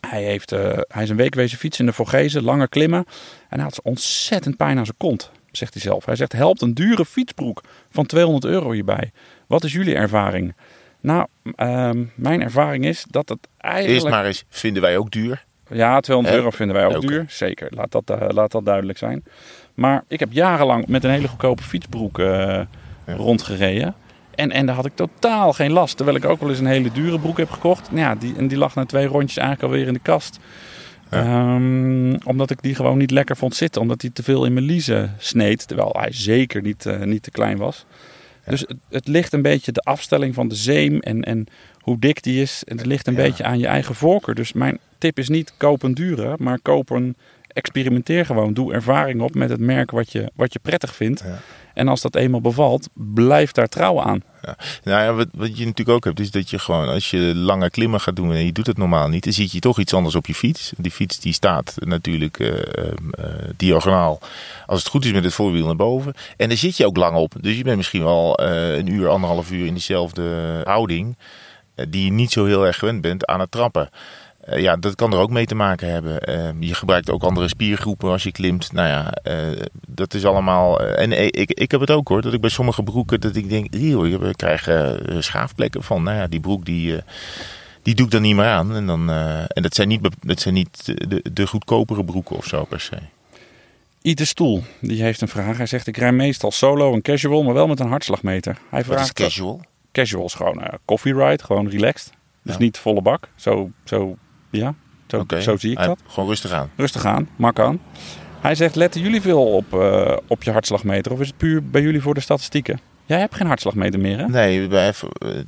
Hij, 0.00 0.22
heeft, 0.22 0.52
eh, 0.52 0.78
hij 0.88 1.02
is 1.02 1.10
een 1.10 1.16
week 1.16 1.34
wezen 1.34 1.58
fietsen 1.58 1.84
in 1.84 1.90
de 1.90 1.96
Vorgezen, 1.96 2.42
lange 2.42 2.68
klimmen. 2.68 3.04
En 3.48 3.58
hij 3.58 3.62
had 3.62 3.82
ontzettend 3.82 4.56
pijn 4.56 4.78
aan 4.78 4.84
zijn 4.84 4.96
kont, 4.96 5.30
zegt 5.52 5.72
hij 5.72 5.82
zelf. 5.82 6.04
Hij 6.04 6.16
zegt, 6.16 6.32
helpt 6.32 6.62
een 6.62 6.74
dure 6.74 7.04
fietsbroek 7.04 7.62
van 7.90 8.06
200 8.06 8.44
euro 8.44 8.70
hierbij. 8.72 9.10
Wat 9.46 9.64
is 9.64 9.72
jullie 9.72 9.94
ervaring? 9.94 10.54
Nou, 11.00 11.26
ehm, 11.56 12.04
mijn 12.14 12.42
ervaring 12.42 12.84
is 12.84 13.04
dat 13.10 13.28
het 13.28 13.38
eigenlijk... 13.58 13.94
Eerst 13.94 14.14
maar 14.14 14.26
eens, 14.26 14.44
vinden 14.48 14.82
wij 14.82 14.96
ook 14.96 15.10
duur. 15.10 15.44
Ja, 15.68 16.00
200 16.00 16.34
Hè? 16.34 16.40
euro 16.40 16.56
vinden 16.56 16.76
wij 16.76 16.86
ook 16.86 17.00
duur. 17.00 17.24
Zeker, 17.28 17.68
laat 17.70 17.92
dat, 17.92 18.10
eh, 18.10 18.28
laat 18.28 18.50
dat 18.52 18.64
duidelijk 18.64 18.98
zijn. 18.98 19.24
Maar 19.74 20.04
ik 20.08 20.20
heb 20.20 20.32
jarenlang 20.32 20.86
met 20.86 21.04
een 21.04 21.10
hele 21.10 21.28
goedkope 21.28 21.62
fietsbroek 21.62 22.18
eh, 22.18 22.60
rondgereden. 23.06 23.94
En, 24.34 24.50
en 24.50 24.66
daar 24.66 24.74
had 24.74 24.86
ik 24.86 24.94
totaal 24.94 25.52
geen 25.52 25.72
last. 25.72 25.96
Terwijl 25.96 26.16
ik 26.16 26.24
ook 26.24 26.40
wel 26.40 26.48
eens 26.48 26.58
een 26.58 26.66
hele 26.66 26.92
dure 26.92 27.18
broek 27.18 27.38
heb 27.38 27.50
gekocht. 27.50 27.90
Nou 27.90 28.00
Ja, 28.00 28.14
die, 28.14 28.36
en 28.36 28.48
die 28.48 28.58
lag 28.58 28.74
na 28.74 28.84
twee 28.84 29.06
rondjes 29.06 29.36
eigenlijk 29.36 29.72
alweer 29.72 29.86
in 29.86 29.92
de 29.92 30.00
kast. 30.00 30.38
Ehm, 31.10 32.14
omdat 32.24 32.50
ik 32.50 32.62
die 32.62 32.74
gewoon 32.74 32.98
niet 32.98 33.10
lekker 33.10 33.36
vond 33.36 33.54
zitten. 33.54 33.80
Omdat 33.80 34.02
hij 34.02 34.10
te 34.10 34.22
veel 34.22 34.44
in 34.44 34.52
mijn 34.52 34.64
liezen 34.66 35.14
sneed. 35.18 35.66
Terwijl 35.68 35.96
hij 35.98 36.12
zeker 36.12 36.62
niet, 36.62 36.86
eh, 36.86 37.00
niet 37.00 37.22
te 37.22 37.30
klein 37.30 37.56
was. 37.56 37.84
Dus 38.46 38.60
het, 38.60 38.76
het 38.90 39.08
ligt 39.08 39.32
een 39.32 39.42
beetje 39.42 39.72
de 39.72 39.80
afstelling 39.80 40.34
van 40.34 40.48
de 40.48 40.54
zeem 40.54 40.98
en, 41.00 41.22
en 41.22 41.46
hoe 41.80 41.98
dik 41.98 42.22
die 42.22 42.42
is. 42.42 42.62
Het 42.64 42.86
ligt 42.86 43.06
een 43.06 43.14
Ja. 43.14 43.22
beetje 43.22 43.44
aan 43.44 43.58
je 43.58 43.66
eigen 43.66 43.94
voorkeur. 43.94 44.34
Dus 44.34 44.52
mijn 44.52 44.78
tip 44.98 45.18
is 45.18 45.28
niet 45.28 45.52
koop 45.56 45.82
een 45.82 45.94
dure, 45.94 46.34
maar 46.38 46.58
koop 46.62 46.90
een 46.90 47.16
experimenteer 47.52 48.26
gewoon. 48.26 48.52
Doe 48.54 48.72
ervaring 48.72 49.20
op 49.20 49.34
met 49.34 49.50
het 49.50 49.60
merk 49.60 49.90
wat 49.90 50.12
je, 50.12 50.30
wat 50.36 50.52
je 50.52 50.58
prettig 50.62 50.94
vindt. 50.94 51.20
Ja. 51.26 51.38
En 51.74 51.88
als 51.88 52.00
dat 52.00 52.16
eenmaal 52.16 52.40
bevalt, 52.40 52.88
blijf 52.94 53.52
daar 53.52 53.68
trouw 53.68 54.00
aan. 54.02 54.22
Nou 54.84 55.02
ja, 55.02 55.12
wat, 55.12 55.28
wat 55.32 55.58
je 55.58 55.64
natuurlijk 55.66 55.96
ook 55.96 56.04
hebt, 56.04 56.20
is 56.20 56.30
dat 56.30 56.50
je 56.50 56.58
gewoon, 56.58 56.88
als 56.88 57.10
je 57.10 57.18
lange 57.34 57.70
klimmen 57.70 58.00
gaat 58.00 58.16
doen 58.16 58.32
en 58.32 58.44
je 58.44 58.52
doet 58.52 58.66
het 58.66 58.76
normaal 58.76 59.08
niet, 59.08 59.24
dan 59.24 59.32
zie 59.32 59.48
je 59.52 59.58
toch 59.58 59.78
iets 59.78 59.94
anders 59.94 60.14
op 60.14 60.26
je 60.26 60.34
fiets. 60.34 60.72
Die 60.76 60.90
fiets 60.90 61.20
die 61.20 61.32
staat 61.32 61.74
natuurlijk 61.78 62.38
eh, 62.38 62.48
eh, 62.48 62.92
eh, 63.10 63.24
diagonaal, 63.56 64.20
als 64.66 64.78
het 64.78 64.88
goed 64.88 65.04
is, 65.04 65.12
met 65.12 65.24
het 65.24 65.34
voorwiel 65.34 65.66
naar 65.66 65.76
boven. 65.76 66.14
En 66.36 66.48
daar 66.48 66.58
zit 66.58 66.76
je 66.76 66.86
ook 66.86 66.96
lang 66.96 67.16
op. 67.16 67.34
Dus 67.40 67.56
je 67.56 67.64
bent 67.64 67.76
misschien 67.76 68.02
wel 68.02 68.40
een 68.40 68.86
uur, 68.86 69.08
anderhalf 69.08 69.50
uur 69.50 69.66
in 69.66 69.74
dezelfde 69.74 70.60
houding, 70.64 71.16
die 71.88 72.04
je 72.04 72.12
niet 72.12 72.32
zo 72.32 72.44
heel 72.44 72.66
erg 72.66 72.78
gewend 72.78 73.00
bent 73.00 73.26
aan 73.26 73.40
het 73.40 73.50
trappen. 73.50 73.90
Eh, 74.40 74.60
ja, 74.60 74.76
dat 74.76 74.94
kan 74.94 75.12
er 75.12 75.18
ook 75.18 75.30
mee 75.30 75.46
te 75.46 75.54
maken 75.54 75.88
hebben. 75.92 76.20
Eh, 76.20 76.48
je 76.60 76.74
gebruikt 76.74 77.10
ook 77.10 77.22
andere 77.22 77.48
spiergroepen 77.48 78.10
als 78.10 78.22
je 78.22 78.32
klimt. 78.32 78.72
Nou 78.72 78.88
ja, 78.88 79.10
eh, 79.12 79.62
dat 79.88 80.14
is 80.14 80.24
allemaal. 80.24 80.80
eh, 80.80 81.02
en 81.02 81.32
ik, 81.40 81.50
ik 81.52 81.70
heb 81.70 81.80
het 81.80 81.90
ook 81.90 82.08
hoor, 82.08 82.22
dat 82.22 82.32
ik 82.32 82.40
bij 82.40 82.50
sommige 82.50 82.82
broeken 82.82 83.20
dat 83.20 83.36
ik 83.36 83.48
denk, 83.48 83.66
"Eeuw, 83.74 84.04
ik 84.04 84.12
heb- 84.12 84.22
ik 84.24 84.36
krijg 84.36 84.68
eh, 84.68 84.92
schaafplekken 85.18 85.82
van. 85.82 86.02
Nou 86.02 86.16
ja, 86.16 86.26
die 86.26 86.40
broek 86.40 86.64
die, 86.64 86.96
die 87.82 87.94
doe 87.94 88.06
ik 88.06 88.12
dan 88.12 88.22
niet 88.22 88.36
meer 88.36 88.44
aan. 88.46 88.74
En, 88.74 88.86
dan, 88.86 89.10
en 89.48 89.62
dat 89.62 89.74
zijn 89.74 89.88
niet, 89.88 90.08
dat 90.20 90.40
zijn 90.40 90.54
niet 90.54 90.84
de, 91.08 91.24
de 91.32 91.46
goedkopere 91.46 92.04
broeken 92.04 92.36
of 92.36 92.44
zo 92.46 92.64
per 92.64 92.80
se. 92.80 92.96
Ite 94.02 94.26
Stoel, 94.26 94.62
die 94.80 95.02
heeft 95.02 95.20
een 95.20 95.28
vraag. 95.28 95.56
Hij 95.56 95.66
zegt, 95.66 95.86
ik 95.86 95.96
rij 95.96 96.12
meestal 96.12 96.50
solo 96.50 96.92
en 96.94 97.02
casual, 97.02 97.42
maar 97.42 97.54
wel 97.54 97.66
met 97.66 97.80
een 97.80 97.88
hartslagmeter. 97.88 98.52
Hij 98.70 98.80
Wat 98.80 98.80
is 98.80 98.86
vraagt, 98.94 99.12
casual? 99.12 99.60
casual 99.92 100.24
is 100.24 100.34
gewoon 100.34 100.62
eh 100.62 100.72
coffee 100.84 101.14
ride, 101.14 101.44
gewoon 101.44 101.68
relaxed. 101.68 102.12
Dus 102.42 102.54
Ja. 102.54 102.60
niet 102.60 102.78
volle 102.78 103.02
bak. 103.02 103.28
Zo, 103.36 103.70
zo, 103.84 104.16
ja, 104.50 104.74
zo, 105.40 105.56
zie 105.56 105.70
ik 105.70 105.78
Hij- 105.78 105.86
dat. 105.86 105.98
Gewoon 106.08 106.28
rustig 106.28 106.52
aan. 106.52 106.70
Rustig 106.76 107.04
aan, 107.04 107.28
mak 107.36 107.58
aan. 107.58 107.80
Hij 108.40 108.54
zegt, 108.54 108.74
letten 108.76 109.00
jullie 109.00 109.20
veel 109.20 109.46
op, 109.52 109.74
eh, 109.74 110.16
op 110.26 110.42
je 110.42 110.50
hartslagmeter? 110.50 111.12
Of 111.12 111.20
is 111.20 111.26
het 111.26 111.36
puur 111.36 111.70
bij 111.70 111.82
jullie 111.82 112.00
voor 112.00 112.14
de 112.14 112.20
statistieken? 112.20 112.80
Jij 113.06 113.18
hebt 113.18 113.34
geen 113.34 113.46
hartslagmeter 113.46 114.00
meer, 114.00 114.18
hè? 114.18 114.28
Nee, 114.28 114.68
eh, 114.68 114.88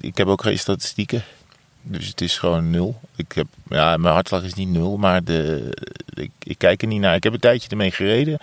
ik 0.01 0.17
heb 0.17 0.27
ook 0.27 0.43
geen 0.43 0.59
statistieken. 0.59 1.23
Dus 1.83 2.07
het 2.07 2.21
is 2.21 2.39
gewoon 2.39 2.71
nul. 2.71 3.01
Ik 3.17 3.33
heb, 3.33 3.47
ja, 3.69 3.97
mijn 3.97 4.15
hartslag 4.15 4.43
is 4.43 4.55
niet 4.55 4.69
nul, 4.69 4.97
maar 4.97 5.25
de, 5.25 5.73
ik, 6.15 6.31
ik 6.39 6.59
kijk 6.59 6.83
er 6.83 6.89
niet 6.89 7.01
naar. 7.01 7.15
Ik 7.15 7.23
heb 7.23 7.33
een 7.33 7.39
tijdje 7.39 7.69
ermee 7.69 7.91
gereden. 7.91 8.39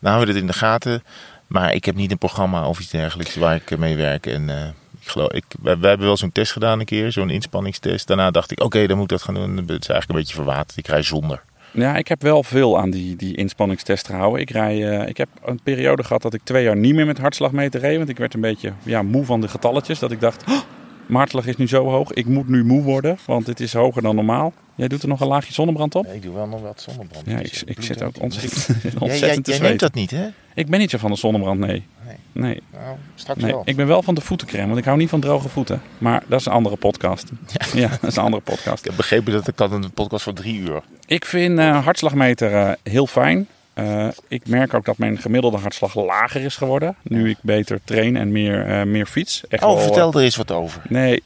Nou 0.00 0.14
houden 0.14 0.26
we 0.26 0.32
het 0.32 0.40
in 0.40 0.46
de 0.46 0.58
gaten. 0.58 1.02
Maar 1.46 1.74
ik 1.74 1.84
heb 1.84 1.94
niet 1.94 2.10
een 2.10 2.18
programma 2.18 2.68
of 2.68 2.80
iets 2.80 2.90
dergelijks 2.90 3.36
waar 3.36 3.54
ik 3.54 3.78
mee 3.78 3.96
werk. 3.96 4.26
En 4.26 4.50
eh, 4.50 4.68
geloof, 5.08 5.32
ik, 5.32 5.44
wij, 5.62 5.76
hebben 5.80 6.06
wel 6.06 6.16
zo'n 6.16 6.32
test 6.32 6.52
gedaan 6.52 6.80
een 6.80 6.84
keer, 6.84 7.12
zo'n 7.12 7.30
inspanningstest. 7.30 8.06
Daarna 8.06 8.30
dacht 8.30 8.50
ik, 8.50 8.62
oké, 8.62 8.86
dan 8.86 8.96
moet 8.96 9.10
ik 9.10 9.18
dat 9.18 9.22
gaan 9.22 9.34
doen. 9.34 9.56
Het 9.56 9.68
is 9.68 9.88
eigenlijk 9.88 10.08
een 10.08 10.16
beetje 10.16 10.34
verwaterd. 10.34 10.76
Ik 10.76 10.86
rij 10.86 11.02
zonder. 11.02 11.42
Ja, 11.70 11.96
ik 11.96 12.08
heb 12.08 12.22
wel 12.22 12.42
veel 12.42 12.78
aan 12.78 12.90
die, 12.90 13.16
die 13.16 13.36
inspanningstest 13.36 14.06
gehouden. 14.06 14.40
Ik, 14.40 14.50
rij, 14.50 14.98
eh, 14.98 15.08
ik 15.08 15.16
heb 15.16 15.28
een 15.44 15.60
periode 15.62 16.04
gehad 16.04 16.22
dat 16.22 16.34
ik 16.34 16.40
twee 16.44 16.64
jaar 16.64 16.76
niet 16.76 16.94
meer 16.94 17.06
met 17.06 17.18
hartslagmeter 17.18 17.80
reed. 17.80 17.96
Want 17.96 18.08
ik 18.08 18.18
werd 18.18 18.34
een 18.34 18.40
beetje 18.40 18.72
ja, 18.82 19.02
moe 19.02 19.24
van 19.24 19.40
de 19.40 19.48
getalletjes. 19.48 19.98
Dat 19.98 20.10
ik 20.10 20.20
dacht, 20.20 20.44
"Oh, 20.48 20.58
mijn 21.06 21.18
hartslag 21.18 21.46
is 21.46 21.56
nu 21.56 21.68
zo 21.68 21.88
hoog. 21.88 22.12
Ik 22.12 22.26
moet 22.26 22.48
nu 22.48 22.64
moe 22.64 22.82
worden, 22.82 23.18
want 23.26 23.46
het 23.46 23.60
is 23.60 23.72
hoger 23.72 24.02
dan 24.02 24.14
normaal. 24.14 24.52
Jij 24.74 24.88
doet 24.88 25.02
er 25.02 25.08
nog 25.08 25.20
een 25.20 25.26
laagje 25.26 25.52
zonnebrand 25.52 25.94
op? 25.94 26.06
Ik 26.06 26.22
doe 26.22 26.34
wel 26.34 26.46
nog 26.46 26.60
wat 26.60 26.80
zonnebrand. 26.80 27.26
Ja, 27.26 27.38
ik, 27.38 27.62
ik 27.64 27.82
zit 27.82 28.02
ook 28.02 28.20
ontzettend, 28.20 28.66
ontzettend 28.98 29.10
Jij, 29.10 29.18
jij, 29.18 29.40
te 29.42 29.50
jij 29.50 29.60
neemt 29.60 29.80
dat 29.80 29.94
niet, 29.94 30.10
hè? 30.10 30.26
Ik 30.54 30.66
ben 30.66 30.78
niet 30.78 30.90
zo 30.90 30.98
van 30.98 31.10
de 31.10 31.16
zonnebrand, 31.16 31.58
nee. 31.58 31.86
Nee. 32.06 32.16
Nee, 32.32 32.62
Nou, 32.72 32.96
straks 33.14 33.42
nee. 33.42 33.50
wel. 33.52 33.62
Ik 33.64 33.76
ben 33.76 33.86
wel 33.86 34.02
van 34.02 34.14
de 34.14 34.20
voetencrème, 34.20 34.66
want 34.66 34.78
ik 34.78 34.84
hou 34.84 34.96
niet 34.96 35.08
van 35.08 35.20
droge 35.20 35.48
voeten. 35.48 35.82
Maar 35.98 36.22
dat 36.26 36.40
is 36.40 36.46
een 36.46 36.52
andere 36.52 36.76
podcast. 36.76 37.28
Ja, 37.74 37.88
dat 38.00 38.10
is 38.10 38.16
een 38.16 38.22
andere 38.22 38.42
podcast. 38.42 38.78
Ik 38.78 38.84
heb 38.84 38.96
begrepen 38.96 39.32
dat 39.32 39.48
ik 39.48 39.58
had 39.58 39.72
een 39.72 39.90
podcast 39.90 40.24
van 40.24 40.34
drie 40.34 40.60
uur. 40.60 40.82
Ik 41.06 41.24
vind 41.24 41.58
eh, 41.58 41.84
hartslagmeter 41.84 42.52
eh, 42.54 42.72
heel 42.82 43.06
fijn. 43.06 43.48
Eh, 43.74 44.08
ik 44.28 44.48
merk 44.48 44.74
ook 44.74 44.84
dat 44.84 44.98
mijn 44.98 45.18
gemiddelde 45.18 45.56
hartslag 45.56 45.94
lager 45.94 46.44
is 46.44 46.56
geworden. 46.56 46.96
Nu 47.02 47.28
ik 47.28 47.36
beter 47.40 47.80
train 47.84 48.16
en 48.16 48.32
meer, 48.32 48.66
eh, 48.66 48.82
meer 48.82 49.06
fiets. 49.06 49.42
Echt 49.48 49.62
Oh, 49.62 49.68
wel, 49.68 49.78
eh, 49.78 49.84
vertel 49.84 50.12
er 50.12 50.20
eens 50.20 50.36
wat 50.36 50.50
over. 50.50 50.82
Nee, 50.88 51.22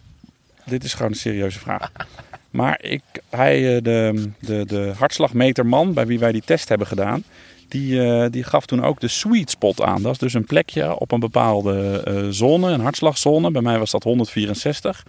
dit 0.65 0.85
is 0.85 0.95
gewoon 0.95 1.11
een 1.11 1.17
serieuze 1.17 1.59
vraag. 1.59 1.93
Maar 2.51 2.79
ik, 2.83 3.03
hij, 3.31 3.81
de, 3.81 4.31
de, 4.39 4.65
de 4.67 4.93
hartslagmeterman 4.99 5.93
bij 5.93 6.07
wie 6.07 6.19
wij 6.19 6.33
die 6.33 6.43
test 6.45 6.69
hebben 6.69 6.87
gedaan, 6.87 7.25
die, 7.69 8.31
die 8.31 8.45
gaf 8.45 8.67
toen 8.67 8.85
ook 8.85 9.01
de 9.01 9.09
sweet 9.09 9.51
spot 9.51 9.83
aan. 9.83 10.03
Dat 10.03 10.13
is 10.13 10.19
dus 10.19 10.35
een 10.35 10.45
plekje 10.45 10.99
op 10.99 11.13
een 11.13 11.21
bepaalde 11.21 12.27
zone, 12.31 12.71
een 12.71 12.81
hartslagzone. 12.81 13.51
Bij 13.51 13.63
mij 13.63 13.79
was 13.79 13.91
dat 13.91 14.03
164. 14.03 15.05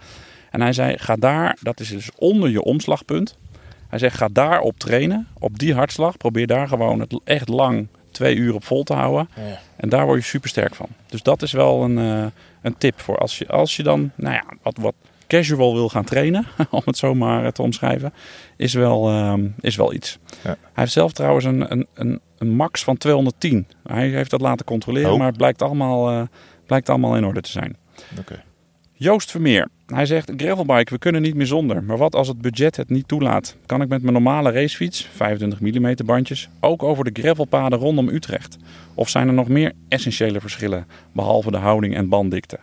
En 0.50 0.60
hij 0.60 0.72
zei, 0.72 0.98
ga 0.98 1.16
daar, 1.16 1.56
dat 1.62 1.80
is 1.80 1.88
dus 1.88 2.10
onder 2.16 2.50
je 2.50 2.62
omslagpunt. 2.62 3.36
Hij 3.90 3.98
zegt, 3.98 4.16
ga 4.16 4.28
daar 4.32 4.60
op 4.60 4.78
trainen, 4.78 5.26
op 5.38 5.58
die 5.58 5.74
hartslag. 5.74 6.16
Probeer 6.16 6.46
daar 6.46 6.68
gewoon 6.68 7.00
het 7.00 7.20
echt 7.24 7.48
lang 7.48 7.86
twee 8.10 8.36
uur 8.36 8.54
op 8.54 8.64
vol 8.64 8.82
te 8.82 8.94
houden. 8.94 9.28
Ja. 9.36 9.58
En 9.76 9.88
daar 9.88 10.06
word 10.06 10.18
je 10.18 10.24
super 10.24 10.48
sterk 10.48 10.74
van. 10.74 10.88
Dus 11.06 11.22
dat 11.22 11.42
is 11.42 11.52
wel 11.52 11.82
een, 11.82 11.98
eh, 11.98 12.26
een 12.62 12.78
tip 12.78 13.00
voor 13.00 13.18
als 13.18 13.38
je, 13.38 13.48
als 13.48 13.76
je 13.76 13.82
dan 13.82 14.10
nou 14.14 14.34
ja, 14.34 14.44
wat, 14.62 14.76
wat 14.80 14.94
casual 15.26 15.74
wil 15.74 15.88
gaan 15.88 16.04
trainen, 16.04 16.46
om 16.70 16.82
het 16.84 16.96
zo 16.96 17.14
maar 17.14 17.44
eh, 17.44 17.50
te 17.50 17.62
omschrijven, 17.62 18.12
is 18.56 18.74
wel, 18.74 19.08
ehm, 19.08 19.48
is 19.60 19.76
wel 19.76 19.92
iets. 19.92 20.18
Ja. 20.30 20.48
Hij 20.48 20.58
heeft 20.72 20.92
zelf 20.92 21.12
trouwens 21.12 21.44
een, 21.44 21.72
een, 21.72 21.86
een, 21.94 22.20
een 22.38 22.54
max 22.54 22.84
van 22.84 22.96
210. 22.96 23.66
Hij 23.82 24.08
heeft 24.08 24.30
dat 24.30 24.40
laten 24.40 24.66
controleren, 24.66 25.12
Oh. 25.12 25.18
maar 25.18 25.26
het 25.26 25.36
blijkt 25.36 25.62
allemaal, 25.62 26.10
eh, 26.10 26.22
blijkt 26.66 26.88
allemaal 26.88 27.16
in 27.16 27.24
orde 27.24 27.40
te 27.40 27.50
zijn. 27.50 27.76
Joost 28.92 29.30
Vermeer. 29.30 29.68
Hij 29.94 30.06
zegt, 30.06 30.32
gravelbike, 30.36 30.92
we 30.92 30.98
kunnen 30.98 31.22
niet 31.22 31.34
meer 31.34 31.46
zonder. 31.46 31.82
Maar 31.82 31.96
wat 31.96 32.14
als 32.14 32.28
het 32.28 32.40
budget 32.40 32.76
het 32.76 32.90
niet 32.90 33.08
toelaat? 33.08 33.56
Kan 33.66 33.82
ik 33.82 33.88
met 33.88 34.02
mijn 34.02 34.12
normale 34.12 34.50
racefiets, 34.50 35.08
25 35.14 35.60
mm 35.60 35.94
bandjes, 36.04 36.48
ook 36.60 36.82
over 36.82 37.04
de 37.04 37.20
gravelpaden 37.20 37.78
rondom 37.78 38.08
Utrecht? 38.08 38.56
Of 38.94 39.08
zijn 39.08 39.28
er 39.28 39.34
nog 39.34 39.48
meer 39.48 39.72
essentiële 39.88 40.40
verschillen, 40.40 40.86
behalve 41.12 41.50
de 41.50 41.56
houding 41.56 41.94
en 41.94 42.08
banddikte? 42.08 42.58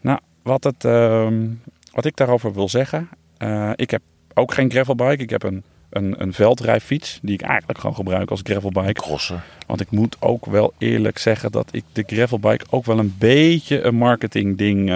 Nou, 0.00 0.18
wat, 0.42 0.64
het, 0.64 0.84
ehm, 0.84 1.46
wat 1.92 2.04
ik 2.04 2.16
daarover 2.16 2.52
wil 2.52 2.68
zeggen, 2.68 3.08
eh, 3.36 3.70
ik 3.74 3.90
heb 3.90 4.02
ook 4.34 4.54
geen 4.54 4.70
gravelbike. 4.70 5.22
Ik 5.22 5.30
heb 5.30 5.42
een, 5.42 5.62
een, 5.90 6.14
een 6.22 6.32
veldrijfiets 6.32 7.18
die 7.22 7.34
ik 7.34 7.42
eigenlijk 7.42 7.78
gewoon 7.78 7.96
gebruik 7.96 8.30
als 8.30 8.40
gravelbike. 8.42 8.92
Crosser. 8.92 9.42
Want 9.66 9.80
ik 9.80 9.90
moet 9.90 10.16
ook 10.20 10.46
wel 10.46 10.72
eerlijk 10.78 11.18
zeggen 11.18 11.52
dat 11.52 11.68
ik 11.72 11.84
de 11.92 12.04
gravelbike 12.06 12.64
ook 12.70 12.84
wel 12.84 12.98
een 12.98 13.14
beetje 13.18 13.80
een 13.80 13.94
marketing 13.94 14.58
ding 14.58 14.90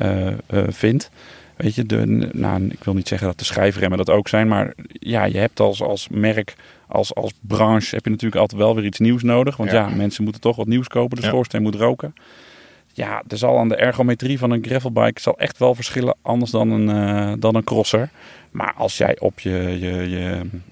eh, 0.00 0.26
eh, 0.28 0.34
eh, 0.46 0.64
vind. 0.68 1.10
Weet 1.56 1.74
je, 1.74 1.84
de, 1.86 2.28
nou, 2.32 2.64
ik 2.70 2.84
wil 2.84 2.94
niet 2.94 3.08
zeggen 3.08 3.26
dat 3.26 3.38
de 3.38 3.44
schijfremmen 3.44 3.98
dat 3.98 4.10
ook 4.10 4.28
zijn, 4.28 4.48
maar 4.48 4.72
ja, 4.92 5.24
je 5.24 5.38
hebt 5.38 5.60
als, 5.60 5.82
als 5.82 6.08
merk, 6.08 6.54
als, 6.86 7.14
als 7.14 7.32
branche, 7.40 7.94
heb 7.94 8.04
je 8.04 8.10
natuurlijk 8.10 8.40
altijd 8.40 8.60
wel 8.60 8.74
weer 8.74 8.84
iets 8.84 8.98
nieuws 8.98 9.22
nodig. 9.22 9.56
Want 9.56 9.70
ja, 9.70 9.88
Ja. 9.88 9.94
mensen 9.94 10.22
moeten 10.24 10.42
toch 10.42 10.56
wat 10.56 10.66
nieuws 10.66 10.88
kopen, 10.88 11.16
de 11.16 11.22
Ja. 11.22 11.28
schoorsteen 11.28 11.62
moet 11.62 11.74
roken. 11.74 12.14
Ja, 13.00 13.22
er 13.28 13.38
zal 13.38 13.58
aan 13.58 13.68
de 13.68 13.76
ergometrie 13.76 14.38
van 14.38 14.50
een 14.50 14.64
gravelbike 14.64 15.20
zal 15.20 15.38
echt 15.38 15.58
wel 15.58 15.74
verschillen, 15.74 16.16
anders 16.22 16.50
dan 16.50 16.70
een, 16.70 16.88
eh, 16.88 17.32
dan 17.38 17.54
een 17.54 17.64
crosser. 17.64 18.10
Maar 18.52 18.72
als 18.76 18.96
jij 18.96 19.18
op 19.18 19.40
je... 19.40 19.78
je, 19.80 20.08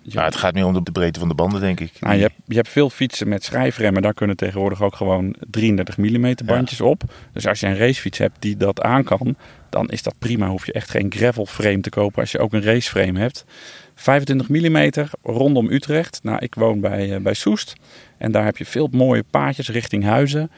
je, 0.03 0.21
het 0.21 0.37
gaat 0.37 0.55
meer 0.55 0.67
om 0.67 0.73
de 0.73 0.83
de 0.83 0.93
breedte 0.93 1.19
van 1.19 1.29
de 1.29 1.35
banden, 1.35 1.61
denk 1.61 1.81
ik. 1.81 1.93
nou, 2.01 2.15
je, 2.15 2.21
hebt, 2.21 2.35
je 2.47 2.55
hebt 2.55 2.69
veel 2.69 2.91
fietsen 2.91 3.29
met 3.29 3.45
schijfremmen. 3.45 4.03
Daar 4.03 4.15
kunnen 4.15 4.37
tegenwoordig 4.37 4.83
ook 4.83 4.97
gewoon 4.97 5.35
33 5.51 5.97
mm 5.97 6.35
bandjes 6.45 6.81
op. 6.81 7.03
Dus 7.33 7.47
als 7.47 7.61
je 7.61 7.67
een 7.67 7.77
racefiets 7.77 8.19
hebt 8.19 8.37
die 8.39 8.57
dat 8.57 8.83
aan 8.83 9.05
kan, 9.05 9.37
dan 9.69 9.89
is 9.89 10.03
dat 10.03 10.15
prima. 10.19 10.49
Hoef 10.49 10.67
je 10.67 10.73
echt 10.73 10.91
geen 10.91 11.13
gravel 11.17 11.47
frame 11.47 11.81
te 11.81 11.91
kopen 11.91 12.21
als 12.21 12.33
je 12.33 12.39
ook 12.39 12.53
een 12.53 12.63
raceframe 12.63 13.19
hebt. 13.19 13.45
25 13.95 14.49
mm 14.49 14.91
rondom 15.23 15.71
Utrecht. 15.71 16.21
Nou, 16.23 16.39
ik 16.39 16.55
woon 16.55 16.81
bij, 16.81 17.15
eh, 17.15 17.21
bij 17.21 17.35
Soest. 17.35 17.73
En 18.19 18.33
daar 18.33 18.45
heb 18.45 18.57
je 18.57 18.65
veel 18.65 18.89
mooie 18.91 19.25
paadjes 19.31 19.69
richting 19.69 20.05
Huizen. 20.05 20.51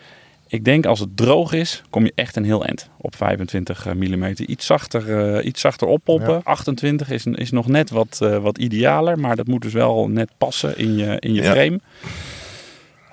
Ik 0.53 0.65
denk 0.65 0.87
als 0.87 1.01
het 1.01 1.17
droog 1.17 1.53
is, 1.53 1.83
kom 1.91 2.05
je 2.05 2.13
echt 2.15 2.37
een 2.37 2.45
heel 2.45 2.65
eind 2.65 2.91
op 2.97 3.17
25 3.17 3.95
mm. 3.95 4.35
Iets 4.37 4.67
zachter, 4.67 5.35
eh, 5.37 5.47
iets 5.47 5.61
zachter 5.61 5.87
oppompen. 5.87 6.33
Ja. 6.33 6.41
28 6.45 7.11
is, 7.11 7.27
is 7.27 7.51
nog 7.51 7.67
net 7.67 7.91
wat, 7.91 8.19
eh, 8.23 8.39
wat 8.39 8.59
idealer. 8.59 9.19
Maar 9.19 9.37
dat 9.37 9.47
moet 9.47 9.63
dus 9.63 9.73
wel 9.73 10.09
net 10.09 10.31
passen 10.39 10.79
in 10.79 10.97
je, 10.97 11.17
in 11.19 11.35
je 11.35 11.43
Ja. 11.43 11.53
frame. 11.53 11.81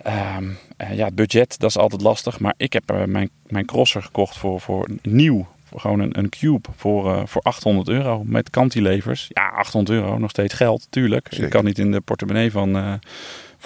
Ehm, 0.04 0.50
eh, 0.78 0.97
ja, 0.97 1.12
budget, 1.12 1.60
dat 1.60 1.69
is 1.69 1.78
altijd 1.78 2.02
lastig. 2.02 2.39
Maar 2.39 2.54
ik 2.58 2.73
heb 2.73 2.91
eh, 2.91 3.04
mijn, 3.04 3.30
mijn 3.47 3.65
crosser 3.65 4.02
gekocht 4.04 4.38
voor, 4.38 4.62
voor 4.62 4.89
nieuw. 5.02 5.47
Voor 5.63 5.80
gewoon 5.80 6.00
een, 6.00 6.17
een 6.17 6.30
cube 6.30 6.69
voor, 6.76 7.13
eh, 7.13 7.21
voor 7.26 7.41
800 7.41 7.89
euro 7.89 8.23
met 8.26 8.50
cantilevers. 8.50 9.26
Ja, 9.30 9.50
800 9.50 9.97
euro, 10.00 10.17
nog 10.17 10.30
steeds 10.30 10.54
geld, 10.54 10.88
tuurlijk. 10.89 11.28
Zeker. 11.30 11.45
Ik 11.45 11.52
kan 11.52 11.65
niet 11.65 11.80
in 11.80 11.91
de 11.91 12.02
portemonnee 12.02 12.52
van, 12.52 12.76
eh, 12.78 12.93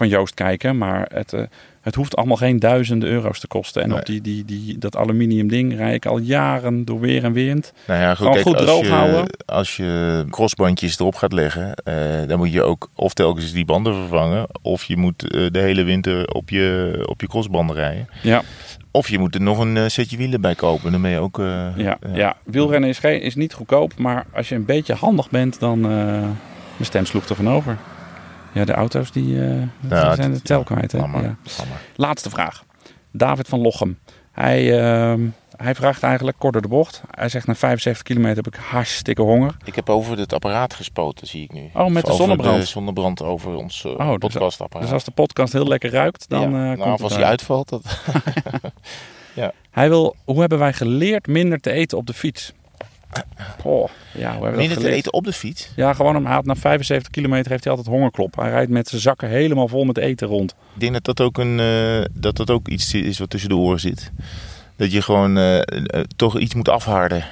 van 0.02 0.10
Joost 0.10 0.34
kijken. 0.34 0.78
Maar 0.78 1.08
het, 1.14 1.34
eh, 1.34 1.42
het 1.82 1.96
hoeft 1.96 2.16
allemaal 2.16 2.38
geen 2.38 2.60
duizenden 2.60 3.10
euro's 3.10 3.40
te 3.40 3.48
kosten. 3.48 3.82
En 3.82 3.90
Nee. 3.90 3.98
op 3.98 4.06
die, 4.06 4.22
die, 4.22 4.46
die, 4.46 4.78
dat 4.78 4.96
aluminium 4.96 5.48
ding 5.48 5.76
rij 5.76 5.94
ik 5.94 6.06
al 6.06 6.18
jaren 6.18 6.86
door 6.86 7.00
weer 7.00 7.24
en 7.24 7.34
wind. 7.34 7.74
Nou 7.88 8.00
ja, 8.00 8.16
goed, 8.16 8.30
kijk, 8.30 8.42
goed 8.42 8.56
als, 8.56 8.66
droog 8.66 8.86
je, 8.86 8.92
houden. 8.92 9.26
als 9.46 9.78
je 9.78 10.26
crossbandjes 10.30 11.00
erop 11.00 11.16
gaat 11.16 11.34
leggen, 11.34 11.74
eh, 11.74 11.96
dan 12.28 12.38
moet 12.38 12.52
je 12.52 12.64
ook 12.64 12.90
of 12.96 13.14
telkens 13.14 13.54
die 13.54 13.66
banden 13.66 13.96
vervangen, 13.96 14.48
of 14.62 14.84
je 14.84 14.98
moet 14.98 15.32
eh, 15.32 15.46
de 15.52 15.60
hele 15.60 15.84
winter 15.84 16.28
op 16.34 16.50
je, 16.50 17.04
op 17.06 17.22
je 17.22 17.28
crossbanden 17.28 17.76
rijden. 17.76 18.08
Ja, 18.22 18.42
Of 18.92 19.10
je 19.10 19.20
moet 19.20 19.36
er 19.36 19.42
nog 19.42 19.60
een 19.60 19.92
setje 19.92 20.18
wielen 20.18 20.42
bij 20.42 20.56
kopen. 20.56 20.92
Dan 20.92 21.02
ben 21.02 21.12
je 21.12 21.20
ook... 21.20 21.38
ja, 21.76 21.98
ja. 22.14 22.36
wielrennen 22.44 22.90
is, 22.90 23.00
geen, 23.00 23.22
is 23.22 23.36
niet 23.36 23.54
goedkoop. 23.54 23.98
Maar 23.98 24.26
als 24.34 24.50
je 24.50 24.56
een 24.56 24.66
beetje 24.66 24.94
handig 24.94 25.30
bent, 25.30 25.60
dan... 25.60 25.80
mijn 25.80 26.36
stem 26.80 27.06
sloeg 27.06 27.30
er 27.30 27.36
van 27.36 27.50
over. 27.50 27.78
Ja, 28.54 28.66
de 28.66 28.74
auto's 28.74 29.12
die, 29.12 29.42
eh, 29.48 29.50
die 29.80 29.90
Ja, 29.90 30.16
zijn 30.16 30.34
de 30.34 30.42
tel 30.42 30.64
kwijt. 30.64 30.92
Ja. 30.92 31.36
Laatste 31.96 32.30
vraag. 32.30 32.64
David 33.12 33.48
van 33.48 33.60
Lochem. 33.62 34.00
Hij, 34.32 34.80
ehm, 34.82 35.22
hij 35.56 35.76
vraagt 35.76 36.04
eigenlijk 36.04 36.38
kort 36.40 36.54
door 36.54 36.62
de 36.62 36.68
bocht. 36.68 37.02
Hij 37.12 37.30
zegt 37.30 37.48
na 37.48 37.56
75 37.56 38.04
kilometer 38.04 38.44
heb 38.44 38.54
ik 38.54 38.60
hartstikke 38.60 39.22
honger. 39.22 39.56
Ik 39.64 39.76
heb 39.76 39.90
over 39.90 40.18
het 40.18 40.34
apparaat 40.34 40.74
gespoten, 40.74 41.28
zie 41.28 41.44
ik 41.44 41.54
nu. 41.54 41.70
Oh, 41.74 41.88
met 41.88 42.06
de 42.06 42.12
over 42.12 42.26
zonnebrand. 42.26 42.62
de 42.62 42.68
zonnebrand 42.68 43.22
over 43.22 43.56
ons 43.56 43.86
eh, 43.86 43.92
Oh, 43.92 44.10
dus- 44.10 44.18
podcastapparaat. 44.18 44.84
Dus 44.86 44.94
als 44.94 45.04
de 45.04 45.12
podcast 45.12 45.54
heel 45.54 45.68
lekker 45.68 45.92
ruikt, 45.92 46.30
dan 46.30 46.42
ja. 46.42 46.46
eh, 46.48 46.52
nou, 46.52 46.78
komt 46.78 46.86
of 46.86 46.92
het 46.92 47.02
als 47.02 47.12
hij 47.14 47.22
uit. 47.22 47.30
uitvalt, 47.32 47.70
dat... 47.70 47.84
Hij 49.72 49.90
wil, 49.90 50.16
hoe 50.26 50.40
hebben 50.40 50.60
wij 50.60 50.74
geleerd 50.74 51.28
minder 51.28 51.60
te 51.60 51.72
eten 51.72 51.98
op 51.98 52.08
de 52.08 52.14
fiets? 52.14 52.54
Oh, 53.64 53.90
ja, 54.18 54.36
hoe 54.36 54.46
hebben 54.46 54.70
dat 54.70 54.80
te 54.80 54.90
eten 54.90 55.14
op 55.14 55.24
de 55.24 55.34
fiets. 55.34 55.70
Ja, 55.76 55.94
gewoon 55.94 56.16
hem 56.16 56.26
haalt 56.26 56.46
na 56.46 56.56
75 56.56 57.12
kilometer 57.12 57.52
heeft 57.52 57.64
hij 57.64 57.74
altijd 57.74 57.96
hongerklop. 57.96 58.36
Hij 58.36 58.50
rijdt 58.50 58.72
met 58.72 58.88
zijn 58.88 59.02
zakken 59.02 59.30
helemaal 59.30 59.68
vol 59.68 59.84
met 59.84 59.98
eten 59.98 60.28
rond. 60.28 60.56
Ik 60.74 60.80
denk 60.80 60.94
dat 60.94 61.04
dat 61.04 61.22
ook, 61.22 61.38
een, 61.38 61.60
eh, 61.60 62.02
dat 62.14 62.36
dat 62.36 62.50
ook 62.50 62.68
iets 62.68 62.94
is 62.94 63.20
wat 63.20 63.30
tussen 63.30 63.50
de 63.50 63.56
oren 63.56 63.80
zit. 63.80 64.12
Dat 64.82 64.92
je 64.92 65.02
gewoon 65.02 65.38
eh, 65.38 65.58
eh, 65.58 65.64
toch 66.16 66.40
iets 66.40 66.54
moet 66.54 66.70
afharden. 66.70 67.24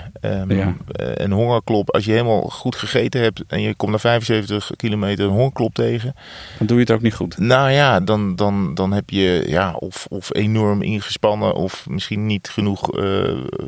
Ja. 0.47 0.75
eh, 0.91 1.11
een 1.13 1.31
hongerklop, 1.31 1.89
als 1.93 2.05
je 2.05 2.11
helemaal 2.11 2.41
goed 2.41 2.75
gegeten 2.75 3.21
hebt 3.21 3.43
en 3.47 3.61
je 3.61 3.75
komt 3.75 3.91
na 3.91 3.99
75 3.99 4.71
kilometer 4.75 5.25
een 5.25 5.31
hongerklop 5.31 5.73
tegen. 5.73 6.13
Dan 6.57 6.67
doe 6.67 6.77
je 6.77 6.83
het 6.83 6.91
ook 6.91 7.01
niet 7.01 7.13
goed. 7.13 7.37
Nou 7.37 7.71
ja, 7.71 7.99
dan, 7.99 8.35
dan, 8.35 8.75
dan 8.75 8.93
heb 8.93 9.09
je 9.09 9.43
ja, 9.47 9.73
of, 9.73 10.05
of 10.09 10.35
enorm 10.35 10.81
ingespannen 10.81 11.55
of 11.55 11.85
misschien 11.89 12.25
niet 12.25 12.49
genoeg 12.49 12.89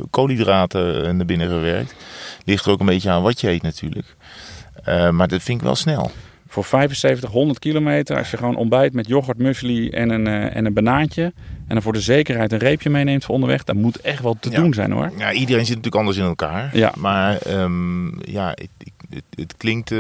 koolhydraten 0.10 1.18
naar 1.18 1.26
binnen 1.26 1.48
gewerkt. 1.48 1.96
Ligt 2.46 2.66
er 2.66 2.72
ook 2.72 2.80
een 2.80 2.86
beetje 2.86 3.10
aan 3.10 3.22
wat 3.24 3.42
je 3.42 3.50
eet 3.50 3.62
natuurlijk. 3.62 4.16
Maar 5.12 5.28
dat 5.28 5.42
vind 5.42 5.58
ik 5.58 5.66
wel 5.66 5.76
snel. 5.76 6.12
Voor 6.52 6.66
7500 6.66 7.60
kilometer, 7.60 8.18
als 8.18 8.32
je 8.32 8.38
gewoon 8.38 8.56
ontbijt 8.56 8.94
met 8.94 9.08
yoghurt, 9.08 9.38
muesli 9.38 9.90
en 9.90 10.10
een, 10.10 10.28
eh, 10.28 10.56
en 10.56 10.66
een 10.66 10.74
banaantje. 10.74 11.34
En 11.72 11.78
dan 11.78 11.86
voor 11.86 11.94
de 11.94 12.02
zekerheid 12.02 12.52
een 12.52 12.58
reepje 12.60 12.90
meeneemt 12.90 13.26
voor 13.26 13.34
onderweg. 13.36 13.64
Dat 13.64 13.76
moet 13.76 14.02
echt 14.02 14.22
wel 14.24 14.38
te 14.40 14.50
Ja. 14.50 14.56
doen 14.56 14.74
zijn 14.74 14.92
hoor. 14.92 15.12
Ja, 15.18 15.32
iedereen 15.32 15.66
zit 15.66 15.76
natuurlijk 15.76 15.96
anders 15.96 16.18
in 16.18 16.24
elkaar. 16.24 16.78
Ja. 16.78 16.94
Maar 16.98 17.38
ehm, 17.38 18.32
ja, 18.32 18.56
het, 19.10 19.24
het, 19.36 19.58
klinkt, 19.58 19.92
eh, 19.92 20.00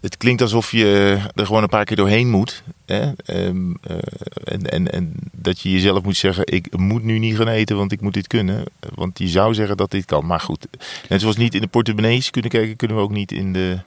het 0.00 0.16
klinkt 0.16 0.42
alsof 0.42 0.70
je 0.70 1.18
er 1.34 1.46
gewoon 1.46 1.62
een 1.62 1.68
paar 1.68 1.84
keer 1.84 1.96
doorheen 1.96 2.30
moet. 2.30 2.62
Hè? 2.86 3.12
Ehm, 3.24 3.72
eh, 3.82 3.96
en, 4.44 4.70
en, 4.70 4.92
en 4.92 5.12
dat 5.32 5.60
je 5.60 5.70
jezelf 5.70 6.02
moet 6.02 6.16
zeggen, 6.16 6.46
ik 6.46 6.76
moet 6.76 7.02
nu 7.04 7.18
niet 7.18 7.36
gaan 7.36 7.48
eten, 7.48 7.76
want 7.76 7.92
ik 7.92 8.00
moet 8.00 8.14
dit 8.14 8.26
kunnen. 8.26 8.64
Want 8.94 9.18
je 9.18 9.28
zou 9.28 9.54
zeggen 9.54 9.76
dat 9.76 9.90
dit 9.90 10.04
kan. 10.04 10.26
Maar 10.26 10.40
goed, 10.40 10.66
net 11.08 11.20
zoals 11.20 11.36
niet 11.36 11.54
in 11.54 11.60
de 11.60 11.66
portemonnees 11.66 12.30
kunnen 12.30 12.50
kijken, 12.50 12.76
kunnen 12.76 12.96
we 12.96 13.02
ook 13.02 13.10
niet 13.12 13.32
in, 13.32 13.52
de, 13.52 13.78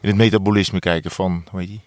in 0.00 0.08
het 0.08 0.16
metabolisme 0.16 0.78
kijken 0.78 1.10
van, 1.10 1.44
hoe 1.50 1.60
heet 1.60 1.68
die? 1.68 1.80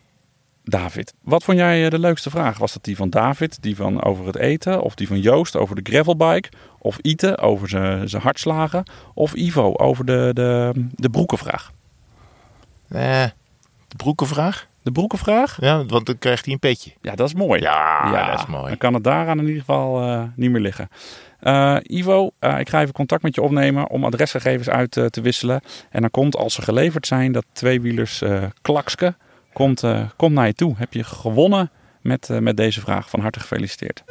David, 0.69 1.13
wat 1.21 1.43
vond 1.43 1.57
jij 1.57 1.85
eh, 1.85 1.89
de 1.89 1.99
leukste 1.99 2.29
vraag? 2.29 2.57
Was 2.57 2.73
dat 2.73 2.83
die 2.83 2.95
van 2.95 3.09
David, 3.09 3.57
die 3.61 3.75
van 3.75 4.03
over 4.03 4.25
het 4.25 4.35
eten? 4.35 4.81
Of 4.81 4.95
die 4.95 5.07
van 5.07 5.19
Joost 5.19 5.55
over 5.55 5.75
de 5.75 5.91
gravelbike? 5.91 6.49
Of 6.79 6.97
Ite 7.01 7.37
over 7.37 7.69
zijn 7.69 8.21
hartslagen? 8.21 8.83
Of 9.13 9.33
Ivo 9.33 9.73
over 9.73 10.05
de, 10.05 10.29
de, 10.33 10.71
de 10.95 11.09
broekenvraag? 11.09 11.71
Eh, 12.89 13.23
de 13.87 13.95
broekenvraag? 13.97 14.67
De 14.81 14.91
broekenvraag? 14.91 15.57
Ja, 15.61 15.85
want 15.85 16.05
dan 16.05 16.17
krijgt 16.17 16.45
hij 16.45 16.53
een 16.53 16.59
petje. 16.59 16.91
Ja, 17.01 17.15
dat 17.15 17.27
is 17.27 17.33
mooi. 17.33 17.61
Ja, 17.61 18.27
dat 18.29 18.39
is 18.39 18.45
mooi. 18.45 18.67
Dan 18.67 18.77
kan 18.77 18.93
het 18.93 19.03
daaraan 19.03 19.39
in 19.39 19.45
ieder 19.45 19.59
geval 19.59 20.01
eh, 20.01 20.23
niet 20.35 20.51
meer 20.51 20.61
liggen. 20.61 20.89
Ivo, 21.83 22.31
ik 22.57 22.69
ga 22.69 22.81
even 22.81 22.93
contact 22.93 23.23
met 23.23 23.35
je 23.35 23.41
opnemen 23.41 23.89
om 23.89 24.05
adresgegevens 24.05 24.69
uit 24.69 24.91
te 24.91 25.21
wisselen. 25.21 25.61
En 25.89 26.01
dan 26.01 26.11
komt, 26.11 26.35
als 26.35 26.53
ze 26.53 26.61
geleverd 26.61 27.07
zijn, 27.07 27.31
dat 27.31 27.45
tweewielers 27.53 28.21
eh 28.21 28.43
klakske 28.61 29.15
komt, 29.57 29.83
eh, 29.83 30.01
komt 30.15 30.33
naar 30.33 30.47
je 30.47 30.53
toe. 30.53 30.73
Heb 30.77 30.93
je 30.93 31.03
gewonnen 31.03 31.71
met, 32.01 32.29
eh, 32.29 32.37
met 32.37 32.57
deze 32.57 32.81
vraag. 32.81 33.09
Van 33.09 33.19
harte 33.19 33.39
gefeliciteerd. 33.39 34.03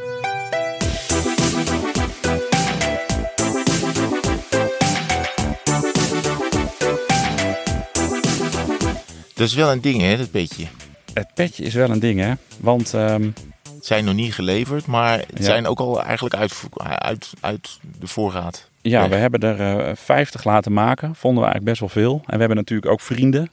Dat 9.35 9.47
is 9.47 9.55
wel 9.55 9.73
een 9.73 9.81
ding, 9.81 10.01
hè, 10.01 10.17
dat 10.17 10.31
petje. 10.31 10.67
Het 11.13 11.35
petje 11.35 11.65
is 11.65 11.75
wel 11.75 11.91
een 11.91 12.01
ding, 12.01 12.21
hè? 12.21 12.33
Want 12.61 12.95
ehm, 12.95 13.31
Het 13.75 13.87
zijn 13.95 14.05
nog 14.05 14.15
niet 14.15 14.35
geleverd, 14.35 14.87
maar 14.87 15.19
het 15.19 15.27
Ja. 15.39 15.45
zijn 15.45 15.67
ook 15.67 15.79
al 15.79 16.03
eigenlijk 16.03 16.35
uit, 16.35 16.63
uit, 16.99 17.33
uit 17.41 17.79
de 17.99 18.07
voorraad. 18.07 18.71
ja, 18.83 19.09
we 19.09 19.15
hebben 19.15 19.41
er 19.41 19.87
eh 19.87 19.97
50 19.97 20.45
laten 20.45 20.73
maken. 20.73 21.15
Vonden 21.15 21.43
we 21.43 21.49
eigenlijk 21.51 21.65
best 21.65 21.81
wel 21.81 22.03
veel. 22.05 22.21
En 22.27 22.33
we 22.33 22.39
hebben 22.39 22.57
natuurlijk 22.57 22.91
ook 22.93 23.01
vrienden 23.01 23.51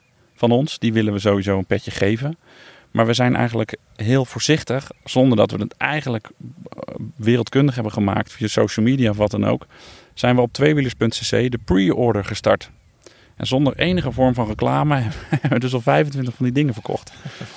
van 0.48 0.52
ons. 0.52 0.80
Die 0.80 0.94
willen 0.94 1.14
we 1.14 1.20
sowieso 1.20 1.58
een 1.58 1.66
petje 1.66 1.92
geven. 1.92 2.38
Maar 2.92 3.06
we 3.06 3.14
zijn 3.14 3.36
eigenlijk 3.36 3.78
heel 3.96 4.26
voorzichtig, 4.26 4.92
zonder 5.04 5.38
dat 5.38 5.52
we 5.52 5.58
het 5.58 5.78
eigenlijk 5.78 6.30
eh, 6.30 6.96
wereldkundig 7.16 7.76
hebben 7.76 7.94
gemaakt 7.94 8.32
via 8.32 8.48
social 8.48 8.86
media 8.86 9.10
of 9.10 9.18
wat 9.18 9.32
dan 9.32 9.46
ook, 9.46 9.66
zijn 10.14 10.36
we 10.36 10.42
op 10.42 10.54
tweewielers.cc 10.54 11.52
de 11.52 11.60
pre-order 11.66 12.26
gestart. 12.26 12.70
En 13.36 13.48
zonder 13.48 13.76
enige 13.76 14.12
vorm 14.12 14.34
van 14.34 14.48
reclame 14.48 14.96
hebben 15.30 15.50
we 15.50 15.60
dus 15.60 15.74
al 15.74 15.82
25 15.82 16.36
van 16.36 16.46
die 16.46 16.54
dingen 16.54 16.74
verkocht. 16.74 17.14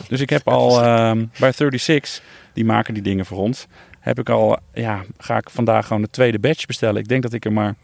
Dus 0.09 0.20
ik 0.20 0.31
heb 0.31 0.49
al 0.49 0.83
ehm, 0.83 1.25
bij 1.38 1.53
36, 1.53 2.22
die 2.53 2.64
maken 2.64 2.94
die 2.94 3.03
dingen 3.03 3.27
voor 3.27 3.38
ons, 3.38 3.66
heb 4.01 4.18
ik 4.18 4.29
al, 4.29 4.59
ja, 4.72 5.03
ga 5.18 5.37
ik 5.37 5.51
vandaag 5.51 5.87
gewoon 5.87 6.03
de 6.03 6.11
tweede 6.11 6.38
batch 6.38 6.66
bestellen. 6.66 7.01
Ik 7.01 7.09
denk 7.09 7.22
dat 7.22 7.33
ik 7.33 7.44
er 7.44 7.53
maar 7.53 7.75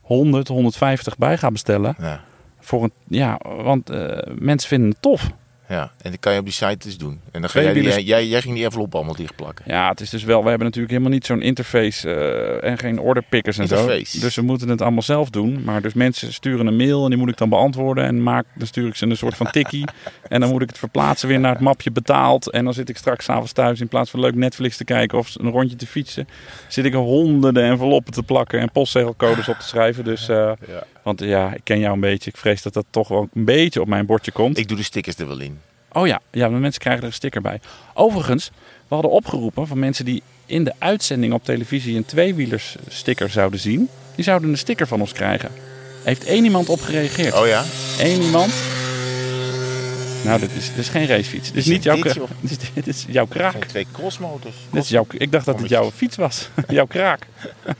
100, 0.00 0.48
150 0.48 1.18
bij 1.18 1.38
ga 1.38 1.50
bestellen. 1.50 1.94
Ja. 1.98 2.20
Voor 2.66 2.82
een, 2.82 2.92
ja, 3.08 3.40
want 3.42 3.90
eh, 3.90 4.18
mensen 4.38 4.68
vinden 4.68 4.88
het 4.90 5.02
tof. 5.02 5.30
Ja, 5.68 5.90
en 6.02 6.10
dat 6.10 6.20
kan 6.20 6.32
je 6.32 6.38
op 6.38 6.44
die 6.44 6.54
site 6.54 6.76
dus 6.86 6.98
doen. 6.98 7.20
En 7.32 7.40
dan 7.40 7.50
ga 7.50 7.60
jij, 7.62 7.72
die- 7.72 7.82
wielers- 7.82 8.04
jij, 8.04 8.26
jij 8.26 8.40
ging 8.40 8.54
die 8.54 8.64
envelop 8.64 8.94
allemaal 8.94 9.14
dichtplakken. 9.14 9.64
Ja, 9.68 9.88
het 9.88 10.00
is 10.00 10.10
dus 10.10 10.24
wel. 10.24 10.42
We 10.42 10.48
hebben 10.48 10.66
natuurlijk 10.66 10.92
helemaal 10.92 11.12
niet 11.14 11.26
zo'n 11.26 11.42
interface 11.42 12.10
eh, 12.14 12.70
en 12.70 12.78
geen 12.78 12.98
orderpickers 13.00 13.58
en 13.58 13.68
zo. 13.68 13.74
Interface. 13.80 14.20
Dus 14.20 14.34
we 14.36 14.42
moeten 14.42 14.68
het 14.68 14.80
allemaal 14.82 15.02
zelf 15.02 15.30
doen. 15.30 15.62
Maar 15.64 15.82
dus 15.82 15.92
mensen 15.94 16.32
sturen 16.32 16.66
een 16.66 16.76
mail 16.76 17.02
en 17.04 17.10
die 17.10 17.18
moet 17.18 17.28
ik 17.28 17.36
dan 17.36 17.48
beantwoorden. 17.48 18.04
En 18.04 18.22
maak, 18.22 18.46
dan 18.54 18.66
stuur 18.66 18.86
ik 18.86 18.96
ze 18.96 19.06
een 19.06 19.16
soort 19.16 19.36
van 19.36 19.50
tikkie. 19.50 19.84
en 20.28 20.40
dan 20.40 20.50
moet 20.50 20.62
ik 20.62 20.68
het 20.68 20.78
verplaatsen 20.78 21.28
weer 21.28 21.40
naar 21.40 21.52
het 21.52 21.60
mapje 21.62 21.90
betaald. 21.90 22.50
En 22.50 22.64
dan 22.64 22.74
zit 22.74 22.88
ik 22.88 22.96
straks 22.96 23.24
s'avonds 23.24 23.52
thuis 23.52 23.80
in 23.80 23.88
plaats 23.88 24.10
van 24.10 24.20
leuk 24.20 24.34
Netflix 24.34 24.76
te 24.76 24.84
kijken 24.84 25.18
of 25.18 25.34
een 25.40 25.50
rondje 25.50 25.76
te 25.76 25.86
fietsen. 25.86 26.28
Zit 26.68 26.84
ik 26.84 26.94
honderden 26.94 27.64
enveloppen 27.64 28.12
te 28.12 28.22
plakken 28.22 28.60
en 28.60 28.70
postzegelcodes 28.72 29.48
op 29.48 29.56
te 29.58 29.66
schrijven. 29.66 30.04
Dus, 30.04 30.28
eh, 30.28 30.36
Ja. 30.68 30.82
Want 31.06 31.20
ja, 31.20 31.54
ik 31.54 31.60
ken 31.64 31.78
jou 31.78 31.94
een 31.94 32.00
beetje. 32.00 32.30
Ik 32.30 32.36
vrees 32.36 32.62
dat 32.62 32.72
dat 32.72 32.86
toch 32.90 33.08
wel 33.08 33.28
een 33.34 33.44
beetje 33.44 33.80
op 33.80 33.88
mijn 33.88 34.06
bordje 34.06 34.32
komt. 34.32 34.58
Ik 34.58 34.68
doe 34.68 34.76
de 34.76 34.82
stickers 34.82 35.16
er 35.16 35.26
wel 35.26 35.40
in. 35.40 35.58
Oh 35.92 36.06
ja, 36.06 36.20
ja, 36.30 36.48
maar 36.48 36.60
mensen 36.60 36.80
krijgen 36.80 37.02
er 37.02 37.08
een 37.08 37.14
sticker 37.14 37.40
bij. 37.40 37.60
Overigens, 37.94 38.50
we 38.88 38.94
hadden 38.94 39.10
opgeroepen 39.10 39.66
van 39.66 39.78
mensen 39.78 40.04
die 40.04 40.22
in 40.46 40.64
de 40.64 40.72
uitzending 40.78 41.32
op 41.32 41.44
televisie 41.44 41.96
een 41.96 42.04
tweewielers 42.04 42.76
sticker 42.88 43.30
zouden 43.30 43.60
zien. 43.60 43.88
Die 44.14 44.24
zouden 44.24 44.50
een 44.50 44.58
sticker 44.58 44.86
van 44.86 45.00
ons 45.00 45.12
krijgen. 45.12 45.50
Heeft 46.02 46.24
één 46.24 46.44
iemand 46.44 46.68
op 46.68 46.80
gereageerd? 46.80 47.34
Oh 47.34 47.46
ja? 47.46 47.64
Eén 47.98 48.22
iemand? 48.22 48.52
Nou, 50.24 50.40
dit 50.40 50.50
is, 50.56 50.68
dit 50.68 50.78
is 50.78 50.88
geen 50.88 51.06
racefiets. 51.06 51.52
Dit 51.52 51.56
is 51.56 51.66
niet 51.66 51.82
jouw, 51.82 51.96
dit, 52.40 52.62
is, 52.62 52.72
dit 52.74 52.86
is 52.86 53.04
jouw 53.08 53.26
kraak. 53.26 53.50
Zijn 53.52 53.66
twee 53.66 53.86
crossmotors. 53.92 54.56
Dit 54.70 54.82
is 54.82 54.88
jouw, 54.88 55.06
ik 55.10 55.32
dacht 55.32 55.44
dat 55.44 55.60
het 55.60 55.68
jouw 55.68 55.90
fiets 55.90 56.16
was. 56.16 56.48
jouw 56.68 56.86
kraak. 56.86 57.26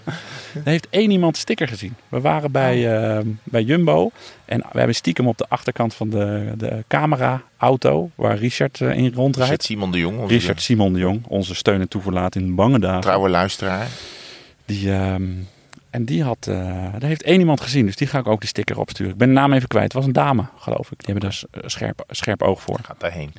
er 0.65 0.71
heeft 0.71 0.87
één 0.91 1.11
iemand 1.11 1.37
sticker 1.37 1.69
gezien. 1.69 1.95
We 2.09 2.21
waren 2.21 2.53
bij, 2.53 2.99
eh, 2.99 3.25
bij 3.45 3.63
Jumbo. 3.63 4.11
En 4.45 4.59
we 4.59 4.79
hebben 4.79 4.95
stiekem 4.95 5.29
op 5.29 5.39
de 5.39 5.47
achterkant 5.49 5.95
van 5.95 6.11
de, 6.11 6.53
de 6.57 6.85
camera-auto... 6.89 8.11
waar 8.15 8.37
Richard 8.37 8.81
eh, 8.81 8.97
in 8.97 9.13
rondrijdt. 9.15 9.37
Richard 9.37 9.63
Simon 9.63 9.93
de 9.93 9.99
Jong. 9.99 10.29
Richard 10.29 10.63
Simon 10.63 10.93
de 10.93 10.99
Jong, 10.99 11.25
onze 11.29 11.55
steun 11.55 11.81
en 11.81 11.89
toeverlaat 11.89 12.35
in 12.35 12.55
bange 12.55 12.79
dagen. 12.79 13.01
trouwe 13.01 13.29
luisteraar. 13.29 13.89
Die, 14.65 14.93
ehm, 14.93 15.23
en 15.97 16.05
die 16.05 16.23
had, 16.23 16.47
eh 16.47 16.57
daar 16.99 17.09
heeft 17.09 17.23
één 17.23 17.39
iemand 17.39 17.61
gezien, 17.61 17.87
dus 17.87 17.97
die 17.97 18.07
ga 18.07 18.19
ik 18.19 18.27
ook 18.27 18.41
de 18.41 18.47
sticker 18.47 18.79
opsturen. 18.79 19.13
Ik 19.13 19.19
ben 19.19 19.29
de 19.29 19.35
naam 19.35 19.53
even 19.53 19.69
kwijt. 19.69 19.85
Het 19.85 19.93
was 19.93 20.05
een 20.05 20.13
dame, 20.13 20.45
geloof 20.59 20.91
ik. 20.91 21.05
Die 21.05 21.15
hebben 21.15 21.31
daar 21.31 21.43
eh, 21.51 21.69
scherp, 21.69 22.05
scherp 22.09 22.43
oog 22.43 22.63
voor. 22.63 22.79
Gaat 22.83 23.01
daarheen. 23.01 23.33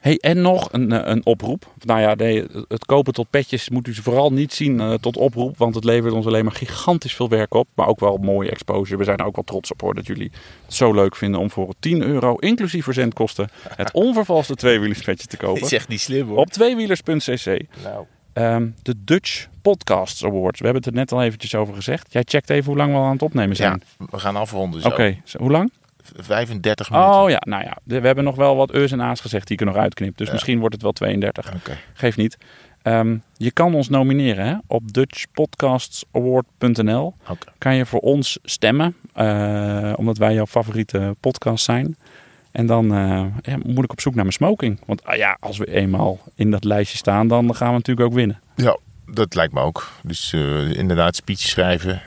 Hey, 0.00 0.18
en 0.18 0.40
nog 0.40 0.68
een, 0.72 0.92
eh, 0.92 1.00
een 1.04 1.26
oproep. 1.26 1.72
Nou 1.78 2.00
ja, 2.00 2.14
nee, 2.14 2.46
het 2.68 2.84
kopen 2.84 3.12
tot 3.12 3.30
petjes 3.30 3.68
moet 3.68 3.86
u 3.86 3.94
ze 3.94 4.02
vooral 4.02 4.32
niet 4.32 4.52
zien 4.52 4.98
tot 5.00 5.16
oproep. 5.16 5.58
Want 5.58 5.74
het 5.74 5.84
levert 5.84 6.12
ons 6.12 6.26
alleen 6.26 6.44
maar 6.44 6.54
gigantisch 6.54 7.14
veel 7.14 7.28
werk 7.28 7.54
op. 7.54 7.68
Maar 7.74 7.86
ook 7.86 8.00
wel 8.00 8.16
mooie 8.16 8.50
exposure. 8.50 8.98
We 8.98 9.04
zijn 9.04 9.18
er 9.18 9.26
ook 9.26 9.34
wel 9.34 9.44
trots 9.44 9.72
op 9.72 9.80
hoor. 9.80 9.94
Dat 9.94 10.06
jullie 10.06 10.30
het 10.64 10.74
zo 10.74 10.92
leuk 10.92 11.16
vinden 11.16 11.40
om 11.40 11.50
voor 11.50 11.74
10 11.80 12.02
euro, 12.02 12.36
inclusief 12.36 12.84
verzendkosten, 12.84 13.50
het 13.76 13.92
onvervalste 14.06 14.54
tweewielerspetje 14.54 15.26
te 15.26 15.36
kopen. 15.36 15.62
Is 15.62 15.72
echt 15.72 15.88
niet 15.88 16.00
slim 16.00 16.28
hoor. 16.28 16.38
Op 16.38 16.50
tweewielers.cc. 16.50 17.60
Nou. 17.82 18.06
Ehm, 18.32 18.66
de 18.82 18.94
Dutch 19.04 19.46
Podcasts 19.62 20.24
Awards. 20.24 20.58
We 20.58 20.64
hebben 20.64 20.82
het 20.84 20.92
er 20.92 20.98
net 20.98 21.12
al 21.12 21.22
eventjes 21.22 21.54
over 21.54 21.74
gezegd. 21.74 22.12
Jij 22.12 22.22
checkt 22.26 22.50
even 22.50 22.64
hoe 22.66 22.76
lang 22.76 22.92
we 22.92 22.98
al 22.98 23.04
aan 23.04 23.12
het 23.12 23.22
opnemen 23.22 23.48
Ja, 23.48 23.54
zijn. 23.54 23.82
we 24.10 24.18
gaan 24.18 24.36
afronden 24.36 24.80
zo. 24.80 24.88
Oké, 24.88 25.16
zo, 25.24 25.38
hoe 25.38 25.50
lang? 25.50 25.72
35 26.16 26.90
minuten. 26.90 27.12
Oh 27.14 27.30
ja, 27.30 27.40
nou 27.44 27.62
ja. 27.64 27.76
we 27.84 28.00
hebben 28.06 28.24
nog 28.24 28.36
wel 28.36 28.56
wat 28.56 28.70
eus 28.70 28.92
en 28.92 29.00
a's 29.00 29.20
gezegd 29.20 29.46
die 29.46 29.56
ik 29.56 29.60
er 29.62 29.66
nog 29.72 29.76
uitknip. 29.82 30.16
Dus 30.16 30.26
Ja. 30.26 30.32
misschien 30.32 30.58
wordt 30.58 30.74
het 30.74 30.82
wel 30.82 30.92
32. 30.92 31.54
Oké. 31.54 31.76
Geeft 31.94 32.16
niet. 32.16 32.38
Ehm, 32.82 33.16
je 33.36 33.50
kan 33.50 33.74
ons 33.74 33.88
nomineren 33.88 34.46
hè? 34.46 34.54
op 34.66 34.92
dutchpodcastsaward.nl. 34.92 37.14
Oké. 37.28 37.46
Kan 37.58 37.74
je 37.74 37.86
voor 37.86 38.00
ons 38.00 38.38
stemmen, 38.42 38.96
eh, 39.14 39.92
omdat 39.96 40.18
wij 40.18 40.34
jouw 40.34 40.46
favoriete 40.46 41.14
podcast 41.20 41.64
zijn. 41.64 41.96
En 42.52 42.66
dan 42.66 42.94
eh, 42.94 43.24
ja, 43.42 43.58
moet 43.66 43.84
ik 43.84 43.92
op 43.92 44.00
zoek 44.00 44.14
naar 44.14 44.22
mijn 44.24 44.34
smoking. 44.36 44.80
Want 44.86 45.04
ah 45.04 45.16
ja, 45.16 45.36
als 45.40 45.58
we 45.58 45.66
eenmaal 45.74 46.18
in 46.34 46.50
dat 46.50 46.64
lijstje 46.64 46.96
staan, 46.96 47.28
dan 47.28 47.54
gaan 47.54 47.68
we 47.68 47.74
natuurlijk 47.74 48.06
ook 48.06 48.14
winnen. 48.14 48.40
Ja, 48.56 48.76
dat 49.06 49.34
lijkt 49.34 49.52
me 49.52 49.60
ook. 49.60 49.90
Dus 50.02 50.32
eh, 50.32 50.70
inderdaad, 50.72 51.16
speech 51.16 51.38
schrijven. 51.38 52.02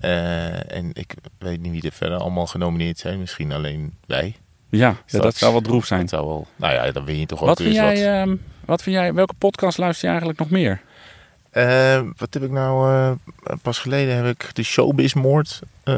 Eh, 0.00 0.72
en 0.76 0.90
ik 0.92 1.14
weet 1.38 1.60
niet 1.60 1.72
wie 1.72 1.82
er 1.82 1.92
verder 1.92 2.18
allemaal 2.18 2.46
genomineerd 2.46 2.98
zijn. 2.98 3.18
Misschien 3.18 3.52
alleen 3.52 3.94
wij. 4.06 4.36
Ja, 4.70 4.96
ja, 5.06 5.18
dat 5.20 5.34
zou 5.34 5.52
wel 5.52 5.60
droef 5.60 5.86
zijn. 5.86 6.00
Dat 6.00 6.08
zou 6.08 6.26
wel. 6.26 6.46
Nou 6.56 6.74
ja, 6.74 6.90
dan 6.92 7.04
win 7.04 7.18
je 7.18 7.26
toch 7.26 7.40
ook 7.40 7.46
Wat 7.46 7.58
weer 7.58 7.72
vind, 7.72 7.86
eens 7.88 7.98
jij, 7.98 8.18
wat. 8.18 8.28
ehm, 8.28 8.36
wat 8.64 8.82
vind 8.82 8.96
jij, 8.96 9.14
welke 9.14 9.34
podcast 9.38 9.78
luister 9.78 10.04
je 10.04 10.08
eigenlijk 10.10 10.38
nog 10.38 10.50
meer? 10.50 10.80
Eh, 11.50 12.00
wat 12.16 12.34
heb 12.34 12.42
ik 12.42 12.50
nou... 12.50 12.92
eh, 12.92 13.10
pas 13.62 13.78
geleden 13.78 14.14
heb 14.16 14.26
ik 14.26 14.54
de 14.54 14.62
Showbizmoord 14.62 15.60
eh, 15.84 15.94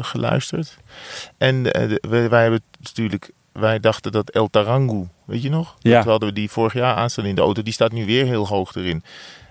geluisterd. 0.00 0.76
En 1.38 1.62
de- 1.62 1.98
wij, 2.08 2.28
wij 2.28 2.42
hebben 2.42 2.62
natuurlijk... 2.80 3.30
Wij 3.52 3.80
dachten 3.80 4.12
dat 4.12 4.30
El 4.30 4.48
Tarangu, 4.50 5.06
weet 5.24 5.42
je 5.42 5.50
nog? 5.50 5.76
Ja. 5.78 5.96
Dat 5.96 6.04
hadden 6.04 6.28
we 6.28 6.34
die 6.34 6.50
vorig 6.50 6.72
jaar 6.72 6.94
aanstaan 6.94 7.24
in 7.24 7.34
de 7.34 7.40
auto. 7.40 7.62
Die 7.62 7.72
staat 7.72 7.92
nu 7.92 8.06
weer 8.06 8.24
heel 8.26 8.46
hoog 8.46 8.74
erin. 8.74 9.04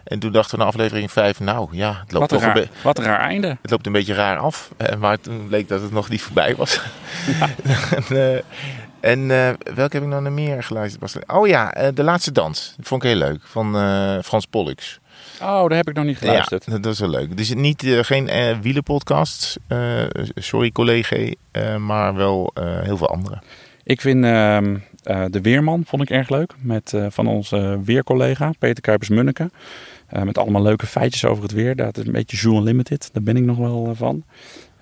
En 0.04 0.20
toen 0.20 0.32
dachten 0.32 0.58
we 0.58 0.64
na 0.64 0.70
aflevering 0.70 1.12
5, 1.12 1.40
nou 1.40 1.68
ja, 1.72 1.88
het 2.04 2.12
loopt, 2.12 2.32
Wat 2.32 2.32
een, 2.32 2.38
toch 2.38 2.48
een, 2.48 2.54
raar, 2.54 2.54
be- 2.74 2.82
wat 2.84 2.98
een 2.98 3.04
raar 3.04 3.20
einde. 3.20 3.58
het 3.62 3.72
loopt 3.72 3.86
een 3.86 3.92
beetje 3.92 4.14
raar 4.14 4.38
af. 4.38 4.72
Maar 5.00 5.20
toen 5.20 5.48
bleek 5.48 5.68
dat 5.68 5.82
het 5.82 5.92
nog 5.92 6.10
niet 6.10 6.22
voorbij 6.22 6.56
was. 6.56 6.82
en 8.10 8.48
en 9.00 9.28
welke 9.76 9.96
heb 9.96 10.02
ik 10.04 10.08
nou 10.08 10.22
nog 10.22 10.34
meer 10.34 10.64
geluisterd? 10.64 11.14
Er- 11.14 11.36
Oh 11.36 11.48
ja, 11.48 11.92
De 11.94 12.04
Laatste 12.04 12.32
Dans. 12.32 12.74
Dat 12.78 12.88
vond 12.88 13.04
ik 13.04 13.10
heel 13.10 13.18
leuk. 13.18 13.40
Van 13.44 13.72
Frans 14.24 14.46
Pollux. 14.46 15.00
Oh, 15.42 15.68
daar 15.68 15.78
heb 15.78 15.90
ik 15.90 15.96
nog 15.96 16.06
niet 16.06 16.18
geluisterd. 16.18 16.66
Ja, 16.66 16.78
dat, 16.78 16.94
is 16.94 17.00
wel 17.00 17.10
leuk. 17.10 17.38
Dus 17.38 17.54
niet, 17.54 17.84
eh, 17.84 18.00
geen 18.02 18.30
wielenpodcasts. 18.62 19.58
eh, 19.68 20.04
sorry 20.36 20.72
collega. 20.72 21.34
maar 21.80 22.16
wel 22.16 22.52
heel 22.56 22.98
veel 22.98 23.10
andere. 23.10 23.42
Ik 23.84 24.02
vind 24.02 24.24
ehm, 24.24 24.78
eh, 25.04 25.26
De 25.30 25.42
Weerman 25.42 25.84
vond 25.86 26.02
ik 26.02 26.10
erg 26.10 26.30
leuk. 26.30 26.54
Met, 26.62 26.94
van 27.10 27.28
onze 27.28 27.80
weercollega 27.84 28.52
Peter 28.60 28.82
Kuipers-Munneke. 28.82 29.50
Met 30.24 30.38
allemaal 30.38 30.62
leuke 30.62 30.86
feitjes 30.86 31.26
over 31.26 31.44
het 31.44 31.52
weer. 31.52 31.76
Dat 31.76 31.98
is 31.98 32.06
een 32.06 32.12
beetje 32.12 32.38
Zoo 32.38 32.58
Unlimited. 32.58 33.10
Daar 33.14 33.24
ben 33.24 33.38
ik 33.38 33.44
nog 33.44 33.58
wel 33.58 33.96
van. 33.96 34.24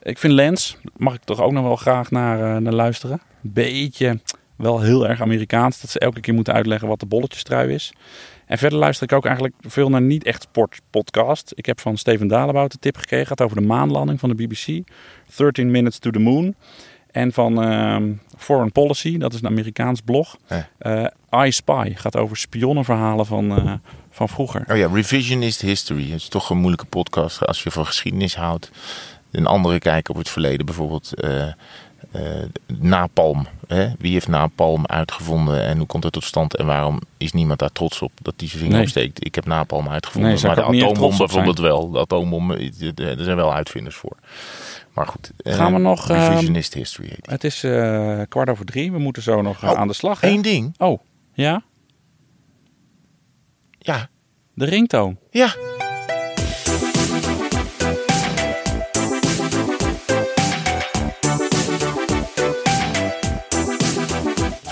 Ik 0.02 0.18
vind 0.18 0.34
Lens, 0.34 0.78
mag 0.98 1.14
ik 1.14 1.24
toch 1.24 1.42
ook 1.42 1.52
nog 1.52 1.64
wel 1.64 1.76
graag 1.76 2.12
naar, 2.12 2.62
naar 2.62 2.74
luisteren. 2.74 3.22
Beetje 3.42 4.20
wel 4.56 4.82
heel 4.82 5.08
erg 5.08 5.22
Amerikaans. 5.22 5.82
Dat 5.82 5.90
ze 5.90 6.00
elke 6.00 6.20
keer 6.20 6.34
moeten 6.34 6.54
uitleggen 6.54 6.88
wat 6.88 7.00
de 7.00 7.06
bolletjestrui 7.06 7.74
is. 7.74 7.94
En 8.46 8.58
verder 8.58 8.80
luister 8.80 9.08
ik 9.08 9.14
ook 9.14 9.26
eigenlijk 9.26 9.56
veel 9.62 9.90
naar 9.90 10.02
niet 10.02 10.24
echt 10.24 10.42
sportpodcast. 10.42 11.52
Ik 11.56 11.66
heb 11.66 11.80
van 11.82 11.98
Steven 11.98 12.28
Dalebout 12.28 12.72
de 12.72 12.78
tip 12.80 12.98
gekregen. 12.98 13.28
Het 13.28 13.38
gaat 13.38 13.48
over 13.48 13.62
de 13.62 13.68
maanlanding 13.68 14.20
van 14.20 14.30
de 14.30 14.36
BBC. 14.36 14.84
13 15.36 15.72
Minutes 15.72 16.00
to 16.00 16.10
the 16.10 16.20
Moon. 16.20 16.56
En 17.12 17.34
van 17.34 17.64
ehm, 17.64 18.14
Foreign 18.38 18.72
Policy, 18.72 19.18
dat 19.18 19.34
is 19.34 19.40
een 19.40 19.48
Amerikaans 19.48 20.02
blog. 20.02 20.38
Eh. 20.78 21.06
I 21.46 21.52
Spy 21.52 21.94
gaat 21.96 22.16
over 22.16 22.38
spionnenverhalen 22.38 23.26
van, 23.26 23.58
eh, 23.58 23.74
van 24.10 24.30
vroeger. 24.30 24.64
Oh 24.68 24.78
ja, 24.78 24.88
Revisionist 24.94 25.62
History. 25.62 26.12
Het 26.12 26.22
is 26.22 26.28
toch 26.28 26.50
een 26.50 26.58
moeilijke 26.58 26.86
podcast 26.86 27.46
als 27.46 27.64
je 27.64 27.72
van 27.72 27.86
geschiedenis 27.86 28.36
houdt. 28.36 28.72
Een 29.32 29.46
andere 29.46 29.80
kijk 29.80 30.10
op 30.10 30.16
het 30.16 30.30
verleden. 30.30 30.66
Bijvoorbeeld 30.66 31.14
eh, 31.14 31.48
napalm. 32.68 33.48
Hè? 33.68 33.88
Wie 34.00 34.12
heeft 34.14 34.28
napalm 34.28 34.86
uitgevonden 34.86 35.64
en 35.64 35.78
hoe 35.78 35.88
komt 35.88 36.04
het 36.04 36.14
tot 36.14 36.24
stand? 36.24 36.56
En 36.56 36.66
waarom 36.66 37.00
is 37.18 37.32
niemand 37.34 37.60
daar 37.60 37.72
trots 37.72 38.02
op 38.02 38.12
dat 38.22 38.34
hij 38.38 38.48
zijn 38.48 38.60
vinger 38.60 38.76
Nee. 38.76 38.84
opsteekt? 38.84 39.26
Ik 39.26 39.36
heb 39.36 39.46
napalm 39.46 39.90
uitgevonden. 39.90 40.32
Nee, 40.34 40.42
maar 40.46 40.56
de 40.56 40.62
atoombom 40.64 41.18
bijvoorbeeld 41.18 41.60
wel. 41.60 41.90
De 41.92 42.00
atoombom, 42.00 42.52
eh, 42.52 43.00
er 43.18 43.24
zijn 43.24 43.36
wel 43.36 43.54
uitvinders 43.54 43.96
voor. 43.96 44.18
Maar 44.94 45.08
goed. 45.08 45.32
eh, 45.38 45.54
Gaan 45.54 45.74
we 45.74 45.80
nog, 45.80 46.10
ehm, 46.10 46.20
Revisionist 46.30 46.74
History 46.74 47.08
heet 47.08 47.24
die. 47.24 47.34
Het 47.34 47.44
is 47.44 47.64
eh, 47.64 48.22
kwart 48.30 48.50
over 48.50 48.66
drie. 48.66 48.92
We 48.92 49.00
moeten 49.00 49.24
zo 49.24 49.42
nog 49.42 49.64
eh, 49.64 49.70
Oh, 49.70 49.78
aan 49.78 49.88
de 49.88 49.94
slag. 49.94 50.22
hè? 50.22 50.28
Eén 50.28 50.42
ding. 50.42 50.74
Oh, 50.78 51.00
ja? 51.34 51.64
Ja. 53.80 54.10
De 54.54 54.66
ringtoon. 54.66 55.18
Ja. 55.32 55.56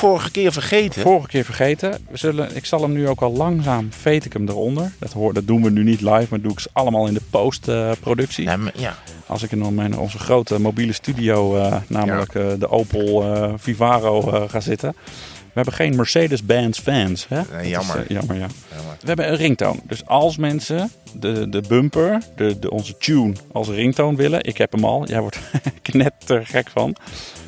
Vorige 0.04 0.32
keer 0.32 0.52
vergeten. 0.52 1.02
Vorige 1.02 1.28
keer 1.28 1.44
vergeten. 1.46 1.92
We 2.10 2.18
zullen, 2.18 2.56
ik 2.56 2.66
zal 2.66 2.82
hem 2.82 2.92
nu 2.92 3.08
ook 3.08 3.22
al 3.22 3.32
langzaam, 3.32 3.88
veet 3.92 4.26
ik 4.26 4.34
hem 4.34 4.50
eronder. 4.50 4.92
Dat, 5.00 5.12
hoor, 5.14 5.34
dat 5.34 5.48
doen 5.48 5.64
we 5.64 5.70
nu 5.70 5.84
niet 5.84 6.02
live, 6.02 6.28
maar 6.30 6.42
doe 6.42 6.52
ik 6.52 6.60
ze 6.60 6.70
allemaal 6.74 7.08
in 7.08 7.14
de 7.14 7.22
postproductie. 7.30 8.44
Ja, 8.44 8.58
maar- 8.58 8.74
ja. 8.76 8.96
Als 9.28 9.44
ik 9.44 9.52
in 9.52 9.76
mijn, 9.76 9.98
onze 9.98 10.20
grote 10.20 10.60
mobiele 10.60 10.94
studio, 10.94 11.58
eh, 11.58 11.76
namelijk 11.88 12.36
eh, 12.36 12.46
de 12.60 12.70
Opel 12.70 13.24
eh, 13.24 13.54
Vivaro, 13.58 14.22
ga 14.48 14.60
zitten. 14.60 14.96
We 15.44 15.60
hebben 15.60 15.74
geen 15.74 15.96
Mercedes-Benz 15.96 16.80
fans. 16.80 17.26
Hè? 17.30 17.40
Is, 17.62 17.68
jammer. 17.70 18.06
jammer, 18.08 18.36
ja. 18.36 18.48
Jammer. 18.76 18.96
We 19.00 19.08
hebben 19.08 19.30
een 19.30 19.36
ringtoon. 19.36 19.80
Dus 19.88 20.06
als 20.06 20.38
mensen 20.38 20.92
de, 21.14 21.50
de 21.50 21.64
bumper, 21.68 22.22
de, 22.36 22.60
de, 22.60 22.72
onze 22.72 22.98
tune 22.98 23.34
als 23.52 23.68
ringtoon 23.70 24.16
willen. 24.16 24.44
Ik 24.44 24.58
heb 24.58 24.72
hem 24.72 24.84
al. 24.86 25.08
Jij 25.08 25.22
wordt 25.22 25.40
knetter 25.82 26.46
gek 26.46 26.70
van. 26.70 26.96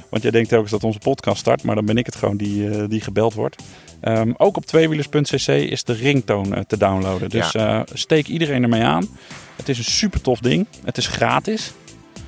Want 0.10 0.24
jij 0.24 0.32
denkt 0.32 0.50
telkens 0.50 0.72
dat 0.72 0.84
onze 0.84 1.00
podcast 1.00 1.40
start. 1.40 1.64
Maar 1.64 1.76
dan 1.76 1.86
ben 1.86 1.98
ik 1.98 2.06
het 2.06 2.16
gewoon 2.16 2.38
die, 2.38 2.70
eh, 2.70 2.84
die 2.88 3.02
gebeld 3.02 3.34
wordt. 3.34 3.64
Ehm, 4.02 4.32
ook 4.38 4.58
op 4.58 4.66
tweewielers.cc 4.66 5.48
is 5.48 5.84
de 5.84 5.94
ringtoon 5.94 6.56
eh, 6.56 6.62
te 6.68 6.78
downloaden. 6.78 7.30
Dus 7.30 7.54
eh, 7.54 7.82
steek 7.94 8.28
iedereen 8.28 8.64
ermee 8.64 8.84
aan. 8.84 9.08
Het 9.56 9.70
is 9.70 9.78
een 9.78 9.84
super 9.84 10.22
tof 10.22 10.40
ding. 10.40 10.68
Het 10.84 10.98
is 10.98 11.08
gratis. 11.08 11.72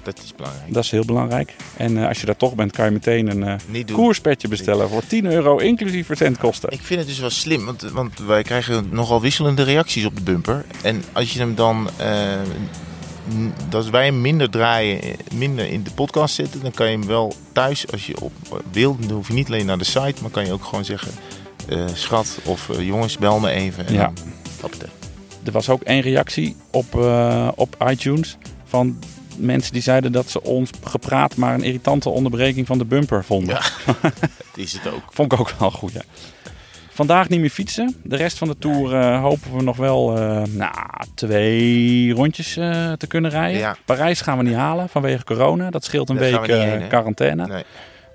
Dat 0.04 0.20
is 0.24 0.36
belangrijk. 0.36 0.74
Dat 0.74 0.84
is 0.84 0.92
heel 0.92 1.06
belangrijk. 1.06 1.56
En 1.78 1.98
als 1.98 2.20
je 2.20 2.26
daar 2.26 2.38
toch 2.38 2.56
bent, 2.56 2.72
kan 2.72 2.86
je 2.86 2.92
meteen 2.92 3.42
een 3.42 3.86
koerspetje 3.94 4.48
bestellen 4.48 4.90
voor 4.90 5.08
10 5.08 5.26
euro, 5.26 5.58
inclusief 5.58 6.06
verzendkosten. 6.06 6.70
Ik 6.72 6.82
vind 6.82 7.00
het 7.00 7.10
dus 7.10 7.20
wel 7.20 7.30
slim, 7.30 7.66
want, 7.66 7.82
want 7.82 8.20
wij 8.20 8.44
krijgen 8.44 8.88
nogal 8.92 9.22
wisselende 9.22 9.64
reacties 9.64 10.06
op 10.06 10.16
de 10.16 10.22
bumper. 10.22 10.66
En 10.84 11.04
als 11.14 11.34
je 11.34 11.40
hem 11.40 11.56
dan, 11.56 11.90
als 13.74 13.90
wij 13.90 14.12
minder 14.12 14.50
draaien, 14.50 15.02
eh, 15.02 15.10
minder 15.34 15.70
in 15.70 15.84
de 15.84 15.92
podcast 15.92 16.36
zetten, 16.36 16.62
dan 16.62 16.72
kan 16.72 16.86
je 16.92 16.98
hem 16.98 17.08
wel 17.08 17.34
thuis, 17.52 17.92
als 17.92 18.08
je 18.08 18.22
op 18.22 18.64
wil, 18.72 18.98
dan 19.00 19.12
hoef 19.12 19.28
je 19.28 19.34
niet 19.34 19.48
alleen 19.48 19.66
naar 19.66 19.78
de 19.78 19.84
site, 19.84 20.16
maar 20.22 20.32
kan 20.32 20.46
je 20.46 20.52
ook 20.52 20.64
gewoon 20.64 20.86
zeggen, 20.86 21.12
eh, 21.70 21.86
schat 21.94 22.38
of 22.46 22.70
eh, 22.70 22.86
jongens, 22.86 23.18
bel 23.18 23.40
me 23.40 23.50
even. 23.50 23.88
En 23.88 23.94
Ja. 23.94 24.12
dan. 24.62 24.72
Er 25.44 25.52
was 25.52 25.70
ook 25.70 25.82
één 25.82 26.02
reactie 26.02 26.56
op, 26.72 26.96
eh, 27.00 27.48
op 27.56 27.76
iTunes 27.90 28.38
van 28.66 29.00
mensen 29.38 29.74
die 29.74 29.82
zeiden 29.82 30.12
dat 30.12 30.30
ze 30.30 30.42
ons 30.44 30.70
gepraat 30.84 31.36
maar 31.36 31.54
een 31.54 31.64
irritante 31.64 32.10
onderbreking 32.10 32.68
van 32.68 32.78
de 32.78 32.86
bumper 32.86 33.24
vonden. 33.26 33.56
Ja. 33.56 33.62
Dat 34.12 34.66
is 34.66 34.74
het 34.74 34.88
ook. 34.94 35.02
Vond 35.10 35.34
ik 35.34 35.40
ook 35.40 35.54
wel 35.60 35.72
goed, 35.72 35.92
ja. 35.94 36.02
Vandaag 36.98 37.30
niet 37.30 37.40
meer 37.40 37.50
fietsen. 37.50 37.96
De 38.04 38.16
rest 38.16 38.38
van 38.38 38.48
de 38.48 38.58
Tour 38.58 38.96
eh, 38.96 39.22
hopen 39.22 39.58
we 39.58 39.64
nog 39.64 39.78
wel 39.78 40.18
eh, 40.18 40.42
nou, 40.44 40.74
twee 41.16 42.14
rondjes 42.14 42.58
eh, 42.58 42.92
te 42.92 43.08
kunnen 43.08 43.32
rijden. 43.32 43.60
Ja. 43.60 43.78
Parijs 43.86 44.22
gaan 44.22 44.38
we 44.38 44.44
niet 44.44 44.56
halen 44.56 44.90
vanwege 44.90 45.24
corona. 45.24 45.70
Dat 45.70 45.84
scheelt 45.84 46.10
een 46.10 46.18
week 46.18 46.46
we 46.46 46.54
heen, 46.54 46.88
quarantaine. 46.88 47.48
Nee. 47.48 47.64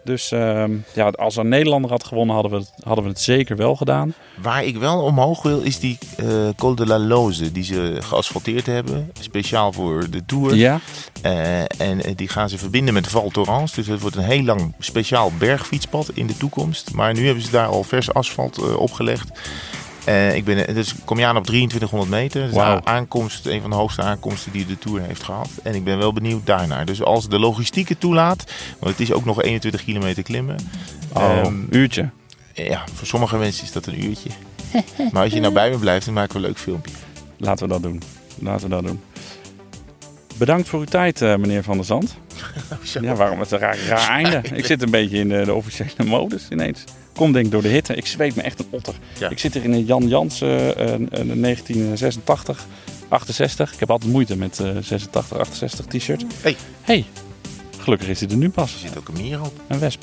Dus 0.04 0.32
ehm, 0.32 0.72
ja, 0.94 1.08
als 1.08 1.36
een 1.36 1.48
Nederlander 1.48 1.90
had 1.90 2.04
gewonnen, 2.04 2.34
hadden 2.34 2.52
we, 2.52 2.58
het, 2.58 2.72
hadden 2.84 3.04
we 3.04 3.10
het 3.10 3.20
zeker 3.20 3.56
wel 3.56 3.76
gedaan. 3.76 4.14
Waar 4.42 4.64
ik 4.64 4.76
wel 4.76 5.02
omhoog 5.02 5.42
wil, 5.42 5.60
is 5.60 5.78
die 5.78 5.98
eh 6.16 6.26
Col 6.56 6.74
de 6.74 6.86
la 6.86 6.98
Loze, 6.98 7.52
die 7.52 7.64
ze 7.64 7.96
geasfalteerd 8.00 8.66
hebben. 8.66 9.10
Speciaal 9.20 9.72
voor 9.72 10.10
de 10.10 10.24
Tour. 10.26 10.54
Ja, 10.54 10.80
Eh, 11.22 11.60
en 11.60 12.04
eh, 12.04 12.12
die 12.16 12.28
gaan 12.28 12.48
ze 12.48 12.58
verbinden 12.58 12.94
met 12.94 13.06
Val 13.08 13.28
Thorens. 13.30 13.74
Dus 13.74 13.86
het 13.86 14.00
wordt 14.00 14.16
een 14.16 14.22
heel 14.22 14.42
lang 14.42 14.74
speciaal 14.78 15.32
bergfietspad 15.38 16.10
in 16.14 16.26
de 16.26 16.36
toekomst. 16.36 16.92
Maar 16.94 17.14
nu 17.14 17.26
hebben 17.26 17.44
ze 17.44 17.50
daar 17.50 17.66
al 17.66 17.82
vers 17.84 18.14
asfalt 18.14 18.74
opgelegd. 18.76 19.30
Eh, 20.04 20.34
ik 20.36 20.44
ben, 20.44 20.74
dus 20.74 20.94
kom 21.04 21.18
je 21.18 21.26
aan 21.26 21.36
op 21.36 21.46
2300 21.46 22.10
meter. 22.10 22.40
Dat 22.40 22.50
is 22.50 22.56
Wauw. 22.56 22.76
de 22.80 22.84
aankomst, 22.84 23.46
een 23.46 23.60
van 23.60 23.70
de 23.70 23.76
hoogste 23.76 24.02
aankomsten 24.02 24.52
die 24.52 24.66
de 24.66 24.78
Tour 24.78 25.02
heeft 25.02 25.22
gehad. 25.22 25.48
En 25.62 25.74
ik 25.74 25.84
ben 25.84 25.98
wel 25.98 26.12
benieuwd 26.12 26.46
daarnaar. 26.46 26.84
Dus 26.86 27.02
als 27.02 27.28
de 27.28 27.38
logistiek 27.38 27.88
het 27.88 28.00
toelaat, 28.00 28.52
want 28.78 28.90
het 28.98 29.00
is 29.08 29.12
ook 29.12 29.24
nog 29.24 29.42
21 29.42 29.84
kilometer 29.84 30.22
klimmen. 30.22 30.56
oh, 31.12 31.22
Ehm, 31.22 31.54
uurtje. 31.70 32.10
ja, 32.54 32.84
voor 32.94 33.06
sommige 33.06 33.36
mensen 33.36 33.64
is 33.64 33.72
dat 33.72 33.86
een 33.86 34.04
uurtje. 34.04 34.30
maar 35.12 35.22
als 35.22 35.32
je 35.32 35.40
nou 35.40 35.52
bij 35.52 35.70
me 35.70 35.76
blijft, 35.78 36.04
dan 36.04 36.14
maken 36.14 36.32
we 36.32 36.38
een 36.38 36.44
leuk 36.44 36.58
filmpje. 36.58 36.92
Laten 37.36 37.66
we 37.66 37.72
dat 37.72 37.82
doen. 37.82 38.02
Laten 38.38 38.68
we 38.68 38.74
dat 38.74 38.86
doen. 38.86 39.00
Bedankt 40.36 40.68
voor 40.68 40.78
uw 40.80 40.84
tijd, 40.86 41.22
eh, 41.22 41.36
meneer 41.36 41.62
Van 41.62 41.76
der 41.76 41.86
Zand. 41.86 42.14
Ja, 43.00 43.14
waarom 43.14 43.40
het 43.40 43.50
een 43.50 43.58
raar, 43.58 43.78
raar 43.78 44.08
einde? 44.22 44.40
Ik 44.54 44.66
zit 44.66 44.82
een 44.82 44.90
beetje 44.90 45.18
in 45.18 45.28
de, 45.28 45.42
de 45.44 45.54
officiële 45.54 46.04
modus 46.04 46.48
ineens. 46.50 46.84
Kom 47.14 47.32
denk 47.32 47.44
ik 47.46 47.50
door 47.52 47.62
de 47.62 47.68
hitte. 47.68 47.94
Ik 47.94 48.06
zweet 48.06 48.34
me 48.36 48.42
echt 48.42 48.58
een 48.58 48.66
otter. 48.70 48.94
Ja. 49.18 49.28
Ik 49.28 49.38
zit 49.38 49.54
hier 49.54 49.64
in 49.64 49.72
een 49.72 49.84
Jan 49.84 50.08
Jansen 50.08 50.76
eh, 50.76 50.86
een- 50.92 51.08
een 51.10 51.40
1986, 51.40 52.66
68. 53.08 53.72
Ik 53.72 53.80
heb 53.80 53.90
altijd 53.90 54.12
moeite 54.12 54.36
met 54.36 54.60
eh 54.60 54.66
86, 54.80 55.38
68 55.38 55.86
t-shirt. 55.86 56.24
Hey. 56.40 56.56
Hey, 56.82 57.04
gelukkig 57.78 58.08
is 58.08 58.20
hij 58.20 58.28
er 58.28 58.36
nu 58.36 58.44
Er 58.44 58.50
pas. 58.50 58.80
zit 58.80 58.98
ook 58.98 59.08
een 59.08 59.22
mier 59.22 59.40
op. 59.42 59.52
Een 59.68 59.78
wesp. 59.78 60.02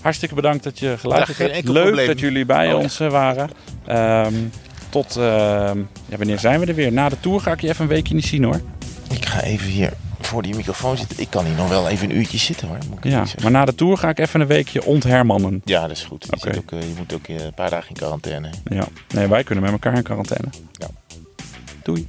Hartstikke 0.00 0.34
bedankt 0.34 0.64
dat 0.64 0.78
je 0.78 0.94
geluisterd 0.98 1.38
Ja, 1.38 1.44
hebt. 1.48 1.68
Leuk 1.68 1.84
probleem. 1.84 2.06
dat 2.06 2.20
jullie 2.20 2.44
bij 2.46 2.72
Oh, 2.72 2.78
ons 2.80 3.00
eh, 3.00 3.10
waren. 3.10 3.50
Ehm, 3.86 4.34
tot, 4.88 5.16
ehm, 5.16 5.78
ja, 6.08 6.16
wanneer 6.16 6.38
zijn 6.38 6.60
we 6.60 6.66
er 6.66 6.74
weer? 6.74 6.92
Na 6.92 7.08
de 7.08 7.20
tour 7.20 7.40
ga 7.40 7.52
ik 7.52 7.60
je 7.60 7.68
even 7.68 7.82
een 7.82 7.88
weekje 7.90 8.14
niet 8.14 8.24
zien 8.26 8.44
hoor. 8.44 8.60
Ik 9.10 9.24
ga 9.26 9.42
even 9.42 9.66
hier 9.68 9.92
voor 10.24 10.42
die 10.42 10.54
microfoon 10.54 10.96
zitten. 10.96 11.20
Ik 11.20 11.30
kan 11.30 11.44
hier 11.44 11.54
nog 11.54 11.68
wel 11.68 11.88
even 11.88 12.10
een 12.10 12.16
uurtje 12.16 12.38
zitten 12.38 12.68
hoor. 12.68 12.78
Moet 12.88 13.04
ik 13.04 13.10
Ja, 13.10 13.24
maar 13.42 13.50
na 13.50 13.64
de 13.64 13.74
tour 13.74 13.96
ga 13.98 14.08
ik 14.08 14.18
even 14.18 14.40
een 14.40 14.46
weekje 14.46 14.84
onthermannen. 14.84 15.62
Ja, 15.64 15.80
dat 15.80 15.96
is 15.96 16.02
goed. 16.04 16.26
Je, 16.30 16.38
zit 16.38 16.58
ook, 16.58 16.72
eh, 16.72 16.80
je 16.80 16.94
moet 16.96 17.14
ook 17.14 17.26
eh, 17.26 17.44
een 17.44 17.54
paar 17.54 17.70
dagen 17.70 17.88
in 17.88 17.94
quarantaine. 17.94 18.50
Ja. 18.64 18.86
Nee, 19.14 19.26
wij 19.26 19.44
kunnen 19.44 19.64
met 19.64 19.72
elkaar 19.72 19.96
in 19.96 20.02
quarantaine. 20.02 20.48
Ja. 20.72 20.86
Doei. 21.82 22.06